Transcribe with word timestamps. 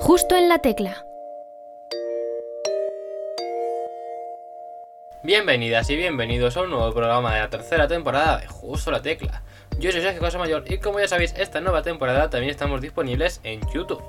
Justo 0.00 0.34
en 0.34 0.48
la 0.48 0.60
tecla. 0.60 1.04
Bienvenidas 5.22 5.90
y 5.90 5.96
bienvenidos 5.96 6.56
a 6.56 6.62
un 6.62 6.70
nuevo 6.70 6.90
programa 6.94 7.34
de 7.34 7.40
la 7.40 7.50
tercera 7.50 7.86
temporada 7.86 8.38
de 8.38 8.46
Justo 8.46 8.90
la 8.90 9.02
Tecla. 9.02 9.42
Yo 9.78 9.92
soy 9.92 10.00
Sergio 10.00 10.38
Mayor 10.38 10.64
y 10.66 10.78
como 10.78 11.00
ya 11.00 11.06
sabéis, 11.06 11.34
esta 11.36 11.60
nueva 11.60 11.82
temporada 11.82 12.30
también 12.30 12.50
estamos 12.50 12.80
disponibles 12.80 13.40
en 13.44 13.60
YouTube. 13.74 14.02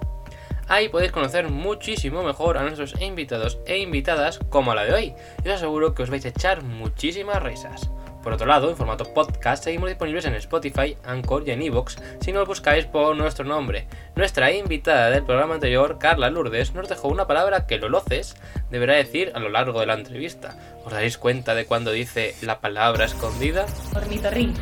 Ahí 0.70 0.88
podéis 0.88 1.12
conocer 1.12 1.50
muchísimo 1.50 2.24
mejor 2.24 2.58
a 2.58 2.64
nuestros 2.64 3.00
invitados 3.02 3.60
e 3.66 3.80
invitadas 3.80 4.40
como 4.50 4.74
la 4.74 4.86
de 4.86 4.94
hoy. 4.94 5.14
Y 5.44 5.50
os 5.50 5.56
aseguro 5.56 5.94
que 5.94 6.04
os 6.04 6.10
vais 6.10 6.24
a 6.24 6.30
echar 6.30 6.64
muchísimas 6.64 7.44
risas. 7.44 7.92
Por 8.24 8.34
otro 8.34 8.46
lado, 8.46 8.70
en 8.70 8.78
formato 8.78 9.12
podcast 9.14 9.64
seguimos 9.64 9.90
disponibles 9.90 10.26
en 10.26 10.36
Spotify, 10.36 10.96
Anchor 11.04 11.44
y 11.48 11.52
en 11.52 11.62
Evox 11.62 11.98
si 12.22 12.32
nos 12.32 12.48
buscáis 12.48 12.86
por 12.86 13.16
nuestro 13.16 13.46
nombre. 13.46 13.88
Nuestra 14.16 14.52
invitada 14.52 15.10
del 15.10 15.24
programa 15.24 15.56
anterior, 15.56 15.98
Carla 15.98 16.30
Lourdes, 16.30 16.74
nos 16.76 16.88
dejó 16.88 17.08
una 17.08 17.26
palabra 17.26 17.66
que 17.66 17.80
Loloces 17.80 18.36
deberá 18.70 18.96
decir 18.96 19.32
a 19.34 19.40
lo 19.40 19.50
largo 19.50 19.80
de 19.80 19.88
la 19.88 19.96
entrevista. 19.96 20.56
¿Os 20.86 20.94
daréis 20.94 21.18
cuenta 21.18 21.56
de 21.56 21.66
cuando 21.66 21.92
dice 21.92 22.36
la 22.42 22.62
palabra 22.62 23.06
escondida? 23.06 23.66
Ornitorrinco. 23.96 24.62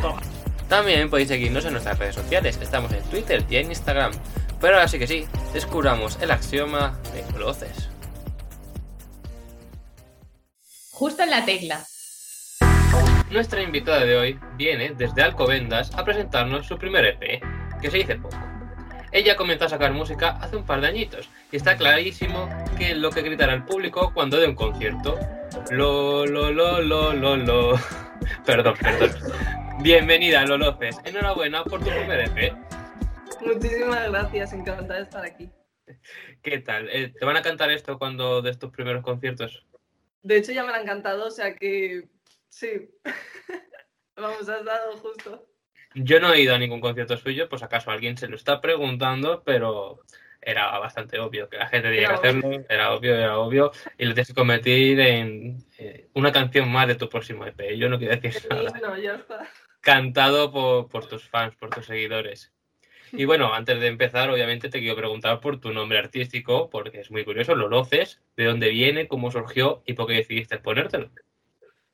También 0.68 1.10
podéis 1.10 1.28
seguirnos 1.28 1.64
en 1.66 1.72
nuestras 1.72 1.98
redes 1.98 2.14
sociales, 2.14 2.58
estamos 2.62 2.92
en 2.92 3.02
Twitter 3.04 3.44
y 3.50 3.56
en 3.56 3.66
Instagram. 3.66 4.12
Pero 4.60 4.74
ahora 4.74 4.88
sí 4.88 4.98
que 4.98 5.06
sí, 5.06 5.26
descubramos 5.52 6.18
el 6.22 6.30
axioma 6.30 6.98
de 7.12 7.24
Loloces. 7.32 7.88
Justo 10.92 11.22
en 11.22 11.30
la 11.30 11.44
tecla. 11.44 11.86
Nuestra 13.30 13.62
invitada 13.62 14.04
de 14.04 14.16
hoy 14.16 14.40
viene 14.56 14.92
desde 14.96 15.22
Alcobendas 15.22 15.96
a 15.96 16.04
presentarnos 16.04 16.66
su 16.66 16.76
primer 16.78 17.04
EP, 17.04 17.40
que 17.80 17.90
se 17.90 17.98
dice 17.98 18.16
poco. 18.16 18.36
Ella 19.12 19.36
comenzó 19.36 19.64
a 19.64 19.68
sacar 19.68 19.92
música 19.92 20.30
hace 20.40 20.56
un 20.56 20.64
par 20.64 20.80
de 20.80 20.88
añitos 20.88 21.28
y 21.50 21.56
está 21.56 21.76
clarísimo 21.76 22.48
que 22.78 22.94
lo 22.94 23.10
que 23.10 23.22
gritará 23.22 23.54
el 23.54 23.64
público 23.64 24.12
cuando 24.14 24.38
dé 24.38 24.46
un 24.46 24.54
concierto. 24.54 25.18
Lo, 25.70 26.26
lo, 26.26 26.50
lo, 26.50 26.80
lo, 26.80 27.12
lo, 27.12 27.36
lo. 27.36 27.80
Perdón, 28.46 28.74
perdón. 28.80 29.10
Bienvenida, 29.82 30.44
Loloces. 30.44 30.96
Enhorabuena 31.04 31.64
por 31.64 31.80
tu 31.80 31.90
primer 31.90 32.20
EP. 32.20 32.54
Muchísimas 33.40 34.10
gracias, 34.10 34.52
encantada 34.52 34.98
de 34.98 35.04
estar 35.04 35.24
aquí. 35.24 35.50
¿Qué 36.42 36.58
tal? 36.58 36.88
Eh, 36.90 37.12
¿Te 37.18 37.24
van 37.24 37.36
a 37.36 37.42
cantar 37.42 37.70
esto 37.70 37.98
cuando 37.98 38.42
des 38.42 38.58
tus 38.58 38.70
primeros 38.70 39.02
conciertos? 39.02 39.64
De 40.22 40.36
hecho, 40.36 40.52
ya 40.52 40.64
me 40.64 40.70
lo 40.70 40.74
han 40.74 40.86
cantado, 40.86 41.26
o 41.26 41.30
sea 41.30 41.54
que 41.54 42.08
sí. 42.50 42.90
Vamos, 44.16 44.48
has 44.48 44.64
dado 44.64 44.96
justo. 44.98 45.46
Yo 45.94 46.20
no 46.20 46.32
he 46.32 46.42
ido 46.42 46.54
a 46.54 46.58
ningún 46.58 46.80
concierto 46.80 47.16
suyo, 47.16 47.48
pues 47.48 47.62
acaso 47.62 47.90
alguien 47.90 48.16
se 48.16 48.28
lo 48.28 48.36
está 48.36 48.60
preguntando, 48.60 49.42
pero 49.42 50.00
era 50.40 50.78
bastante 50.78 51.18
obvio 51.18 51.48
que 51.48 51.56
la 51.56 51.68
gente 51.68 51.90
tenía 51.90 52.08
que 52.08 52.14
hacerlo, 52.14 52.64
era 52.68 52.92
obvio, 52.92 53.16
era 53.16 53.38
obvio, 53.38 53.72
y 53.98 54.04
lo 54.04 54.14
tienes 54.14 54.28
que 54.28 54.34
convertir 54.34 55.00
en 55.00 55.64
eh, 55.78 56.08
una 56.14 56.32
canción 56.32 56.70
más 56.70 56.86
de 56.86 56.94
tu 56.94 57.08
próximo 57.08 57.44
EP. 57.44 57.76
Yo 57.76 57.88
no 57.88 57.98
quiero 57.98 58.16
decir 58.16 58.46
nada. 58.48 58.72
No, 58.80 58.96
ya 58.96 59.14
está. 59.14 59.48
Cantado 59.80 60.52
por, 60.52 60.88
por 60.88 61.06
tus 61.06 61.28
fans, 61.28 61.56
por 61.56 61.70
tus 61.70 61.86
seguidores. 61.86 62.52
Y 63.12 63.24
bueno, 63.24 63.52
antes 63.54 63.80
de 63.80 63.88
empezar, 63.88 64.30
obviamente 64.30 64.68
te 64.68 64.80
quiero 64.80 64.96
preguntar 64.96 65.40
por 65.40 65.60
tu 65.60 65.72
nombre 65.72 65.98
artístico, 65.98 66.70
porque 66.70 67.00
es 67.00 67.10
muy 67.10 67.24
curioso, 67.24 67.54
lo 67.54 67.68
loces, 67.68 68.22
de 68.36 68.44
dónde 68.44 68.68
viene, 68.68 69.08
cómo 69.08 69.30
surgió 69.30 69.82
y 69.86 69.94
por 69.94 70.06
qué 70.06 70.14
decidiste 70.14 70.58
ponértelo. 70.58 71.10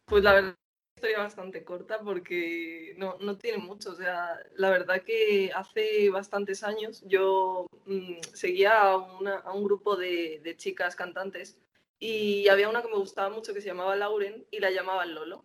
Pues 0.06 0.22
la 0.22 0.34
verdad, 0.34 0.56
historia 0.96 1.18
bastante 1.18 1.64
corta 1.64 2.00
porque 2.00 2.94
no, 2.96 3.16
no 3.20 3.36
tiene 3.38 3.58
mucho. 3.58 3.90
O 3.90 3.94
sea, 3.94 4.38
la 4.56 4.70
verdad 4.70 5.02
que 5.02 5.50
hace 5.54 6.10
bastantes 6.10 6.62
años 6.62 7.02
yo 7.06 7.66
mm, 7.86 8.20
seguía 8.34 8.80
a, 8.82 8.96
una- 8.96 9.38
a 9.38 9.52
un 9.52 9.64
grupo 9.64 9.96
de, 9.96 10.40
de 10.42 10.56
chicas 10.56 10.96
cantantes 10.96 11.58
y 11.98 12.48
había 12.48 12.68
una 12.68 12.82
que 12.82 12.88
me 12.88 12.96
gustaba 12.98 13.30
mucho 13.30 13.52
que 13.54 13.60
se 13.60 13.68
llamaba 13.68 13.96
Lauren 13.96 14.46
y 14.50 14.60
la 14.60 14.70
llamaban 14.70 15.14
Lolo. 15.14 15.44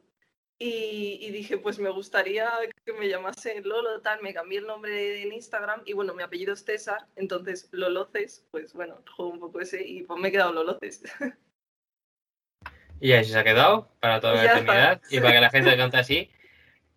Y, 0.60 1.18
y 1.22 1.32
dije, 1.32 1.58
pues 1.58 1.80
me 1.80 1.90
gustaría 1.90 2.52
que 2.86 2.94
me 2.94 3.10
llamase 3.10 3.62
Lolo, 3.62 4.02
tal, 4.02 4.22
me 4.22 4.34
cambié 4.34 4.60
el 4.60 4.68
nombre 4.68 5.24
en 5.24 5.34
Instagram 5.34 5.82
y 5.86 5.94
bueno, 5.94 6.14
mi 6.14 6.22
apellido 6.24 6.54
es 6.54 6.64
César, 6.64 7.08
entonces 7.16 7.68
Loloces, 7.72 8.46
pues 8.52 8.74
bueno, 8.74 9.04
juego 9.16 9.32
un 9.32 9.40
poco 9.40 9.60
ese 9.60 9.84
y 9.88 10.04
pues 10.04 10.20
me 10.22 10.28
he 10.30 10.32
quedado 10.32 10.54
Loloces. 10.54 11.02
Y 13.02 13.14
así 13.14 13.32
se 13.32 13.40
ha 13.40 13.44
quedado 13.44 13.92
para 14.00 14.22
toda 14.22 14.36
la 14.36 14.46
eternidad. 14.46 15.02
Y 15.10 15.20
para 15.20 15.34
que 15.34 15.42
la 15.42 15.50
gente 15.50 15.76
cante 15.76 15.98
así, 15.98 16.32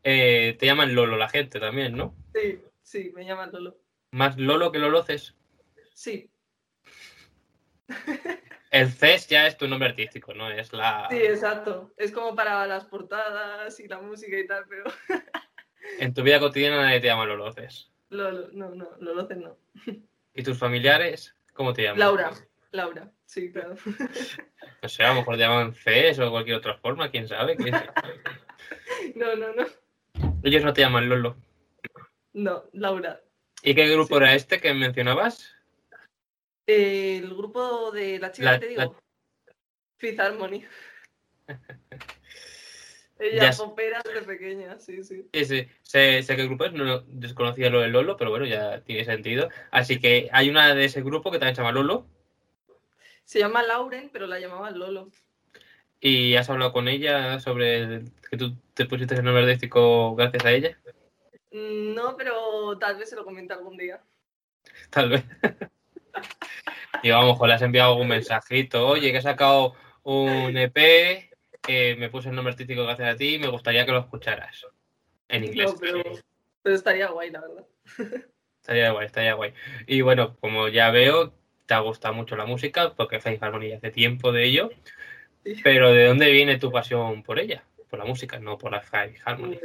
eh, 0.05 0.57
te 0.59 0.67
llaman 0.67 0.95
Lolo 0.95 1.17
la 1.17 1.29
gente 1.29 1.59
también, 1.59 1.97
¿no? 1.97 2.15
Sí, 2.35 2.61
sí, 2.83 3.11
me 3.15 3.25
llaman 3.25 3.51
Lolo. 3.53 3.77
Más 4.13 4.39
Lolo 4.39 4.71
que 4.71 4.79
Loloces. 4.79 5.35
Sí, 5.95 6.31
El 8.71 8.91
CES 8.91 9.29
ya 9.29 9.47
es 9.47 9.57
tu 9.57 9.69
nombre 9.69 9.89
artístico, 9.89 10.35
¿no? 10.35 10.51
Es 10.51 10.73
la... 10.73 11.07
sí, 11.11 11.17
exacto. 11.17 11.93
Es 11.97 12.11
como 12.11 12.35
para 12.35 12.67
las 12.67 12.85
portadas 12.85 13.79
y 13.79 13.89
la 13.89 14.01
música 14.01 14.39
y 14.39 14.47
tal, 14.47 14.65
pero 14.69 14.85
En 16.01 16.15
tu 16.15 16.23
vida 16.23 16.41
cotidiana 16.41 16.83
nadie 16.83 17.01
te 17.01 17.07
llama 17.07 17.27
Loloces. 17.27 17.91
Lolo, 18.09 18.49
no, 18.53 18.71
no, 18.71 18.91
Loloces 19.01 19.37
no. 19.37 19.57
¿Y 20.35 20.43
tus 20.43 20.59
familiares? 20.59 21.37
¿Cómo 21.53 21.73
te 21.73 21.83
llaman? 21.83 22.01
Laura, 22.01 22.33
Laura, 22.75 23.11
sí, 23.25 23.53
claro. 23.53 23.77
No 24.83 24.89
sé, 24.89 25.03
a 25.03 25.09
lo 25.11 25.21
mejor 25.21 25.37
te 25.37 25.41
llaman 25.43 25.75
CES 25.75 26.19
o 26.19 26.31
cualquier 26.31 26.57
otra 26.57 26.77
forma, 26.77 27.11
quién 27.11 27.27
sabe. 27.29 27.57
No, 29.15 29.35
no, 29.37 29.53
no. 29.55 29.65
Ellos 30.43 30.63
no 30.65 30.73
te 30.73 30.81
llaman 30.83 31.09
Lolo. 31.09 31.37
No, 32.33 32.65
Laura. 32.73 33.21
¿Y 33.63 33.75
qué 33.75 33.89
grupo 33.89 34.17
Sí. 34.19 34.23
era 34.23 34.35
este 34.35 34.61
que 34.61 34.75
mencionabas? 34.75 35.55
El 36.67 37.29
grupo 37.35 37.91
de 37.93 38.19
la 38.19 38.33
chica 38.33 38.53
La- 38.53 38.61
que 38.61 38.67
te 38.67 38.75
la- 38.77 38.83
digo, 38.85 38.99
Fifth 39.99 40.21
Harmony. 40.21 40.65
Ya 43.21 43.27
Ella 43.27 43.49
s- 43.51 43.63
popera 43.63 44.03
desde 44.05 44.23
pequeña, 44.23 44.79
sí, 44.81 45.03
sí. 45.05 45.29
Sí, 45.33 45.45
sí, 45.45 45.69
sé, 45.83 46.23
sé 46.25 46.35
qué 46.37 46.47
grupo 46.47 46.65
es, 46.65 46.73
no 46.73 47.01
desconocía 47.07 47.71
lo 47.71 47.81
de 47.81 47.89
Lolo, 47.89 48.17
pero 48.17 48.31
bueno, 48.31 48.45
ya 48.45 48.81
tiene 48.83 49.05
sentido. 49.05 49.49
Así 49.71 50.01
que 50.01 50.29
hay 50.33 50.51
una 50.51 50.75
de 50.75 50.85
ese 50.85 51.01
grupo 51.03 51.31
que 51.31 51.39
también 51.39 51.55
se 51.55 51.63
llama 51.63 51.71
Lolo 51.73 52.07
Se 53.25 53.39
llama 53.39 53.63
Lauren, 53.63 54.11
pero 54.13 54.27
la 54.27 54.39
llamaban 54.39 54.79
Lolo. 54.79 55.11
y 56.01 56.37
has 56.37 56.51
hablado 56.51 56.73
con 56.73 56.89
ella 56.89 57.41
sobre 57.41 58.03
que 58.31 58.37
tú 58.37 58.55
te 58.75 58.85
pusiste 58.85 59.15
el 59.15 59.25
nombre 59.25 59.45
artístico 59.45 60.15
gracias 60.15 60.45
a 60.45 60.53
ella, 60.53 60.79
Mm, 61.51 61.95
No, 61.95 62.17
pero 62.17 62.77
tal 62.79 62.97
vez 62.97 63.09
se 63.11 63.15
lo 63.17 63.25
comente 63.25 63.53
algún 63.55 63.77
día. 63.77 64.01
tal 64.91 65.09
vez. 65.11 65.25
Y 67.03 67.11
a 67.11 67.21
lo 67.21 67.27
mejor 67.29 67.49
le 67.49 67.55
has 67.55 67.63
enviado 67.63 67.93
algún 67.93 68.09
mensajito, 68.09 68.87
oye, 68.87 69.13
que 69.13 69.19
he 69.19 69.23
sacado 69.23 69.75
un 70.05 70.57
EP, 70.57 71.31
eh, 71.69 71.97
me 71.99 72.09
puse 72.09 72.29
el 72.31 72.35
nombre 72.35 72.53
artístico 72.53 72.85
gracias 72.85 73.15
a 73.15 73.17
ti, 73.17 73.39
me 73.39 73.49
gustaría 73.49 73.85
que 73.85 73.93
lo 73.93 73.99
escucharas. 73.99 74.67
En 75.29 75.45
inglés. 75.45 75.73
No, 75.73 75.79
pero, 75.79 76.03
pero 76.63 76.75
estaría 76.75 77.09
guay, 77.09 77.31
la 77.31 77.41
verdad. 77.43 77.65
Estaría 78.61 78.91
guay, 78.93 79.07
estaría 79.07 79.35
guay. 79.35 79.53
Y 79.87 80.01
bueno, 80.01 80.37
como 80.41 80.69
ya 80.69 80.91
veo, 80.91 81.35
te 81.67 81.75
ha 81.75 81.81
gustado 81.81 82.15
mucho 82.15 82.37
la 82.37 82.47
música, 82.47 82.95
porque 82.95 83.21
Faith 83.21 83.43
Harmony 83.43 83.73
hace 83.73 83.91
tiempo 83.91 84.33
de 84.33 84.45
ello. 84.45 84.71
Pero 85.63 85.93
¿de 85.93 86.07
dónde 86.07 86.31
viene 86.31 86.59
tu 86.59 86.73
pasión 86.73 87.23
por 87.23 87.39
ella? 87.39 87.65
Por 87.91 87.99
la 87.99 88.05
música, 88.05 88.39
no 88.39 88.59
por 88.59 88.73
la 88.73 88.81
Faith 88.81 89.19
Harmony. 89.25 89.59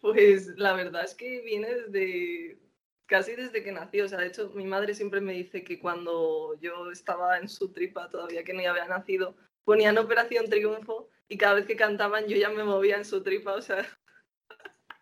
Pues, 0.00 0.46
la 0.56 0.72
verdad 0.72 1.04
es 1.04 1.14
que 1.14 1.42
viene 1.42 1.68
desde 1.68 2.58
casi 3.06 3.34
desde 3.34 3.62
que 3.62 3.72
nací. 3.72 4.00
O 4.00 4.08
sea, 4.08 4.18
de 4.18 4.28
hecho, 4.28 4.50
mi 4.54 4.64
madre 4.64 4.94
siempre 4.94 5.20
me 5.20 5.34
dice 5.34 5.62
que 5.62 5.78
cuando 5.78 6.58
yo 6.60 6.90
estaba 6.90 7.38
en 7.38 7.48
su 7.48 7.72
tripa, 7.72 8.08
todavía 8.08 8.44
que 8.44 8.54
ni 8.54 8.66
había 8.66 8.86
nacido, 8.86 9.36
ponían 9.64 9.98
Operación 9.98 10.48
Triunfo 10.48 11.10
y 11.28 11.36
cada 11.36 11.54
vez 11.54 11.66
que 11.66 11.76
cantaban 11.76 12.26
yo 12.26 12.36
ya 12.36 12.48
me 12.48 12.64
movía 12.64 12.96
en 12.96 13.04
su 13.04 13.22
tripa. 13.22 13.52
O 13.54 13.62
sea, 13.62 13.86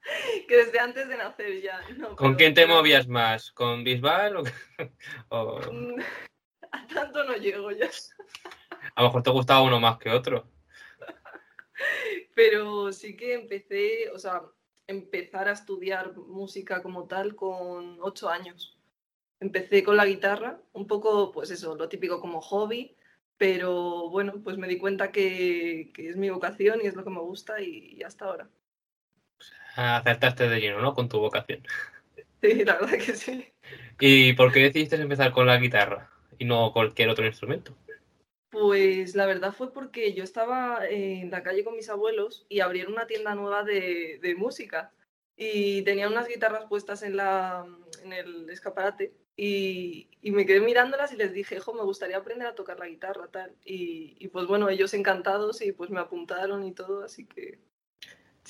que 0.48 0.56
desde 0.56 0.78
antes 0.78 1.08
de 1.08 1.16
nacer 1.16 1.60
ya. 1.60 1.80
no, 1.96 2.08
¿Con 2.16 2.28
pero- 2.28 2.36
quién 2.36 2.54
te 2.54 2.66
movías 2.66 3.06
más? 3.08 3.50
¿Con 3.52 3.84
Bisbal 3.84 4.36
o, 4.36 4.42
o 5.30 5.60
Mm, 5.72 6.00
A 6.72 6.86
tanto 6.86 7.24
no 7.24 7.34
llego 7.36 7.70
ya. 7.70 7.88
a 8.94 9.02
lo 9.02 9.08
mejor 9.08 9.22
te 9.22 9.30
gustaba 9.30 9.62
uno 9.62 9.80
más 9.80 9.98
que 9.98 10.10
otro? 10.10 10.46
Pero 12.34 12.92
sí 12.92 13.16
que 13.16 13.34
empecé, 13.34 14.10
o 14.10 14.18
sea, 14.18 14.42
empezar 14.86 15.48
a 15.48 15.52
estudiar 15.52 16.16
música 16.16 16.82
como 16.82 17.06
tal 17.06 17.34
con 17.36 17.98
ocho 18.00 18.28
años. 18.28 18.76
Empecé 19.40 19.82
con 19.84 19.96
la 19.96 20.06
guitarra, 20.06 20.60
un 20.72 20.86
poco, 20.86 21.30
pues 21.32 21.50
eso, 21.50 21.76
lo 21.76 21.88
típico 21.88 22.20
como 22.20 22.40
hobby, 22.40 22.96
pero 23.36 24.08
bueno, 24.10 24.34
pues 24.42 24.56
me 24.58 24.66
di 24.68 24.78
cuenta 24.78 25.12
que, 25.12 25.90
que 25.94 26.08
es 26.08 26.16
mi 26.16 26.28
vocación 26.30 26.80
y 26.82 26.86
es 26.86 26.94
lo 26.94 27.04
que 27.04 27.10
me 27.10 27.20
gusta 27.20 27.60
y, 27.60 27.94
y 27.96 28.02
hasta 28.02 28.24
ahora. 28.24 28.50
Acertaste 29.76 30.48
de 30.48 30.60
lleno, 30.60 30.80
¿no? 30.80 30.94
Con 30.94 31.08
tu 31.08 31.18
vocación. 31.20 31.62
Sí, 32.42 32.64
la 32.64 32.78
verdad 32.78 32.98
que 32.98 33.14
sí. 33.16 33.52
¿Y 34.00 34.32
por 34.34 34.52
qué 34.52 34.60
decidiste 34.60 34.96
empezar 34.96 35.32
con 35.32 35.46
la 35.46 35.58
guitarra 35.58 36.10
y 36.38 36.44
no 36.44 36.72
cualquier 36.72 37.08
otro 37.10 37.26
instrumento? 37.26 37.76
Pues 38.50 39.14
la 39.14 39.26
verdad 39.26 39.52
fue 39.52 39.72
porque 39.72 40.14
yo 40.14 40.24
estaba 40.24 40.86
en 40.88 41.30
la 41.30 41.42
calle 41.42 41.64
con 41.64 41.76
mis 41.76 41.90
abuelos 41.90 42.46
y 42.48 42.60
abrieron 42.60 42.94
una 42.94 43.06
tienda 43.06 43.34
nueva 43.34 43.62
de, 43.62 44.18
de 44.22 44.34
música. 44.36 44.94
y 45.36 45.82
tenía 45.84 46.08
unas 46.08 46.28
guitarras 46.28 46.66
puestas 46.66 47.02
en, 47.02 47.16
la, 47.16 47.66
en 48.02 48.12
el 48.14 48.48
escaparate 48.50 49.14
y, 49.36 50.10
y 50.22 50.30
me 50.32 50.46
quedé 50.46 50.60
mirándolas 50.60 51.12
y 51.12 51.16
les 51.16 51.32
dije, 51.32 51.60
jo, 51.60 51.74
me 51.74 51.82
gustaría 51.84 52.16
aprender 52.18 52.48
a 52.48 52.54
tocar 52.54 52.78
la 52.78 52.88
guitarra, 52.88 53.28
tal. 53.30 53.56
Y, 53.64 54.16
y 54.18 54.28
pues 54.28 54.46
bueno, 54.46 54.68
ellos 54.70 54.94
encantados 54.94 55.60
y 55.62 55.72
pues 55.72 55.90
me 55.90 56.00
apuntaron 56.00 56.64
y 56.64 56.72
todo, 56.74 57.04
así 57.04 57.26
que... 57.26 57.60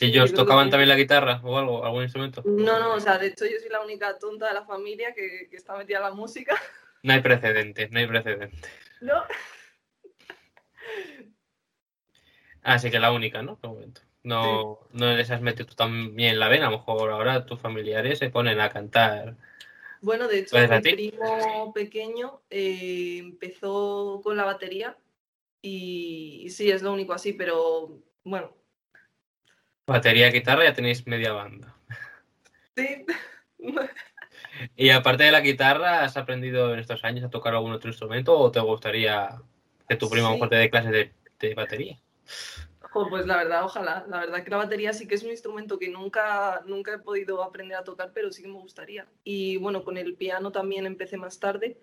¿Ellos 0.00 0.32
tocaban 0.32 0.66
que- 0.66 0.70
también 0.72 0.88
la 0.88 0.96
guitarra 0.96 1.40
o 1.42 1.58
algo, 1.58 1.84
algún 1.84 2.02
instrumento? 2.02 2.42
No, 2.44 2.78
no, 2.78 2.94
o 2.94 3.00
sea, 3.00 3.18
de 3.18 3.28
hecho 3.28 3.44
yo 3.46 3.58
soy 3.60 3.68
la 3.68 3.80
única 3.80 4.18
tonta 4.18 4.48
de 4.48 4.54
la 4.54 4.64
familia 4.64 5.12
que, 5.14 5.48
que 5.50 5.56
está 5.56 5.76
metida 5.76 5.98
en 5.98 6.04
la 6.04 6.10
música. 6.12 6.54
No 7.00 7.12
hay 7.12 7.20
precedentes, 7.20 7.92
no 7.92 8.00
hay 8.00 8.06
precedentes. 8.08 8.70
¿No? 9.00 9.22
Así 12.62 12.90
que 12.90 12.98
la 12.98 13.12
única, 13.12 13.42
¿no? 13.42 13.58
De 13.62 13.68
momento. 13.68 14.00
No, 14.24 14.80
no 14.92 15.14
les 15.14 15.30
has 15.30 15.40
metido 15.40 15.66
tú 15.66 15.74
también 15.74 16.38
la 16.38 16.48
vena, 16.48 16.66
a 16.66 16.70
lo 16.70 16.78
mejor 16.78 17.10
ahora 17.10 17.46
tus 17.46 17.60
familiares 17.60 18.18
se 18.18 18.30
ponen 18.30 18.60
a 18.60 18.68
cantar. 18.70 19.36
Bueno, 20.00 20.28
de 20.28 20.40
hecho, 20.40 20.50
¿Puedes 20.50 20.70
mi 20.84 20.92
primo 20.92 21.72
pequeño 21.72 22.42
eh, 22.50 23.18
empezó 23.18 24.20
con 24.22 24.36
la 24.36 24.44
batería 24.44 24.96
y, 25.62 26.42
y 26.44 26.50
sí, 26.50 26.70
es 26.70 26.82
lo 26.82 26.92
único 26.92 27.12
así, 27.12 27.32
pero 27.32 28.00
bueno, 28.24 28.54
Batería, 29.88 30.30
guitarra, 30.30 30.64
ya 30.64 30.74
tenéis 30.74 31.06
media 31.06 31.32
banda. 31.32 31.74
sí. 32.76 33.04
Y 34.76 34.90
aparte 34.90 35.22
de 35.22 35.30
la 35.30 35.40
guitarra, 35.40 36.02
¿has 36.02 36.16
aprendido 36.16 36.72
en 36.72 36.80
estos 36.80 37.04
años 37.04 37.24
a 37.24 37.30
tocar 37.30 37.54
algún 37.54 37.72
otro 37.72 37.90
instrumento 37.90 38.36
o 38.36 38.50
te 38.50 38.58
gustaría 38.58 39.40
que 39.88 39.94
tu 39.94 40.10
primo 40.10 40.26
a 40.26 40.30
lo 40.30 40.34
mejor 40.34 40.48
te 40.48 40.56
dé 40.56 40.70
clases 40.70 40.90
de, 40.90 41.12
de 41.38 41.54
batería? 41.54 42.00
Pues 42.92 43.26
la 43.26 43.36
verdad, 43.36 43.64
ojalá. 43.64 44.04
La 44.08 44.20
verdad 44.20 44.42
que 44.42 44.50
la 44.50 44.56
batería 44.56 44.92
sí 44.92 45.06
que 45.06 45.14
es 45.14 45.22
un 45.22 45.30
instrumento 45.30 45.78
que 45.78 45.88
nunca, 45.88 46.62
nunca 46.66 46.94
he 46.94 46.98
podido 46.98 47.42
aprender 47.42 47.76
a 47.76 47.84
tocar, 47.84 48.12
pero 48.12 48.32
sí 48.32 48.42
que 48.42 48.48
me 48.48 48.58
gustaría. 48.58 49.06
Y 49.22 49.56
bueno, 49.58 49.84
con 49.84 49.96
el 49.96 50.14
piano 50.14 50.50
también 50.50 50.86
empecé 50.86 51.16
más 51.16 51.38
tarde. 51.38 51.78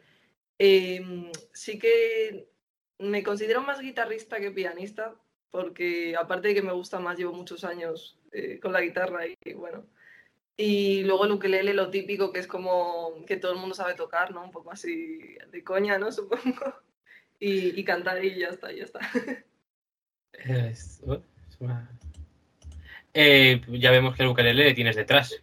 Em, 0.58 1.32
sí 1.54 1.80
que 1.80 2.50
me 3.00 3.24
considero 3.24 3.62
más 3.62 3.80
guitarrista 3.80 4.40
que 4.40 4.52
pianista, 4.52 5.16
porque 5.56 6.16
aparte 6.20 6.50
de 6.50 6.54
que 6.56 6.62
me 6.62 6.74
gusta 6.74 7.00
más, 7.00 7.18
llevo 7.18 7.34
muchos 7.34 7.64
años 7.64 8.18
eh, 8.32 8.60
con 8.62 8.74
la 8.74 8.82
guitarra 8.82 9.22
y, 9.28 9.54
bueno. 9.54 9.86
Y 10.58 11.04
luego 11.04 11.26
el 11.26 11.32
ukelele, 11.32 11.74
lo 11.74 11.90
típico, 11.90 12.32
que 12.32 12.40
es 12.40 12.48
como 12.48 13.24
que 13.26 13.38
todo 13.38 13.54
el 13.54 13.60
mundo 13.60 13.76
sabe 13.76 13.94
tocar, 13.94 14.32
¿no? 14.32 14.44
Un 14.44 14.52
poco 14.52 14.72
así 14.72 15.36
de 15.52 15.64
coña, 15.64 15.98
¿no? 15.98 16.12
Supongo. 16.12 16.76
Y, 17.40 17.80
y 17.80 17.84
cantar 17.84 18.24
y 18.24 18.38
ya 18.40 18.48
está, 18.50 18.72
ya 18.72 18.84
está. 18.84 19.00
Es- 20.34 21.02
oh, 21.08 21.16
es 21.50 21.58
una- 21.60 21.90
Eh, 23.14 23.62
ya 23.70 23.92
vemos 23.92 24.16
que 24.16 24.24
el 24.24 24.30
ukelele 24.30 24.66
le 24.66 24.74
tienes 24.74 24.96
detrás. 24.98 25.42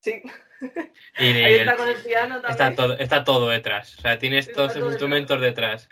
Sí. 0.00 0.20
Y 0.60 1.22
Ahí 1.22 1.54
el- 1.54 1.60
está 1.60 1.76
con 1.76 1.88
el 1.88 1.96
piano 2.02 2.40
también. 2.40 2.50
está, 2.50 2.74
todo, 2.74 2.98
está 2.98 3.24
todo 3.24 3.48
detrás. 3.48 3.96
O 3.98 4.00
sea, 4.02 4.18
tienes 4.18 4.48
Está 4.48 4.54
todos 4.56 4.74
todo 4.74 4.88
instrumentos 4.88 5.40
detrás. 5.40 5.88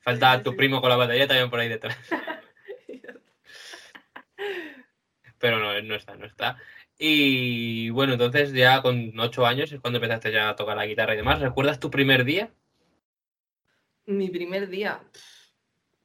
Falta 0.00 0.32
Sí, 0.32 0.38
sí, 0.38 0.44
tu 0.44 0.56
primo 0.56 0.80
con 0.80 0.90
la 0.90 0.96
batería 0.96 1.28
también 1.28 1.48
por 1.50 1.60
ahí 1.60 1.68
detrás. 1.68 1.96
Pero 5.38 5.58
no, 5.58 5.80
no 5.82 5.94
está, 5.94 6.14
no 6.16 6.26
está. 6.26 6.56
Y 6.98 7.90
bueno, 7.90 8.12
entonces 8.12 8.52
ya 8.52 8.80
con 8.80 9.18
ocho 9.18 9.44
años 9.44 9.72
es 9.72 9.80
cuando 9.80 9.98
empezaste 9.98 10.30
ya 10.30 10.50
a 10.50 10.56
tocar 10.56 10.76
la 10.76 10.86
guitarra 10.86 11.14
y 11.14 11.16
demás. 11.16 11.40
¿Recuerdas 11.40 11.80
tu 11.80 11.90
primer 11.90 12.24
día? 12.24 12.54
Mi 14.06 14.30
primer 14.30 14.68
día. 14.68 15.02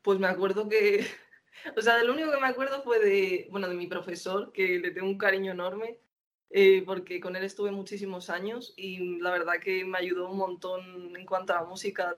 Pues 0.02 0.20
me 0.20 0.28
acuerdo 0.28 0.68
que. 0.70 1.06
O 1.76 1.82
sea, 1.82 1.98
de 1.98 2.06
lo 2.06 2.14
único 2.14 2.32
que 2.32 2.40
me 2.40 2.48
acuerdo 2.48 2.84
fue 2.84 3.00
de, 3.00 3.48
bueno, 3.50 3.68
de 3.68 3.74
mi 3.74 3.88
profesor, 3.88 4.54
que 4.54 4.80
le 4.80 4.92
tengo 4.92 5.08
un 5.08 5.18
cariño 5.18 5.52
enorme, 5.52 6.00
eh, 6.52 6.84
porque 6.86 7.20
con 7.20 7.36
él 7.36 7.44
estuve 7.44 7.72
muchísimos 7.72 8.30
años 8.30 8.74
y 8.78 9.20
la 9.20 9.32
verdad 9.32 9.56
que 9.60 9.84
me 9.84 9.98
ayudó 9.98 10.30
un 10.30 10.38
montón 10.38 11.16
en 11.18 11.26
cuanto 11.26 11.54
a 11.54 11.62
la 11.62 11.68
música. 11.68 12.16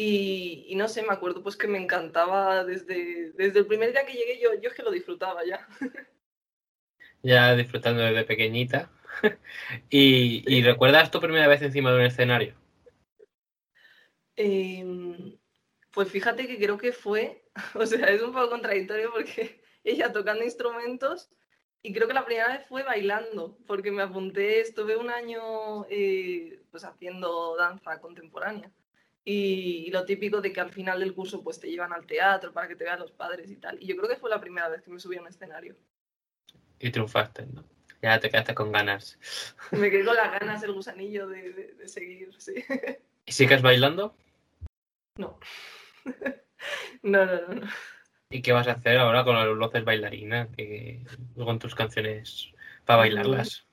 Y, 0.00 0.64
y 0.68 0.76
no 0.76 0.86
sé, 0.86 1.02
me 1.02 1.12
acuerdo 1.12 1.42
pues 1.42 1.56
que 1.56 1.66
me 1.66 1.76
encantaba 1.76 2.64
desde, 2.64 3.32
desde 3.32 3.58
el 3.58 3.66
primer 3.66 3.90
día 3.90 4.06
que 4.06 4.12
llegué, 4.12 4.38
yo, 4.38 4.50
yo 4.54 4.68
es 4.68 4.76
que 4.76 4.84
lo 4.84 4.92
disfrutaba 4.92 5.44
ya. 5.44 5.66
Ya 7.20 7.56
disfrutando 7.56 8.02
desde 8.02 8.22
pequeñita. 8.22 8.92
y, 9.90 10.44
y 10.46 10.62
¿recuerdas 10.62 11.10
tu 11.10 11.18
primera 11.18 11.48
vez 11.48 11.62
encima 11.62 11.90
de 11.90 11.96
un 11.96 12.04
escenario? 12.04 12.54
Em, 14.36 15.36
pues 15.90 16.08
fíjate 16.12 16.46
que 16.46 16.58
creo 16.58 16.78
que 16.78 16.92
fue, 16.92 17.42
o 17.74 17.84
sea, 17.84 18.06
es 18.06 18.22
un 18.22 18.32
poco 18.32 18.50
contradictorio 18.50 19.10
porque 19.12 19.60
ella 19.82 20.12
tocando 20.12 20.44
instrumentos 20.44 21.28
y 21.82 21.92
creo 21.92 22.06
que 22.06 22.14
la 22.14 22.24
primera 22.24 22.56
vez 22.56 22.64
fue 22.68 22.84
bailando, 22.84 23.58
porque 23.66 23.90
me 23.90 24.02
apunté, 24.02 24.60
estuve 24.60 24.96
un 24.96 25.10
año 25.10 25.86
eh, 25.90 26.62
pues 26.70 26.84
haciendo 26.84 27.56
danza 27.56 28.00
contemporánea 28.00 28.70
y, 29.30 29.84
y 29.86 29.90
lo 29.90 30.04
típico 30.06 30.40
de 30.40 30.52
que 30.52 30.60
al 30.60 30.70
final 30.70 31.00
del 31.00 31.12
curso 31.14 31.42
pues 31.42 31.60
te 31.60 31.68
llevan 31.70 31.92
al 31.92 32.06
teatro 32.06 32.52
para 32.52 32.66
que 32.66 32.76
te 32.76 32.84
vean 32.84 32.98
los 32.98 33.12
padres 33.12 33.50
y 33.50 33.56
tal. 33.56 33.76
Y 33.82 33.86
yo 33.86 33.96
creo 33.96 34.08
que 34.08 34.16
fue 34.16 34.30
la 34.30 34.40
primera 34.40 34.68
vez 34.68 34.80
que 34.82 34.90
me 34.90 34.98
subí 34.98 35.16
a 35.16 35.20
un 35.20 35.28
escenario. 35.28 35.76
Y 36.78 36.90
triunfaste, 36.90 37.46
¿no? 37.46 37.64
Ya 38.00 38.18
te 38.20 38.30
quedaste 38.30 38.54
con 38.54 38.72
ganas. 38.72 39.18
Me 39.72 39.90
quedé 39.90 40.04
con 40.04 40.16
las 40.16 40.30
ganas, 40.40 40.62
el 40.62 40.72
gusanillo 40.72 41.26
de, 41.28 41.52
de- 41.52 41.74
de 41.74 41.88
seguir, 41.88 42.32
sí. 42.38 42.54
¿Y 43.26 43.32
sigues 43.32 43.60
bailando? 43.62 44.16
No. 45.18 45.38
No, 47.02 47.24
no, 47.24 47.40
no, 47.48 47.54
no. 47.54 47.68
¿Y 48.30 48.42
qué 48.42 48.50
vas 48.52 48.66
a 48.66 48.72
hacer 48.72 48.98
ahora 48.98 49.22
con 49.24 49.36
los 49.36 49.56
luces 49.56 49.84
bailarina? 49.84 50.48
Que, 50.56 51.04
con 51.36 51.60
tus 51.60 51.74
canciones 51.76 52.48
para 52.84 52.98
bailarlas. 52.98 53.67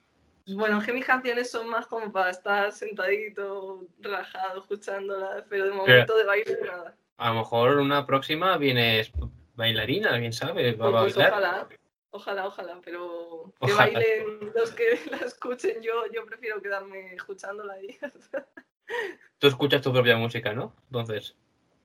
Bueno, 0.48 0.78
es 0.78 0.84
que 0.86 0.92
mis 0.92 1.04
canciones 1.04 1.50
son 1.50 1.68
más 1.68 1.86
como 1.86 2.12
para 2.12 2.30
estar 2.30 2.70
sentadito, 2.72 3.86
relajado, 3.98 4.60
escuchándolas, 4.60 5.44
pero 5.48 5.64
de 5.64 5.72
momento 5.72 6.16
de 6.16 6.24
baile 6.24 6.58
nada. 6.64 6.96
A 7.16 7.30
lo 7.30 7.36
mejor 7.36 7.78
una 7.78 8.06
próxima 8.06 8.56
vienes 8.56 9.10
bailarina, 9.54 10.18
quién 10.18 10.32
sabe, 10.32 10.72
va 10.74 10.88
a 10.88 11.02
Pues, 11.02 11.14
pues 11.14 11.26
ojalá, 11.28 11.68
ojalá, 12.10 12.46
ojalá, 12.46 12.80
pero 12.84 13.52
que 13.60 13.72
Ojalá. 13.72 13.92
bailen 13.92 14.52
los 14.54 14.70
que 14.72 14.84
la 15.10 15.16
escuchen, 15.18 15.82
yo, 15.82 16.04
yo 16.12 16.24
prefiero 16.26 16.60
quedarme 16.62 17.14
escuchándola 17.14 17.72
ahí. 17.74 17.98
Tú 19.38 19.48
escuchas 19.48 19.82
tu 19.82 19.92
propia 19.92 20.16
música, 20.16 20.52
¿no? 20.52 20.74
Entonces, 20.86 21.36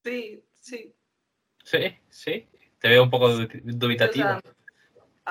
Sí, 0.04 0.44
sí. 0.56 0.94
sí, 1.64 1.98
sí. 2.10 2.48
Te 2.80 2.90
veo 2.90 3.04
un 3.04 3.10
poco 3.10 3.26
O 3.26 3.38
dubitativa. 3.64 4.40
sea, 4.42 4.54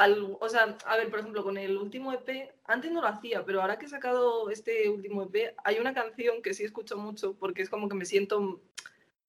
al- 0.00 0.36
o 0.40 0.48
sea, 0.48 0.78
a 0.86 0.96
ver, 0.96 1.10
por 1.10 1.18
ejemplo, 1.20 1.42
con 1.42 1.58
el 1.58 1.76
último 1.76 2.10
EP, 2.12 2.50
antes 2.64 2.90
no 2.90 3.02
lo 3.02 3.06
hacía, 3.06 3.44
pero 3.44 3.60
ahora 3.60 3.78
que 3.78 3.84
he 3.84 3.88
sacado 3.88 4.48
este 4.48 4.88
último 4.88 5.24
EP, 5.24 5.54
hay 5.62 5.78
una 5.78 5.92
canción 5.92 6.40
que 6.40 6.54
sí 6.54 6.64
escucho 6.64 6.96
mucho 6.96 7.34
porque 7.34 7.60
es 7.60 7.68
como 7.68 7.86
que 7.86 7.94
me 7.94 8.06
siento 8.06 8.62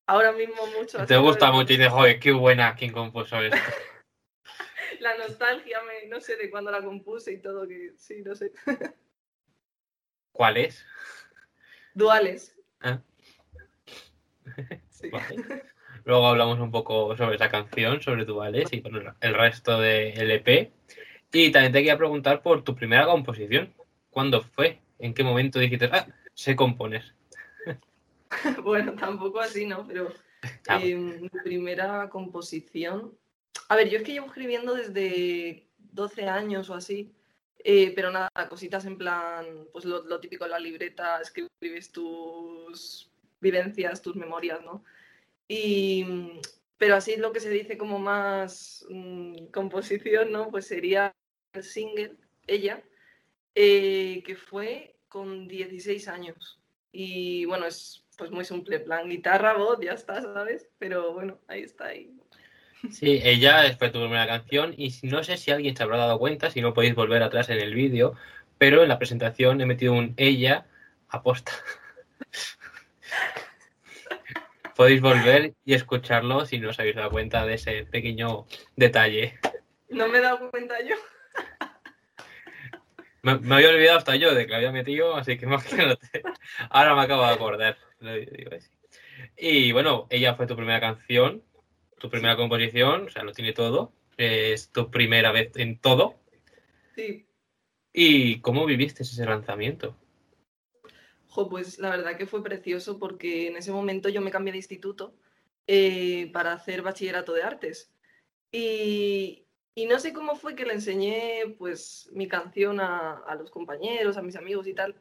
ahora 0.07 0.31
mismo 0.31 0.65
mucho. 0.67 1.05
Te 1.05 1.17
gusta 1.17 1.51
mucho 1.51 1.73
y 1.73 1.77
dices, 1.77 1.91
joder, 1.91 2.21
qué 2.21 2.31
buena 2.31 2.73
quien 2.75 2.93
compuso 2.93 3.41
esto. 3.41 3.57
La 5.01 5.17
nostalgia, 5.17 5.79
me, 5.83 6.07
no 6.07 6.21
sé 6.21 6.37
de 6.37 6.49
cuándo 6.49 6.71
la 6.71 6.81
compuse 6.81 7.33
y 7.33 7.41
todo, 7.41 7.67
que 7.67 7.91
sí, 7.97 8.21
no 8.21 8.33
sé. 8.33 8.53
¿Cuál 10.31 10.55
es? 10.57 10.85
Duales. 11.93 12.55
Ah. 12.79 13.01
Sí. 14.89 15.09
Vale. 15.11 15.63
Luego 16.05 16.27
hablamos 16.27 16.59
un 16.59 16.71
poco 16.71 17.15
sobre 17.15 17.35
esa 17.35 17.49
canción, 17.49 18.01
sobre 18.01 18.25
Duales 18.25 18.71
y 18.71 18.81
bueno, 18.81 19.13
el 19.21 19.33
resto 19.33 19.79
del 19.79 20.31
EP. 20.31 20.71
Y 21.33 21.51
también 21.51 21.71
te 21.71 21.79
quería 21.79 21.97
preguntar 21.97 22.41
por 22.41 22.63
tu 22.63 22.75
primera 22.75 23.05
composición. 23.05 23.73
¿Cuándo 24.09 24.41
fue? 24.41 24.81
¿En 24.99 25.13
qué 25.13 25.23
momento 25.23 25.59
dijiste, 25.59 25.89
ah, 25.91 26.07
sé 26.33 26.55
componer? 26.55 27.03
Bueno, 28.63 28.93
tampoco 28.93 29.39
así, 29.41 29.65
¿no? 29.65 29.85
Pero 29.87 30.09
Ah, 30.67 30.79
eh, 30.81 30.95
mi 30.95 31.29
primera 31.43 32.09
composición. 32.09 33.15
A 33.69 33.75
ver, 33.75 33.89
yo 33.89 33.97
es 33.97 34.03
que 34.03 34.13
llevo 34.13 34.25
escribiendo 34.27 34.73
desde 34.73 35.67
12 35.77 36.27
años 36.27 36.69
o 36.69 36.73
así. 36.73 37.13
eh, 37.63 37.93
pero 37.95 38.09
nada, 38.09 38.29
cositas 38.49 38.85
en 38.85 38.97
plan, 38.97 39.45
pues 39.71 39.85
lo, 39.85 40.01
lo 40.03 40.19
típico 40.19 40.47
la 40.47 40.57
libreta, 40.59 41.21
escribes 41.21 41.91
tus 41.91 43.11
vivencias, 43.39 44.01
tus 44.01 44.15
memorias, 44.15 44.61
¿no? 44.63 44.83
Y, 45.53 46.05
pero 46.77 46.95
así 46.95 47.17
lo 47.17 47.33
que 47.33 47.41
se 47.41 47.49
dice 47.49 47.77
como 47.77 47.99
más 47.99 48.85
mm, 48.89 49.47
composición, 49.47 50.31
¿no? 50.31 50.49
Pues 50.49 50.65
sería 50.65 51.13
el 51.51 51.63
single, 51.63 52.13
ella, 52.47 52.81
eh, 53.53 54.23
que 54.25 54.37
fue 54.37 54.95
con 55.09 55.49
16 55.49 56.07
años. 56.07 56.61
Y 56.93 57.43
bueno, 57.43 57.65
es 57.65 58.05
pues 58.17 58.31
muy 58.31 58.45
simple, 58.45 58.79
plan 58.79 59.09
guitarra, 59.09 59.57
voz, 59.57 59.79
ya 59.81 59.91
está, 59.91 60.21
¿sabes? 60.21 60.69
Pero 60.79 61.11
bueno, 61.11 61.37
ahí 61.49 61.63
está 61.63 61.87
ahí. 61.87 62.13
Sí, 62.89 63.19
ella 63.21 63.75
fue 63.77 63.89
tu 63.89 63.99
primera 63.99 64.25
canción 64.25 64.73
y 64.77 64.93
no 65.03 65.21
sé 65.21 65.35
si 65.35 65.51
alguien 65.51 65.75
se 65.75 65.83
habrá 65.83 65.97
dado 65.97 66.17
cuenta, 66.17 66.49
si 66.49 66.61
no 66.61 66.73
podéis 66.73 66.95
volver 66.95 67.23
atrás 67.23 67.49
en 67.49 67.59
el 67.59 67.75
vídeo, 67.75 68.15
pero 68.57 68.83
en 68.83 68.89
la 68.89 68.99
presentación 68.99 69.59
he 69.59 69.65
metido 69.65 69.91
un 69.91 70.13
ella 70.15 70.65
aposta. 71.09 71.51
Podéis 74.81 74.99
volver 75.01 75.53
y 75.63 75.75
escucharlo 75.75 76.43
si 76.47 76.57
no 76.57 76.69
os 76.69 76.79
habéis 76.79 76.95
dado 76.95 77.11
cuenta 77.11 77.45
de 77.45 77.53
ese 77.53 77.85
pequeño 77.85 78.47
detalle. 78.75 79.37
No 79.89 80.07
me 80.07 80.17
he 80.17 80.21
dado 80.21 80.49
cuenta 80.49 80.73
yo. 80.81 80.95
Me, 83.21 83.37
me 83.37 83.53
había 83.53 83.69
olvidado 83.69 83.99
hasta 83.99 84.15
yo 84.15 84.33
de 84.33 84.47
que 84.47 84.51
la 84.51 84.57
había 84.57 84.71
metido, 84.71 85.15
así 85.15 85.37
que 85.37 85.45
imagínate. 85.51 86.23
Ahora 86.71 86.95
me 86.95 87.03
acabo 87.03 87.23
de 87.27 87.31
acordar. 87.31 87.77
Lo 87.99 88.15
digo 88.15 88.55
así. 88.55 88.71
Y 89.37 89.71
bueno, 89.71 90.07
ella 90.09 90.33
fue 90.33 90.47
tu 90.47 90.55
primera 90.55 90.79
canción, 90.79 91.43
tu 91.99 92.09
primera 92.09 92.35
composición, 92.35 93.05
o 93.05 93.09
sea, 93.11 93.23
lo 93.23 93.33
tiene 93.33 93.53
todo. 93.53 93.93
Es 94.17 94.71
tu 94.71 94.89
primera 94.89 95.31
vez 95.31 95.51
en 95.57 95.77
todo. 95.77 96.15
Sí. 96.95 97.27
¿Y 97.93 98.41
cómo 98.41 98.65
viviste 98.65 99.03
ese 99.03 99.25
lanzamiento? 99.25 99.95
Jo, 101.31 101.47
pues 101.49 101.79
la 101.79 101.89
verdad 101.89 102.17
que 102.17 102.25
fue 102.27 102.43
precioso 102.43 102.99
porque 102.99 103.47
en 103.47 103.55
ese 103.55 103.71
momento 103.71 104.09
yo 104.09 104.19
me 104.21 104.31
cambié 104.31 104.51
de 104.51 104.57
instituto 104.57 105.15
eh, 105.65 106.29
para 106.33 106.53
hacer 106.53 106.81
bachillerato 106.81 107.33
de 107.33 107.43
artes. 107.43 107.93
Y, 108.51 109.45
y 109.73 109.85
no 109.85 109.97
sé 109.99 110.11
cómo 110.11 110.35
fue 110.35 110.55
que 110.55 110.65
le 110.65 110.73
enseñé 110.73 111.55
pues 111.57 112.09
mi 112.11 112.27
canción 112.27 112.81
a, 112.81 113.13
a 113.19 113.35
los 113.35 113.49
compañeros, 113.49 114.17
a 114.17 114.21
mis 114.21 114.35
amigos 114.35 114.67
y 114.67 114.73
tal. 114.73 114.95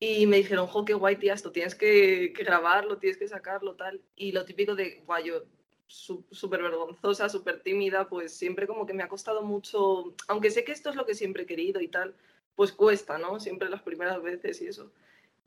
Y 0.00 0.26
me 0.26 0.38
dijeron, 0.38 0.66
jo, 0.66 0.84
qué 0.84 0.94
guay, 0.94 1.16
tía, 1.16 1.34
esto 1.34 1.52
tienes 1.52 1.74
que, 1.76 2.32
que 2.34 2.44
grabarlo, 2.44 2.98
tienes 2.98 3.16
que 3.16 3.28
sacarlo, 3.28 3.76
tal. 3.76 4.02
Y 4.16 4.32
lo 4.32 4.44
típico 4.44 4.74
de, 4.74 5.02
guay, 5.06 5.26
yo 5.26 5.44
súper 5.86 6.62
vergonzosa, 6.62 7.28
súper 7.28 7.62
tímida, 7.62 8.08
pues 8.08 8.32
siempre 8.36 8.66
como 8.66 8.84
que 8.84 8.94
me 8.94 9.04
ha 9.04 9.08
costado 9.08 9.42
mucho, 9.42 10.14
aunque 10.26 10.50
sé 10.50 10.64
que 10.64 10.72
esto 10.72 10.90
es 10.90 10.96
lo 10.96 11.06
que 11.06 11.14
siempre 11.14 11.44
he 11.44 11.46
querido 11.46 11.80
y 11.80 11.88
tal, 11.88 12.14
pues 12.54 12.72
cuesta, 12.72 13.18
¿no? 13.18 13.40
Siempre 13.40 13.70
las 13.70 13.82
primeras 13.82 14.20
veces 14.22 14.60
y 14.60 14.66
eso. 14.66 14.92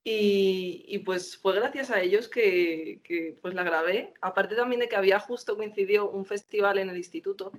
Y, 0.03 0.83
y 0.87 0.99
pues 0.99 1.37
fue 1.37 1.53
gracias 1.53 1.91
a 1.91 2.01
ellos 2.01 2.27
que, 2.27 3.01
que, 3.03 3.37
pues 3.41 3.53
la 3.53 3.63
grabé. 3.63 4.13
Aparte 4.21 4.55
también 4.55 4.81
de 4.81 4.89
que 4.89 4.95
había 4.95 5.19
justo 5.19 5.55
coincidido 5.55 6.09
un 6.09 6.25
festival 6.25 6.79
en 6.79 6.89
el 6.89 6.97
instituto, 6.97 7.51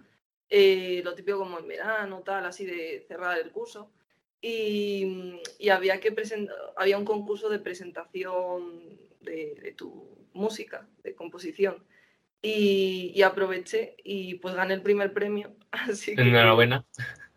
eh, 0.49 1.03
lo 1.05 1.15
típico 1.15 1.39
como 1.39 1.59
en 1.59 1.69
verano, 1.69 2.23
tal, 2.25 2.45
así 2.45 2.67
de 2.67 3.05
cerrar 3.07 3.39
el 3.39 3.53
curso. 3.53 3.93
Y, 4.41 5.41
y 5.61 5.69
había 5.69 6.01
que 6.01 6.11
presentar, 6.11 6.57
había 6.77 6.99
un 6.99 7.05
concurso 7.05 7.49
de 7.49 7.61
presentación 7.61 8.99
de, 9.21 9.55
de 9.63 9.73
tu 9.73 10.29
música, 10.33 10.89
de 11.05 11.15
composición. 11.15 11.85
Y, 12.45 13.13
y 13.15 13.23
aproveché 13.23 13.95
y 14.03 14.35
pues 14.35 14.57
gané 14.57 14.75
el 14.75 14.83
primer 14.83 15.13
premio. 15.13 15.55
Así 15.71 16.17
que 16.17 16.23
Enhorabuena. 16.23 16.85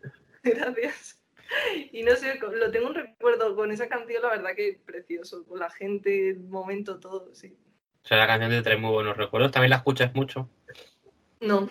Gracias. 0.42 1.15
Y 1.92 2.02
no 2.02 2.16
sé, 2.16 2.38
lo 2.38 2.70
tengo 2.70 2.88
un 2.88 2.94
recuerdo 2.94 3.54
con 3.54 3.70
esa 3.70 3.88
canción, 3.88 4.22
la 4.22 4.30
verdad 4.30 4.54
que 4.54 4.80
precioso, 4.84 5.44
con 5.46 5.60
la 5.60 5.70
gente, 5.70 6.30
el 6.30 6.40
momento, 6.40 6.98
todo, 6.98 7.34
sí. 7.34 7.56
O 8.04 8.08
sea, 8.08 8.18
la 8.18 8.26
canción 8.26 8.50
te 8.50 8.62
trae 8.62 8.76
muy 8.76 8.92
buenos 8.92 9.16
recuerdos. 9.16 9.50
También 9.50 9.70
la 9.70 9.76
escuchas 9.76 10.14
mucho. 10.14 10.48
No. 11.40 11.68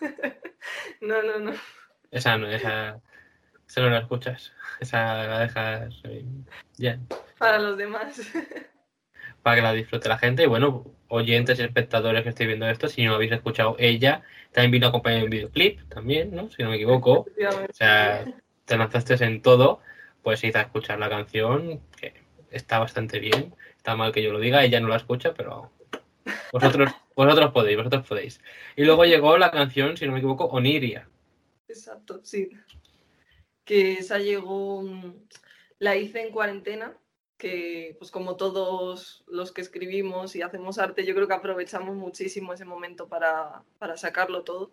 No, 1.00 1.22
no, 1.22 1.38
no. 1.38 1.52
Esa 2.10 2.36
no, 2.38 2.48
esa, 2.48 3.00
esa 3.68 3.80
no 3.82 3.90
la 3.90 4.00
escuchas. 4.00 4.52
Esa 4.80 5.26
la 5.26 5.40
dejas 5.40 6.00
eh, 6.04 6.24
ya. 6.76 6.98
Para 7.38 7.60
los 7.60 7.76
demás. 7.76 8.20
para 9.42 9.56
que 9.56 9.62
la 9.62 9.72
disfrute 9.72 10.08
la 10.08 10.18
gente. 10.18 10.42
Y 10.42 10.46
bueno, 10.46 10.84
oyentes 11.06 11.58
y 11.60 11.62
espectadores 11.62 12.24
que 12.24 12.30
estéis 12.30 12.48
viendo 12.48 12.68
esto, 12.68 12.88
si 12.88 13.04
no 13.04 13.14
habéis 13.14 13.30
escuchado 13.30 13.76
ella, 13.78 14.22
también 14.50 14.72
vino 14.72 14.88
acompañada 14.88 15.20
de 15.20 15.24
un 15.24 15.30
videoclip, 15.30 15.88
también, 15.88 16.34
¿no? 16.34 16.50
Si 16.50 16.64
no 16.64 16.70
me 16.70 16.76
equivoco. 16.76 17.20
O 17.20 17.72
sea, 17.72 18.24
te 18.66 18.76
lanzaste 18.76 19.14
en 19.24 19.40
todo, 19.40 19.80
pues 20.22 20.44
id 20.44 20.56
a 20.56 20.62
escuchar 20.62 20.98
la 20.98 21.08
canción, 21.08 21.80
que 21.98 22.12
está 22.50 22.78
bastante 22.78 23.18
bien. 23.20 23.54
Está 23.76 23.96
mal 23.96 24.12
que 24.12 24.22
yo 24.22 24.32
lo 24.32 24.40
diga, 24.40 24.64
ella 24.64 24.80
no 24.80 24.88
la 24.88 24.96
escucha, 24.96 25.32
pero 25.34 25.70
vosotros, 26.52 26.90
vosotros 27.16 27.52
podéis, 27.52 27.78
vosotros 27.78 28.06
podéis. 28.06 28.40
Y 28.74 28.84
luego 28.84 29.04
llegó 29.04 29.38
la 29.38 29.50
canción, 29.50 29.96
si 29.96 30.06
no 30.06 30.12
me 30.12 30.18
equivoco, 30.18 30.46
Oniria. 30.46 31.08
Exacto, 31.68 32.20
sí. 32.24 32.50
Que 33.64 33.94
esa 33.94 34.18
llegó, 34.18 34.82
mm, 34.82 35.14
la 35.78 35.96
hice 35.96 36.22
en 36.22 36.32
cuarentena, 36.32 36.96
que 37.38 37.94
pues 37.98 38.10
como 38.10 38.36
todos 38.36 39.24
los 39.28 39.52
que 39.52 39.60
escribimos 39.60 40.34
y 40.36 40.42
hacemos 40.42 40.78
arte, 40.78 41.04
yo 41.04 41.14
creo 41.14 41.28
que 41.28 41.34
aprovechamos 41.34 41.94
muchísimo 41.94 42.52
ese 42.52 42.64
momento 42.64 43.08
para, 43.08 43.62
para 43.78 43.96
sacarlo 43.96 44.42
todo. 44.42 44.72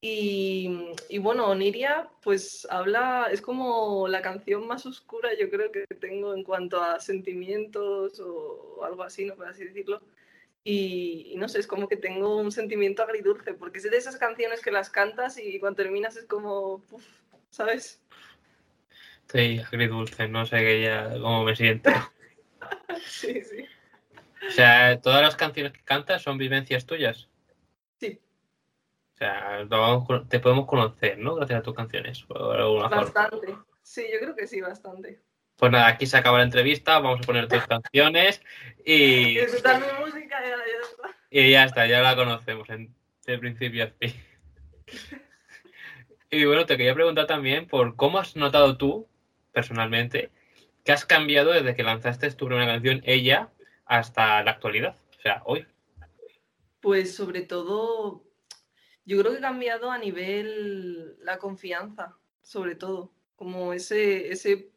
Y, 0.00 0.92
y 1.08 1.18
bueno, 1.18 1.46
Oniria 1.46 2.08
pues 2.22 2.66
habla, 2.70 3.28
es 3.32 3.40
como 3.40 4.06
la 4.08 4.20
canción 4.20 4.66
más 4.66 4.84
oscura 4.84 5.30
yo 5.38 5.48
creo 5.50 5.72
que 5.72 5.86
tengo 5.86 6.34
en 6.34 6.44
cuanto 6.44 6.82
a 6.82 7.00
sentimientos 7.00 8.20
o 8.20 8.84
algo 8.84 9.02
así, 9.02 9.24
¿no? 9.24 9.34
Por 9.34 9.48
así 9.48 9.64
decirlo. 9.64 10.02
Y, 10.62 11.30
y 11.32 11.36
no 11.36 11.48
sé, 11.48 11.60
es 11.60 11.66
como 11.66 11.88
que 11.88 11.96
tengo 11.96 12.36
un 12.36 12.50
sentimiento 12.52 13.02
agridulce, 13.02 13.54
porque 13.54 13.78
es 13.78 13.90
de 13.90 13.96
esas 13.96 14.16
canciones 14.16 14.60
que 14.60 14.72
las 14.72 14.90
cantas 14.90 15.38
y 15.38 15.60
cuando 15.60 15.76
terminas 15.76 16.16
es 16.16 16.24
como, 16.24 16.84
uf, 16.90 17.04
¿sabes? 17.50 18.02
Estoy 19.22 19.60
agridulce, 19.60 20.28
no 20.28 20.44
sé 20.44 20.58
que 20.58 20.82
ya 20.82 21.10
cómo 21.10 21.44
me 21.44 21.56
siento. 21.56 21.90
Sí, 23.06 23.42
sí. 23.42 23.64
O 24.46 24.50
sea, 24.50 25.00
todas 25.00 25.22
las 25.22 25.36
canciones 25.36 25.72
que 25.72 25.82
cantas 25.84 26.22
son 26.22 26.38
vivencias 26.38 26.86
tuyas. 26.86 27.28
O 29.16 29.18
sea, 29.18 29.66
te 30.28 30.40
podemos 30.40 30.66
conocer, 30.66 31.18
¿no? 31.18 31.36
Gracias 31.36 31.60
a 31.60 31.62
tus 31.62 31.74
canciones. 31.74 32.22
por 32.24 32.60
alguna 32.60 32.88
forma. 32.90 33.02
bastante. 33.02 33.56
Sí, 33.80 34.04
yo 34.12 34.18
creo 34.20 34.36
que 34.36 34.46
sí, 34.46 34.60
bastante. 34.60 35.20
Pues 35.56 35.72
nada, 35.72 35.86
aquí 35.86 36.04
se 36.04 36.18
acaba 36.18 36.38
la 36.38 36.44
entrevista, 36.44 36.98
vamos 36.98 37.20
a 37.20 37.26
poner 37.26 37.48
tus 37.48 37.66
canciones 37.66 38.42
y, 38.84 39.38
Y 39.38 39.40
mi 39.40 40.04
música 40.04 40.38
ya, 40.42 40.56
ya 40.56 40.80
está. 40.82 41.16
y 41.30 41.50
ya 41.50 41.64
está, 41.64 41.86
ya 41.86 42.02
la 42.02 42.14
conocemos 42.14 42.68
en, 42.68 42.94
de 43.24 43.38
principio 43.38 43.84
a 43.84 43.88
fin. 43.88 44.12
Y 46.28 46.44
bueno, 46.44 46.66
te 46.66 46.76
quería 46.76 46.92
preguntar 46.92 47.26
también 47.28 47.68
por 47.68 47.94
cómo 47.94 48.18
has 48.18 48.34
notado 48.34 48.76
tú, 48.76 49.08
personalmente, 49.52 50.30
que 50.84 50.90
has 50.90 51.06
cambiado 51.06 51.52
desde 51.52 51.76
que 51.76 51.84
lanzaste 51.84 52.30
tu 52.32 52.46
primera 52.46 52.66
canción, 52.66 53.00
Ella, 53.04 53.50
hasta 53.86 54.42
la 54.42 54.50
actualidad. 54.50 54.96
O 55.16 55.22
sea, 55.22 55.42
hoy. 55.46 55.66
Pues 56.80 57.14
sobre 57.14 57.42
todo, 57.42 58.25
yo 59.06 59.18
creo 59.18 59.32
que 59.32 59.38
he 59.38 59.40
cambiado 59.42 59.90
a 59.90 59.98
nivel 59.98 61.16
la 61.24 61.38
confianza, 61.38 62.16
sobre 62.42 62.74
todo, 62.74 63.12
como 63.36 63.72
ese, 63.72 64.30
ese, 64.32 64.70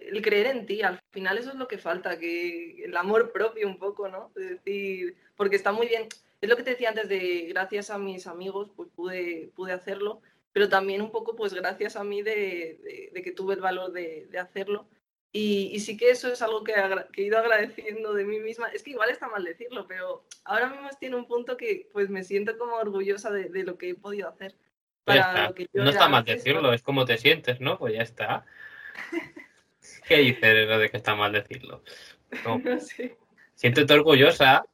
el 0.00 0.22
creer 0.22 0.46
en 0.48 0.66
ti, 0.66 0.82
al 0.82 1.00
final 1.10 1.38
eso 1.38 1.50
es 1.50 1.56
lo 1.56 1.68
que 1.68 1.78
falta, 1.78 2.18
que 2.18 2.84
el 2.84 2.96
amor 2.96 3.32
propio 3.32 3.66
un 3.68 3.78
poco, 3.78 4.08
¿no? 4.08 4.32
Es 4.36 4.50
decir, 4.50 5.16
porque 5.36 5.56
está 5.56 5.72
muy 5.72 5.86
bien, 5.88 6.08
es 6.40 6.48
lo 6.48 6.56
que 6.56 6.62
te 6.62 6.70
decía 6.70 6.90
antes 6.90 7.08
de 7.08 7.46
gracias 7.48 7.90
a 7.90 7.98
mis 7.98 8.26
amigos, 8.26 8.70
pues 8.76 8.88
pude, 8.94 9.50
pude 9.54 9.72
hacerlo, 9.72 10.20
pero 10.52 10.68
también 10.68 11.02
un 11.02 11.10
poco 11.12 11.36
pues 11.36 11.54
gracias 11.54 11.96
a 11.96 12.04
mí 12.04 12.22
de, 12.22 12.78
de- 12.82 13.10
de 13.12 13.22
que 13.22 13.32
tuve 13.32 13.54
el 13.54 13.60
valor 13.60 13.92
de, 13.92 14.26
de 14.30 14.38
hacerlo. 14.38 14.88
Y, 15.30 15.70
y 15.72 15.80
sí 15.80 15.96
que 15.96 16.10
eso 16.10 16.32
es 16.32 16.40
algo 16.40 16.64
que, 16.64 16.72
he 17.16 17.22
ido 17.22 17.38
agradeciendo 17.38 18.14
de 18.14 18.24
mí 18.24 18.38
misma. 18.40 18.68
Es 18.68 18.82
que 18.82 18.90
igual 18.90 19.10
está 19.10 19.28
mal 19.28 19.44
decirlo, 19.44 19.86
pero 19.86 20.24
ahora 20.44 20.70
mismo 20.70 20.88
tiene 20.98 21.16
un 21.16 21.26
punto 21.26 21.56
que 21.56 21.88
pues 21.92 22.08
me 22.08 22.24
siento 22.24 22.56
como 22.56 22.76
orgullosa 22.76 23.30
de, 23.30 23.50
de 23.50 23.62
lo 23.64 23.76
que 23.76 23.90
he 23.90 23.94
podido 23.94 24.28
hacer. 24.28 24.54
Pues 25.04 25.18
para 25.18 25.30
está. 25.30 25.48
lo 25.48 25.54
que 25.54 25.66
yo 25.72 25.84
No 25.84 25.90
está 25.90 26.08
mal 26.08 26.24
decirlo, 26.24 26.72
es 26.72 26.82
como 26.82 27.04
te 27.04 27.18
sientes, 27.18 27.60
¿no? 27.60 27.78
Pues 27.78 27.94
ya 27.94 28.02
está. 28.02 28.46
¿Qué 30.08 30.16
dices 30.18 30.66
lo 30.66 30.78
de 30.78 30.90
que 30.90 30.96
está 30.96 31.14
mal 31.14 31.32
decirlo? 31.32 31.82
No, 32.44 32.58
¿no? 32.64 32.80
Sí. 32.80 33.12
siéntete 33.54 33.92
orgullosa, 33.92 34.64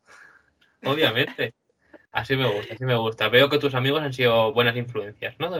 obviamente. 0.84 1.54
Así 2.12 2.36
me 2.36 2.46
gusta, 2.48 2.74
así 2.74 2.84
me 2.84 2.96
gusta. 2.96 3.28
Veo 3.28 3.50
que 3.50 3.58
tus 3.58 3.74
amigos 3.74 4.02
han 4.02 4.12
sido 4.12 4.52
buenas 4.52 4.76
influencias, 4.76 5.34
¿no? 5.40 5.50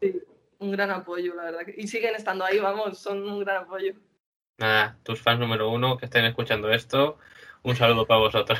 De- 0.00 0.22
un 0.58 0.70
gran 0.70 0.90
apoyo, 0.90 1.34
la 1.34 1.44
verdad. 1.44 1.66
Y 1.76 1.88
siguen 1.88 2.14
estando 2.14 2.44
ahí, 2.44 2.58
vamos, 2.58 2.98
son 2.98 3.28
un 3.28 3.40
gran 3.40 3.64
apoyo. 3.64 3.94
Nada, 4.58 4.98
tus 5.02 5.20
fans 5.20 5.38
número 5.38 5.70
uno 5.70 5.98
que 5.98 6.06
estén 6.06 6.24
escuchando 6.24 6.70
esto, 6.72 7.18
un 7.62 7.76
saludo 7.76 8.06
para 8.06 8.20
vosotros. 8.20 8.58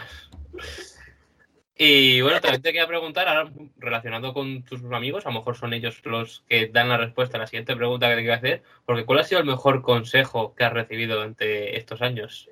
Y 1.78 2.22
bueno, 2.22 2.40
también 2.40 2.62
te 2.62 2.70
quería 2.70 2.86
preguntar, 2.86 3.28
ahora 3.28 3.50
relacionado 3.76 4.32
con 4.32 4.62
tus 4.62 4.82
amigos, 4.84 5.26
a 5.26 5.30
lo 5.30 5.38
mejor 5.38 5.56
son 5.56 5.74
ellos 5.74 6.00
los 6.04 6.42
que 6.48 6.68
dan 6.68 6.88
la 6.88 6.96
respuesta 6.96 7.36
a 7.36 7.40
la 7.40 7.46
siguiente 7.46 7.76
pregunta 7.76 8.08
que 8.08 8.16
te 8.16 8.22
quiero 8.22 8.36
hacer, 8.36 8.62
porque 8.84 9.04
¿cuál 9.04 9.18
ha 9.18 9.24
sido 9.24 9.40
el 9.40 9.46
mejor 9.46 9.82
consejo 9.82 10.54
que 10.54 10.64
has 10.64 10.72
recibido 10.72 11.16
durante 11.16 11.76
estos 11.76 12.00
años? 12.00 12.50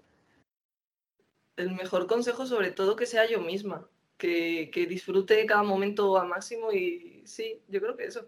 El 1.57 1.73
mejor 1.73 2.07
consejo, 2.07 2.47
sobre 2.47 2.71
todo, 2.71 2.97
que 2.97 3.07
sea 3.07 3.27
yo 3.27 3.41
misma, 3.41 3.89
que, 4.19 4.71
que 4.73 4.87
disfrute 4.87 5.47
cada 5.47 5.63
momento 5.63 6.19
al 6.19 6.29
máximo 6.29 6.73
y 6.73 7.23
sí, 7.25 7.63
yo 7.69 7.81
creo 7.81 7.97
que 7.97 8.05
eso, 8.05 8.27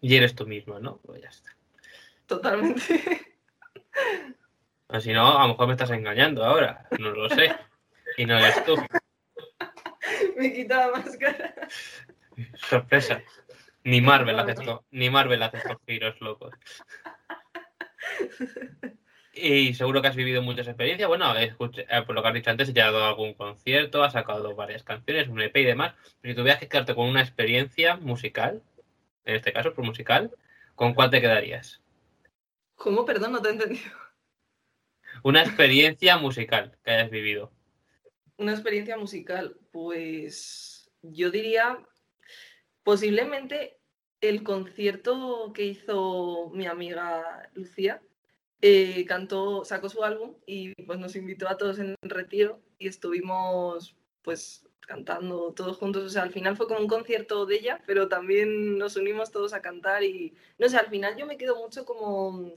Y 0.00 0.16
eres 0.16 0.34
tú 0.34 0.46
misma, 0.46 0.78
¿no? 0.78 0.98
Pues 0.98 1.22
ya 1.22 1.28
está. 1.28 1.56
totalmente. 2.26 2.82
O 4.88 5.00
si 5.00 5.12
no, 5.12 5.36
a 5.38 5.42
lo 5.42 5.48
mejor 5.48 5.66
me 5.66 5.72
estás 5.72 5.90
engañando 5.90 6.44
ahora, 6.44 6.86
no 6.98 7.10
lo 7.10 7.28
sé. 7.28 7.52
Y 8.16 8.24
no 8.24 8.38
eres 8.38 8.64
tú. 8.64 8.76
me 10.36 10.52
quita 10.52 10.86
la 10.86 10.98
máscara. 10.98 11.54
Sorpresa. 12.68 13.22
Ni 13.84 14.00
Marvel 14.00 14.38
hace 14.38 14.52
esto, 14.52 14.84
ni 14.90 15.10
Marvel 15.10 15.42
hace 15.42 15.58
estos 15.58 15.76
giros 15.86 16.20
locos. 16.20 16.54
Y 19.32 19.74
seguro 19.74 20.00
que 20.00 20.08
has 20.08 20.16
vivido 20.16 20.40
muchas 20.42 20.66
experiencias. 20.66 21.08
Bueno, 21.08 21.34
escuché- 21.36 21.86
eh, 21.90 22.02
por 22.02 22.14
lo 22.14 22.22
que 22.22 22.28
has 22.28 22.34
dicho 22.34 22.50
antes, 22.50 22.72
ya 22.72 22.86
has 22.86 22.92
dado 22.92 23.04
algún 23.06 23.34
concierto, 23.34 24.02
has 24.02 24.14
sacado 24.14 24.54
varias 24.54 24.82
canciones, 24.82 25.28
un 25.28 25.42
EP 25.42 25.60
y 25.60 25.64
demás. 25.64 25.94
Pero 26.20 26.32
si 26.32 26.36
tuvieras 26.36 26.58
que 26.60 26.68
quedarte 26.68 26.94
con 26.94 27.06
una 27.08 27.20
experiencia 27.20 27.96
musical, 27.96 28.62
en 29.24 29.36
este 29.36 29.52
caso, 29.52 29.74
por 29.74 29.84
musical, 29.84 30.30
¿con 30.74 30.94
cuál 30.94 31.10
te 31.10 31.20
quedarías? 31.20 31.82
¿Cómo? 32.76 33.04
Perdón, 33.04 33.32
no 33.32 33.42
te 33.42 33.48
he 33.48 33.52
entendido. 33.52 33.90
Una 35.22 35.42
experiencia 35.42 36.16
musical 36.18 36.78
que 36.84 36.90
hayas 36.92 37.10
vivido. 37.10 37.50
Una 38.38 38.52
experiencia 38.52 38.96
musical, 38.96 39.56
pues 39.72 40.90
yo 41.02 41.30
diría 41.30 41.78
posiblemente 42.82 43.78
el 44.20 44.42
concierto 44.42 45.52
que 45.54 45.64
hizo 45.64 46.50
mi 46.52 46.66
amiga 46.66 47.50
Lucía. 47.54 48.02
eh, 48.62 49.04
cantó, 49.06 49.64
sacó 49.64 49.88
su 49.88 50.02
álbum 50.04 50.36
y 50.46 50.74
pues 50.84 50.98
nos 50.98 51.14
invitó 51.16 51.48
a 51.48 51.56
todos 51.58 51.78
en 51.78 51.94
retiro 52.02 52.62
y 52.78 52.88
estuvimos 52.88 53.96
pues 54.22 54.65
cantando 54.86 55.52
todos 55.52 55.76
juntos. 55.76 56.04
O 56.04 56.08
sea, 56.08 56.22
al 56.22 56.30
final 56.32 56.56
fue 56.56 56.66
como 56.66 56.80
un 56.80 56.88
concierto 56.88 57.44
de 57.44 57.56
ella, 57.56 57.82
pero 57.86 58.08
también 58.08 58.78
nos 58.78 58.96
unimos 58.96 59.30
todos 59.30 59.52
a 59.52 59.60
cantar 59.60 60.02
y 60.02 60.34
no 60.58 60.68
sé, 60.68 60.78
al 60.78 60.86
final 60.88 61.16
yo 61.16 61.26
me 61.26 61.36
quedo 61.36 61.56
mucho 61.56 61.84
como 61.84 62.52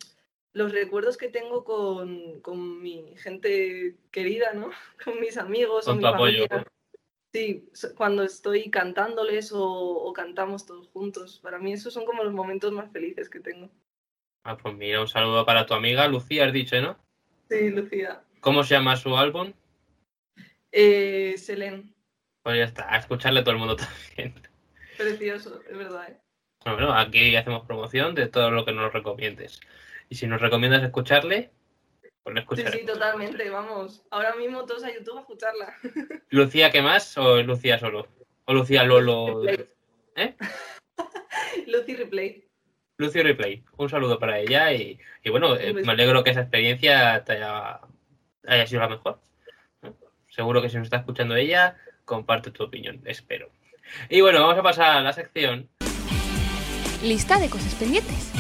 los 0.54 0.72
recuerdos 0.72 1.18
que 1.18 1.28
tengo 1.30 1.64
con, 1.64 2.40
con 2.42 2.82
mi 2.82 3.14
gente 3.18 3.96
querida, 4.12 4.54
¿no? 4.54 4.70
Con 5.04 5.20
mis 5.20 5.38
amigos, 5.38 5.86
Con 5.86 5.98
o 5.98 6.02
mi 6.02 6.08
apoyo. 6.08 6.48
familia. 6.48 6.72
Sí, 7.32 7.70
cuando 7.96 8.24
estoy 8.24 8.72
cantándoles 8.72 9.52
o, 9.52 9.64
o 9.64 10.14
cantamos 10.14 10.66
todos 10.66 10.88
juntos. 10.88 11.40
Para 11.44 11.60
mí 11.60 11.74
esos 11.74 11.94
son 11.94 12.06
como 12.06 12.24
los 12.24 12.34
momentos 12.34 12.72
más 12.72 12.92
felices 12.92 13.30
que 13.30 13.40
tengo. 13.40 13.70
Ah, 14.44 14.58
pues 14.58 14.76
mira, 14.76 15.00
un 15.02 15.08
saludo 15.08 15.46
para 15.46 15.68
tu 15.68 15.76
amiga 15.76 16.08
Lucía, 16.08 16.46
has 16.46 16.54
dicho, 16.54 16.82
¿no? 16.82 16.98
Sí, 17.50 17.70
Lucía. 17.70 18.24
¿Cómo 18.40 18.64
se 18.64 18.74
llama 18.74 18.96
su 18.96 19.16
álbum? 19.16 19.54
Eh, 20.72 21.36
Selén, 21.38 21.94
Pues 22.44 22.58
ya 22.58 22.64
está, 22.64 22.94
a 22.94 22.98
escucharle 22.98 23.42
a 23.42 23.44
todo 23.44 23.54
el 23.54 23.60
mundo 23.60 23.76
también. 24.16 24.34
precioso, 24.98 25.62
es 25.70 25.78
verdad. 25.78 26.10
¿eh? 26.10 26.18
Bueno, 26.66 26.94
aquí 26.94 27.36
hacemos 27.36 27.66
promoción 27.66 28.16
de 28.16 28.28
todo 28.28 28.52
lo 28.52 28.66
que 28.66 28.72
nos 28.74 28.92
recomiendes. 28.94 29.60
Y 30.10 30.16
si 30.16 30.28
nos 30.28 30.42
recomiendas 30.42 30.84
escucharle, 30.84 31.52
pues 32.24 32.34
lo 32.36 32.42
Sí, 32.42 32.44
escucharé. 32.44 32.80
sí, 32.80 32.86
totalmente, 32.86 33.50
vamos. 33.50 34.04
Ahora 34.12 34.36
mismo 34.36 34.66
todos 34.66 34.84
a 34.84 34.94
YouTube 34.94 35.18
a 35.18 35.22
escucharla. 35.22 35.74
¿Lucía 36.30 36.72
qué 36.72 36.82
más 36.82 37.18
o 37.18 37.42
Lucía 37.44 37.80
solo? 37.80 38.08
¿O 38.46 38.54
Lucía 38.54 38.84
Lolo? 38.84 39.44
Replay. 39.44 39.68
¿Eh? 40.16 40.36
Lucy 41.68 41.96
Replay. 41.96 42.46
Lucy 42.98 43.22
Replay. 43.22 43.64
Un 43.78 43.90
saludo 43.90 44.20
para 44.20 44.40
ella 44.40 44.74
y, 44.74 45.00
y 45.24 45.30
bueno, 45.30 45.56
eh, 45.56 45.74
me 45.74 45.92
alegro 45.92 46.24
que 46.24 46.32
esa 46.32 46.42
experiencia 46.42 47.24
te 47.24 47.34
haya, 47.34 47.80
haya 48.48 48.68
sido 48.68 48.82
la 48.82 48.90
mejor. 48.90 49.22
¿no? 49.82 49.96
Seguro 50.28 50.62
que 50.62 50.70
si 50.70 50.78
nos 50.78 50.88
está 50.88 50.98
escuchando 50.98 51.36
ella, 51.36 51.78
comparte 52.10 52.50
tu 52.52 52.64
opinión, 52.64 53.02
espero. 53.06 53.50
Y 54.10 54.22
bueno, 54.22 54.42
vamos 54.42 54.58
a 54.58 54.64
pasar 54.64 54.98
a 54.98 55.02
la 55.02 55.14
sección 55.14 55.70
Lista 57.04 57.40
de 57.40 57.50
cosas 57.50 57.74
pendientes. 57.76 58.34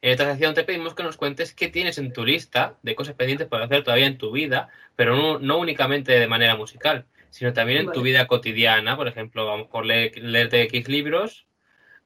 En 0.00 0.10
esta 0.10 0.24
sección 0.24 0.54
te 0.54 0.64
pedimos 0.64 0.94
que 0.94 1.04
nos 1.04 1.16
cuentes 1.16 1.52
qué 1.54 1.68
tienes 1.68 1.98
en 1.98 2.12
tu 2.12 2.24
lista 2.24 2.76
de 2.82 2.96
cosas 2.96 3.14
pendientes 3.14 3.46
por 3.46 3.62
hacer 3.62 3.84
todavía 3.84 4.06
en 4.06 4.18
tu 4.18 4.32
vida, 4.32 4.68
pero 4.96 5.14
no, 5.14 5.38
no 5.38 5.58
únicamente 5.58 6.18
de 6.18 6.26
manera 6.26 6.56
musical, 6.56 7.06
sino 7.30 7.52
también 7.52 7.78
en 7.78 7.92
tu 7.92 8.02
vida 8.02 8.26
cotidiana. 8.26 8.96
Por 8.96 9.06
ejemplo, 9.06 9.46
vamos 9.46 9.68
por 9.68 9.86
leer, 9.86 10.18
leerte 10.18 10.62
X 10.62 10.88
libros, 10.88 11.46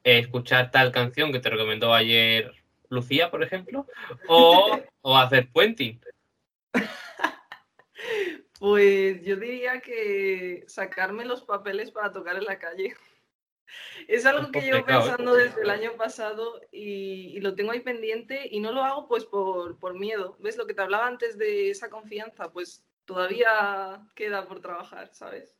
eh, 0.04 0.18
escuchar 0.18 0.70
tal 0.70 0.92
canción 0.92 1.32
que 1.32 1.40
te 1.40 1.48
recomendó 1.48 1.94
ayer 1.94 2.52
Lucía, 2.90 3.30
por 3.30 3.42
ejemplo, 3.42 3.86
o, 4.28 4.80
o 5.00 5.16
hacer 5.16 5.48
puenting. 5.50 5.98
Pues 8.58 9.22
yo 9.22 9.36
diría 9.36 9.80
que 9.80 10.64
sacarme 10.66 11.24
los 11.24 11.42
papeles 11.42 11.90
para 11.90 12.12
tocar 12.12 12.36
en 12.36 12.44
la 12.44 12.58
calle. 12.58 12.94
Es 14.08 14.26
algo 14.26 14.50
que 14.50 14.60
llevo 14.60 14.84
pensando 14.84 15.34
desde 15.34 15.62
el 15.62 15.70
año 15.70 15.92
pasado 15.96 16.60
y, 16.72 17.32
y 17.36 17.40
lo 17.40 17.54
tengo 17.54 17.72
ahí 17.72 17.80
pendiente 17.80 18.48
y 18.50 18.60
no 18.60 18.72
lo 18.72 18.82
hago 18.82 19.06
pues 19.06 19.24
por, 19.24 19.78
por 19.78 19.94
miedo. 19.94 20.36
¿Ves 20.40 20.56
lo 20.56 20.66
que 20.66 20.74
te 20.74 20.82
hablaba 20.82 21.06
antes 21.06 21.38
de 21.38 21.70
esa 21.70 21.88
confianza? 21.88 22.52
Pues 22.52 22.84
todavía 23.04 24.00
queda 24.14 24.46
por 24.46 24.60
trabajar, 24.60 25.10
¿sabes? 25.12 25.56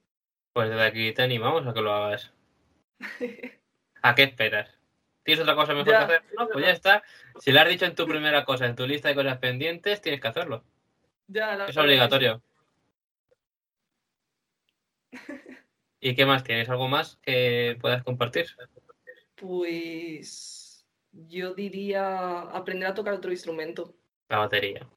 Pues 0.53 0.69
desde 0.69 0.83
aquí 0.83 1.12
te 1.12 1.23
animamos 1.23 1.67
a 1.67 1.73
que 1.73 1.81
lo 1.81 1.93
hagas. 1.93 2.33
¿A 4.03 4.14
qué 4.14 4.25
esperas? 4.25 4.77
¿Tienes 5.23 5.43
otra 5.43 5.55
cosa 5.55 5.75
mejor 5.75 5.93
Ya, 5.93 5.99
que 5.99 6.14
hacer? 6.14 6.23
No, 6.37 6.49
pues 6.49 6.64
ya 6.64 6.73
está. 6.73 7.03
Si 7.38 7.53
lo 7.53 7.61
has 7.61 7.69
dicho 7.69 7.85
en 7.85 7.95
tu 7.95 8.07
primera 8.07 8.45
cosa, 8.45 8.67
en 8.67 8.75
tu 8.75 8.87
lista 8.87 9.09
de 9.09 9.14
cosas 9.14 9.38
pendientes, 9.38 10.01
tienes 10.01 10.21
que 10.21 10.29
hacerlo. 10.29 10.64
Ya, 11.33 11.55
la 11.57 11.66
Es 11.66 11.77
obligatorio. 11.77 12.43
¿Y 16.01 16.14
qué 16.16 16.27
más? 16.27 16.43
¿Tienes 16.43 16.69
algo 16.69 16.88
más 16.88 17.19
que 17.23 17.79
puedas 17.81 18.03
compartir? 18.03 18.47
Pues 19.37 20.85
yo 21.12 21.55
diría 21.55 22.40
aprender 22.40 22.88
a 22.88 22.95
tocar 22.95 23.14
otro 23.14 23.31
instrumento. 23.31 23.95
La 24.29 24.38
batería. 24.38 24.88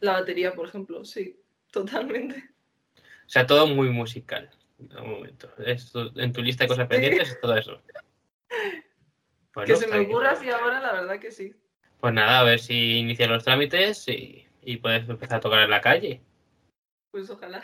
La 0.00 0.12
batería, 0.12 0.54
por 0.54 0.66
ejemplo, 0.66 1.04
sí, 1.04 1.38
totalmente. 1.70 2.50
O 2.96 3.28
sea, 3.28 3.46
todo 3.46 3.66
muy 3.66 3.90
musical. 3.90 4.50
Un 4.78 5.10
momento. 5.10 5.52
Esto- 5.58 6.10
en 6.16 6.32
tu 6.32 6.40
lista 6.42 6.64
de 6.64 6.68
cosas 6.68 6.88
pendientes 6.88 7.32
es 7.32 7.40
todo 7.40 7.54
eso. 7.54 7.82
Bueno, 9.54 9.66
que 9.66 9.76
se 9.76 9.86
me 9.88 9.98
ocurra 10.00 10.30
así 10.30 10.48
ahora, 10.48 10.80
la 10.80 10.92
verdad 10.92 11.20
que 11.20 11.30
sí. 11.30 11.54
Pues 12.00 12.14
nada, 12.14 12.40
a 12.40 12.44
ver 12.44 12.60
si 12.60 12.98
inician 12.98 13.30
los 13.30 13.44
trámites 13.44 14.08
y, 14.08 14.46
y 14.62 14.78
puedes 14.78 15.08
empezar 15.08 15.38
a 15.38 15.40
tocar 15.40 15.62
en 15.62 15.70
la 15.70 15.80
calle. 15.80 16.22
Pues 17.10 17.28
ojalá. 17.30 17.62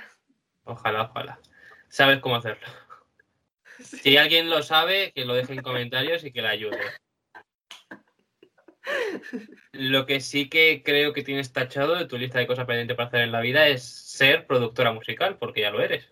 Ojalá, 0.64 1.02
ojalá. 1.02 1.40
Sabes 1.88 2.20
cómo 2.20 2.37
hacerlo. 2.37 2.66
Sí. 3.78 3.98
Si 3.98 4.16
alguien 4.16 4.48
lo 4.48 4.62
sabe, 4.62 5.12
que 5.12 5.26
lo 5.26 5.35
deje 5.35 5.52
en 5.52 5.61
comentarios 5.61 6.24
y 6.24 6.32
que 6.32 6.40
le 6.40 6.48
ayude. 6.48 6.80
Lo 9.72 10.06
que 10.06 10.20
sí 10.20 10.48
que 10.48 10.82
creo 10.82 11.12
que 11.12 11.22
tienes 11.22 11.52
tachado 11.52 11.94
de 11.94 12.06
tu 12.06 12.16
lista 12.16 12.38
de 12.38 12.46
cosas 12.46 12.64
pendientes 12.64 12.96
para 12.96 13.09
hacer 13.09 13.20
en 13.20 13.32
la 13.32 13.42
vida 13.42 13.68
es 13.68 13.85
ser 13.85 14.46
productora 14.46 14.92
musical, 14.92 15.37
porque 15.37 15.61
ya 15.61 15.70
lo 15.70 15.82
eres. 15.82 16.09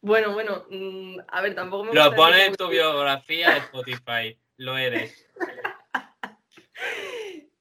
Bueno, 0.00 0.32
bueno, 0.32 0.66
mm, 0.70 1.18
a 1.28 1.42
ver, 1.42 1.54
tampoco 1.54 1.84
me 1.84 1.94
Lo 1.94 2.14
pone 2.16 2.46
en 2.46 2.56
tu 2.56 2.68
biografía 2.68 3.50
de 3.50 3.58
Spotify. 3.58 4.38
Lo 4.56 4.76
eres. 4.76 5.26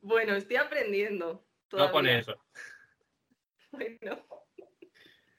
Bueno, 0.02 0.34
estoy 0.34 0.56
aprendiendo. 0.56 1.46
No 1.72 1.92
pone 1.92 2.20
eso. 2.20 2.36
Bueno. 3.72 4.26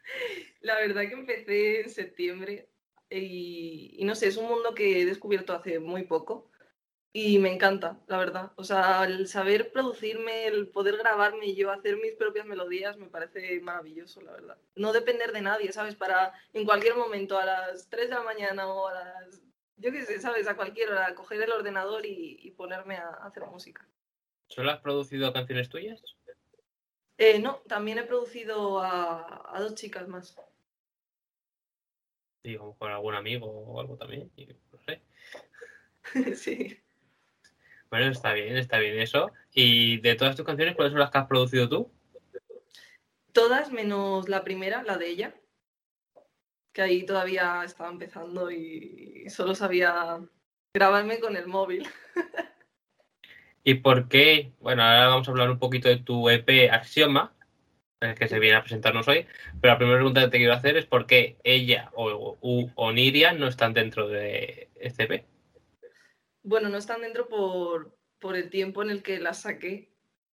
La 0.60 0.76
verdad 0.76 1.02
que 1.02 1.14
empecé 1.14 1.80
en 1.80 1.90
septiembre 1.90 2.68
y, 3.08 3.96
y 3.98 4.04
no 4.04 4.14
sé, 4.14 4.28
es 4.28 4.36
un 4.36 4.46
mundo 4.46 4.72
que 4.72 5.00
he 5.00 5.04
descubierto 5.04 5.52
hace 5.52 5.80
muy 5.80 6.04
poco 6.04 6.50
y 7.12 7.38
me 7.40 7.52
encanta, 7.52 7.98
la 8.06 8.18
verdad. 8.18 8.52
O 8.54 8.62
sea, 8.62 9.04
el 9.04 9.26
saber 9.26 9.72
producirme, 9.72 10.46
el 10.46 10.68
poder 10.68 10.96
grabarme 10.96 11.46
y 11.46 11.56
yo 11.56 11.72
hacer 11.72 11.96
mis 11.96 12.14
propias 12.14 12.46
melodías 12.46 12.96
me 12.98 13.08
parece 13.08 13.60
maravilloso, 13.60 14.20
la 14.20 14.32
verdad. 14.32 14.58
No 14.76 14.92
depender 14.92 15.32
de 15.32 15.40
nadie, 15.40 15.72
¿sabes? 15.72 15.96
Para 15.96 16.32
en 16.52 16.64
cualquier 16.64 16.94
momento, 16.94 17.36
a 17.36 17.44
las 17.44 17.88
3 17.88 18.10
de 18.10 18.14
la 18.14 18.22
mañana 18.22 18.68
o 18.68 18.86
a 18.86 18.94
las, 18.94 19.42
yo 19.76 19.90
qué 19.90 20.02
sé, 20.02 20.20
¿sabes? 20.20 20.46
A 20.46 20.56
cualquier 20.56 20.90
hora, 20.92 21.14
coger 21.16 21.42
el 21.42 21.50
ordenador 21.50 22.06
y, 22.06 22.38
y 22.40 22.52
ponerme 22.52 22.96
a 22.96 23.08
hacer 23.24 23.44
música. 23.46 23.88
¿Solo 24.46 24.70
has 24.70 24.80
producido 24.80 25.32
canciones 25.32 25.68
tuyas? 25.68 26.00
Eh, 27.22 27.38
no, 27.38 27.56
también 27.68 27.98
he 27.98 28.04
producido 28.04 28.80
a, 28.80 29.54
a 29.54 29.60
dos 29.60 29.74
chicas 29.74 30.08
más. 30.08 30.34
Digo, 32.42 32.74
con 32.78 32.90
algún 32.90 33.14
amigo 33.14 33.46
o 33.46 33.78
algo 33.78 33.98
también. 33.98 34.32
y 34.36 34.46
No 34.46 34.78
sé. 34.86 35.02
sí. 36.34 36.80
Bueno, 37.90 38.10
está 38.10 38.32
bien, 38.32 38.56
está 38.56 38.78
bien 38.78 38.98
eso. 38.98 39.30
¿Y 39.52 40.00
de 40.00 40.14
todas 40.14 40.34
tus 40.34 40.46
canciones, 40.46 40.74
cuáles 40.74 40.92
son 40.92 41.00
las 41.00 41.10
que 41.10 41.18
has 41.18 41.26
producido 41.26 41.68
tú? 41.68 41.92
Todas 43.32 43.70
menos 43.70 44.30
la 44.30 44.42
primera, 44.42 44.82
la 44.82 44.96
de 44.96 45.08
ella, 45.08 45.34
que 46.72 46.80
ahí 46.80 47.04
todavía 47.04 47.62
estaba 47.64 47.90
empezando 47.90 48.50
y 48.50 49.28
solo 49.28 49.54
sabía 49.54 50.26
grabarme 50.72 51.20
con 51.20 51.36
el 51.36 51.48
móvil. 51.48 51.86
¿Y 53.64 53.74
por 53.74 54.08
qué? 54.08 54.52
Bueno, 54.60 54.82
ahora 54.82 55.08
vamos 55.08 55.28
a 55.28 55.30
hablar 55.30 55.50
un 55.50 55.58
poquito 55.58 55.88
de 55.88 55.98
tu 55.98 56.28
EP 56.30 56.70
Axioma, 56.70 57.34
el 58.00 58.14
que 58.14 58.28
se 58.28 58.38
viene 58.40 58.56
a 58.56 58.62
presentarnos 58.62 59.08
hoy. 59.08 59.26
Pero 59.60 59.74
la 59.74 59.78
primera 59.78 59.98
pregunta 59.98 60.22
que 60.22 60.28
te 60.28 60.38
quiero 60.38 60.54
hacer 60.54 60.76
es 60.76 60.86
por 60.86 61.06
qué 61.06 61.38
ella 61.44 61.90
o, 61.94 62.38
o, 62.40 62.72
o 62.74 62.92
Niria 62.92 63.32
no 63.32 63.48
están 63.48 63.74
dentro 63.74 64.08
de 64.08 64.70
este 64.76 65.04
EP. 65.04 65.26
Bueno, 66.42 66.68
no 66.68 66.78
están 66.78 67.02
dentro 67.02 67.28
por, 67.28 67.96
por 68.18 68.36
el 68.36 68.50
tiempo 68.50 68.82
en 68.82 68.90
el 68.90 69.02
que 69.02 69.18
las 69.20 69.42
saqué. 69.42 69.90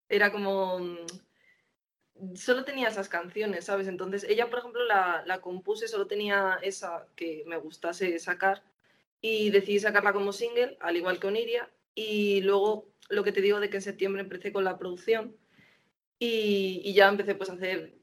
Era 0.09 0.31
como... 0.31 0.79
mm, 0.79 0.97
Solo 2.35 2.63
tenía 2.65 2.87
esas 2.89 3.09
canciones, 3.09 3.65
¿sabes? 3.65 3.87
Entonces, 3.87 4.23
ella, 4.27 4.49
por 4.49 4.59
ejemplo, 4.59 4.83
la, 4.85 5.23
la 5.25 5.39
compuse, 5.39 5.87
solo 5.87 6.07
tenía 6.07 6.57
esa 6.63 7.07
que 7.15 7.43
me 7.45 7.57
gustase 7.57 8.17
sacar 8.19 8.63
y 9.21 9.51
decidí 9.51 9.79
sacarla 9.79 10.13
como 10.13 10.33
single, 10.33 10.77
al 10.81 10.97
igual 10.97 11.19
que 11.19 11.27
Oniria. 11.27 11.69
Y 11.99 12.41
luego, 12.41 12.85
lo 13.09 13.23
que 13.23 13.31
te 13.31 13.41
digo 13.41 13.59
de 13.59 13.71
que 13.71 13.77
en 13.77 13.81
septiembre 13.81 14.21
empecé 14.21 14.53
con 14.53 14.63
la 14.63 14.77
producción 14.77 15.35
y, 16.19 16.79
y 16.85 16.93
ya 16.93 17.07
empecé 17.07 17.33
pues 17.33 17.49
a 17.49 17.53
hacer 17.53 17.95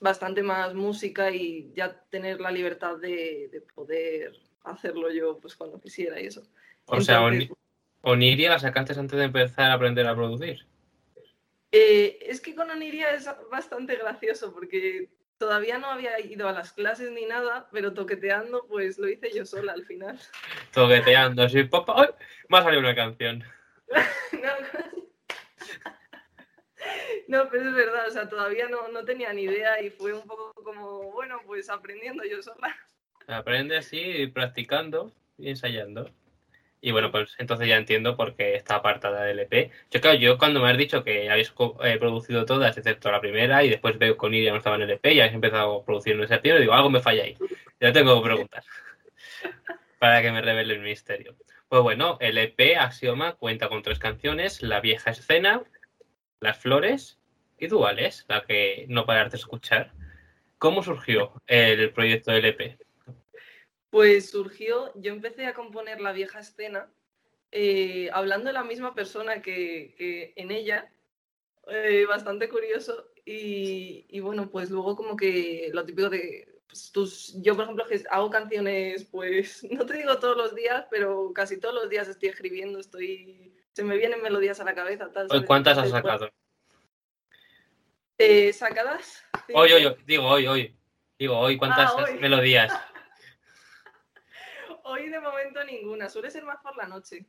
bastante 0.00 0.42
más 0.42 0.74
música 0.74 1.30
y 1.30 1.70
ya 1.72 2.02
tener 2.10 2.40
la 2.40 2.50
libertad 2.50 2.96
de, 2.96 3.48
de 3.52 3.60
poder 3.60 4.32
hacerlo 4.64 5.12
yo 5.12 5.38
pues 5.38 5.54
cuando 5.54 5.80
quisiera 5.80 6.20
y 6.20 6.26
eso. 6.26 6.42
O 6.86 7.00
sea, 7.00 7.22
Oni- 7.22 7.48
Oniria 8.02 8.50
la 8.50 8.58
sacaste 8.58 8.98
antes 8.98 9.16
de 9.16 9.26
empezar 9.26 9.70
a 9.70 9.74
aprender 9.74 10.08
a 10.08 10.16
producir. 10.16 10.66
Eh, 11.70 12.18
es 12.22 12.40
que 12.40 12.52
con 12.56 12.68
Oniria 12.68 13.14
es 13.14 13.28
bastante 13.48 13.94
gracioso 13.94 14.52
porque 14.52 15.08
todavía 15.38 15.78
no 15.78 15.86
había 15.86 16.18
ido 16.20 16.48
a 16.48 16.52
las 16.52 16.72
clases 16.72 17.10
ni 17.10 17.26
nada, 17.26 17.68
pero 17.72 17.92
toqueteando, 17.92 18.66
pues 18.66 18.98
lo 18.98 19.08
hice 19.08 19.30
yo 19.34 19.44
sola 19.44 19.72
al 19.72 19.84
final. 19.84 20.18
Toqueteando, 20.72 21.42
así, 21.42 21.64
papá. 21.64 22.02
¡Ay! 22.02 22.08
Me 22.48 22.58
ha 22.58 22.62
salido 22.62 22.80
una 22.80 22.94
canción. 22.94 23.44
no, 24.32 24.52
no, 27.28 27.48
pero 27.50 27.68
es 27.68 27.74
verdad, 27.74 28.08
o 28.08 28.10
sea, 28.10 28.28
todavía 28.28 28.68
no, 28.68 28.88
no 28.88 29.04
tenía 29.04 29.32
ni 29.32 29.42
idea 29.42 29.80
y 29.82 29.90
fue 29.90 30.12
un 30.12 30.26
poco 30.26 30.52
como, 30.62 31.12
bueno, 31.12 31.40
pues 31.46 31.70
aprendiendo 31.70 32.24
yo 32.24 32.42
sola. 32.42 32.74
Aprende 33.26 33.76
así, 33.76 34.28
practicando 34.28 35.12
y 35.38 35.50
ensayando. 35.50 36.10
Y 36.80 36.92
bueno, 36.92 37.10
pues 37.10 37.34
entonces 37.38 37.68
ya 37.68 37.76
entiendo 37.76 38.16
por 38.16 38.36
qué 38.36 38.54
está 38.54 38.76
apartada 38.76 39.24
del 39.24 39.40
EP. 39.40 39.70
Yo 39.90 40.00
claro, 40.00 40.18
yo 40.18 40.38
cuando 40.38 40.60
me 40.60 40.70
has 40.70 40.78
dicho 40.78 41.02
que 41.02 41.30
habéis 41.30 41.52
eh, 41.82 41.96
producido 41.98 42.44
todas, 42.44 42.76
excepto 42.76 43.10
la 43.10 43.20
primera, 43.20 43.64
y 43.64 43.70
después 43.70 43.98
veo 43.98 44.16
con 44.16 44.34
Iria 44.34 44.52
no 44.52 44.58
estaba 44.58 44.76
en 44.76 44.82
el 44.82 44.90
EP 44.90 45.06
y 45.06 45.20
habéis 45.20 45.34
empezado 45.34 45.80
a 45.80 45.84
producir 45.84 46.14
en 46.14 46.22
ese 46.22 46.38
digo, 46.38 46.74
algo 46.74 46.90
me 46.90 47.00
falla 47.00 47.24
ahí. 47.24 47.36
Ya 47.80 47.92
tengo 47.92 48.22
preguntas. 48.22 48.66
Para 49.98 50.22
que 50.22 50.30
me 50.30 50.42
revele 50.42 50.74
el 50.74 50.80
misterio. 50.80 51.36
Pues 51.68 51.82
bueno, 51.82 52.18
el 52.20 52.38
EP 52.38 52.76
Axioma 52.78 53.32
cuenta 53.32 53.68
con 53.68 53.82
tres 53.82 53.98
canciones, 53.98 54.62
La 54.62 54.80
vieja 54.80 55.10
escena, 55.10 55.64
Las 56.40 56.58
flores 56.58 57.18
y 57.58 57.66
Duales, 57.66 58.24
la 58.28 58.42
que 58.42 58.86
no 58.88 59.06
parar 59.06 59.30
de 59.30 59.38
escuchar. 59.38 59.92
¿Cómo 60.58 60.82
surgió 60.82 61.42
el 61.46 61.90
proyecto 61.92 62.30
del 62.30 62.44
EP? 62.44 62.78
Pues 63.90 64.30
surgió, 64.30 64.92
yo 64.96 65.12
empecé 65.12 65.46
a 65.46 65.54
componer 65.54 66.00
la 66.00 66.12
vieja 66.12 66.40
escena 66.40 66.90
eh, 67.52 68.10
hablando 68.12 68.48
de 68.48 68.52
la 68.52 68.64
misma 68.64 68.94
persona 68.94 69.40
que, 69.40 69.94
que 69.96 70.32
en 70.36 70.50
ella, 70.50 70.90
eh, 71.68 72.04
bastante 72.06 72.48
curioso. 72.48 73.08
Y, 73.24 74.06
y 74.08 74.20
bueno, 74.20 74.50
pues 74.50 74.70
luego 74.70 74.94
como 74.96 75.16
que 75.16 75.70
lo 75.72 75.84
típico 75.84 76.08
de, 76.10 76.60
pues, 76.68 76.92
tus, 76.92 77.40
yo 77.42 77.54
por 77.54 77.64
ejemplo 77.64 77.84
hago 78.10 78.30
canciones, 78.30 79.04
pues 79.04 79.64
no 79.70 79.86
te 79.86 79.96
digo 79.96 80.18
todos 80.18 80.36
los 80.36 80.54
días, 80.54 80.86
pero 80.90 81.32
casi 81.32 81.58
todos 81.58 81.74
los 81.74 81.88
días 81.88 82.08
estoy 82.08 82.28
escribiendo, 82.28 82.78
estoy, 82.78 83.54
se 83.72 83.82
me 83.84 83.96
vienen 83.96 84.22
melodías 84.22 84.60
a 84.60 84.64
la 84.64 84.74
cabeza. 84.74 85.10
Tal. 85.12 85.28
¿Cuántas 85.46 85.78
has 85.78 85.90
sacado? 85.90 86.30
eh, 88.18 88.52
¿Sacadas? 88.52 89.24
Hoy, 89.54 89.72
hoy, 89.72 89.86
hoy, 89.86 89.96
digo 90.06 90.26
hoy, 90.26 90.46
hoy. 90.46 90.76
Digo 91.18 91.38
hoy, 91.38 91.56
¿cuántas 91.56 91.92
Ah, 91.92 92.04
hoy. 92.04 92.18
melodías? 92.18 92.72
Hoy 94.88 95.08
de 95.08 95.18
momento 95.18 95.64
ninguna, 95.64 96.08
suele 96.08 96.30
ser 96.30 96.44
más 96.44 96.58
por 96.62 96.76
la 96.76 96.86
noche. 96.86 97.26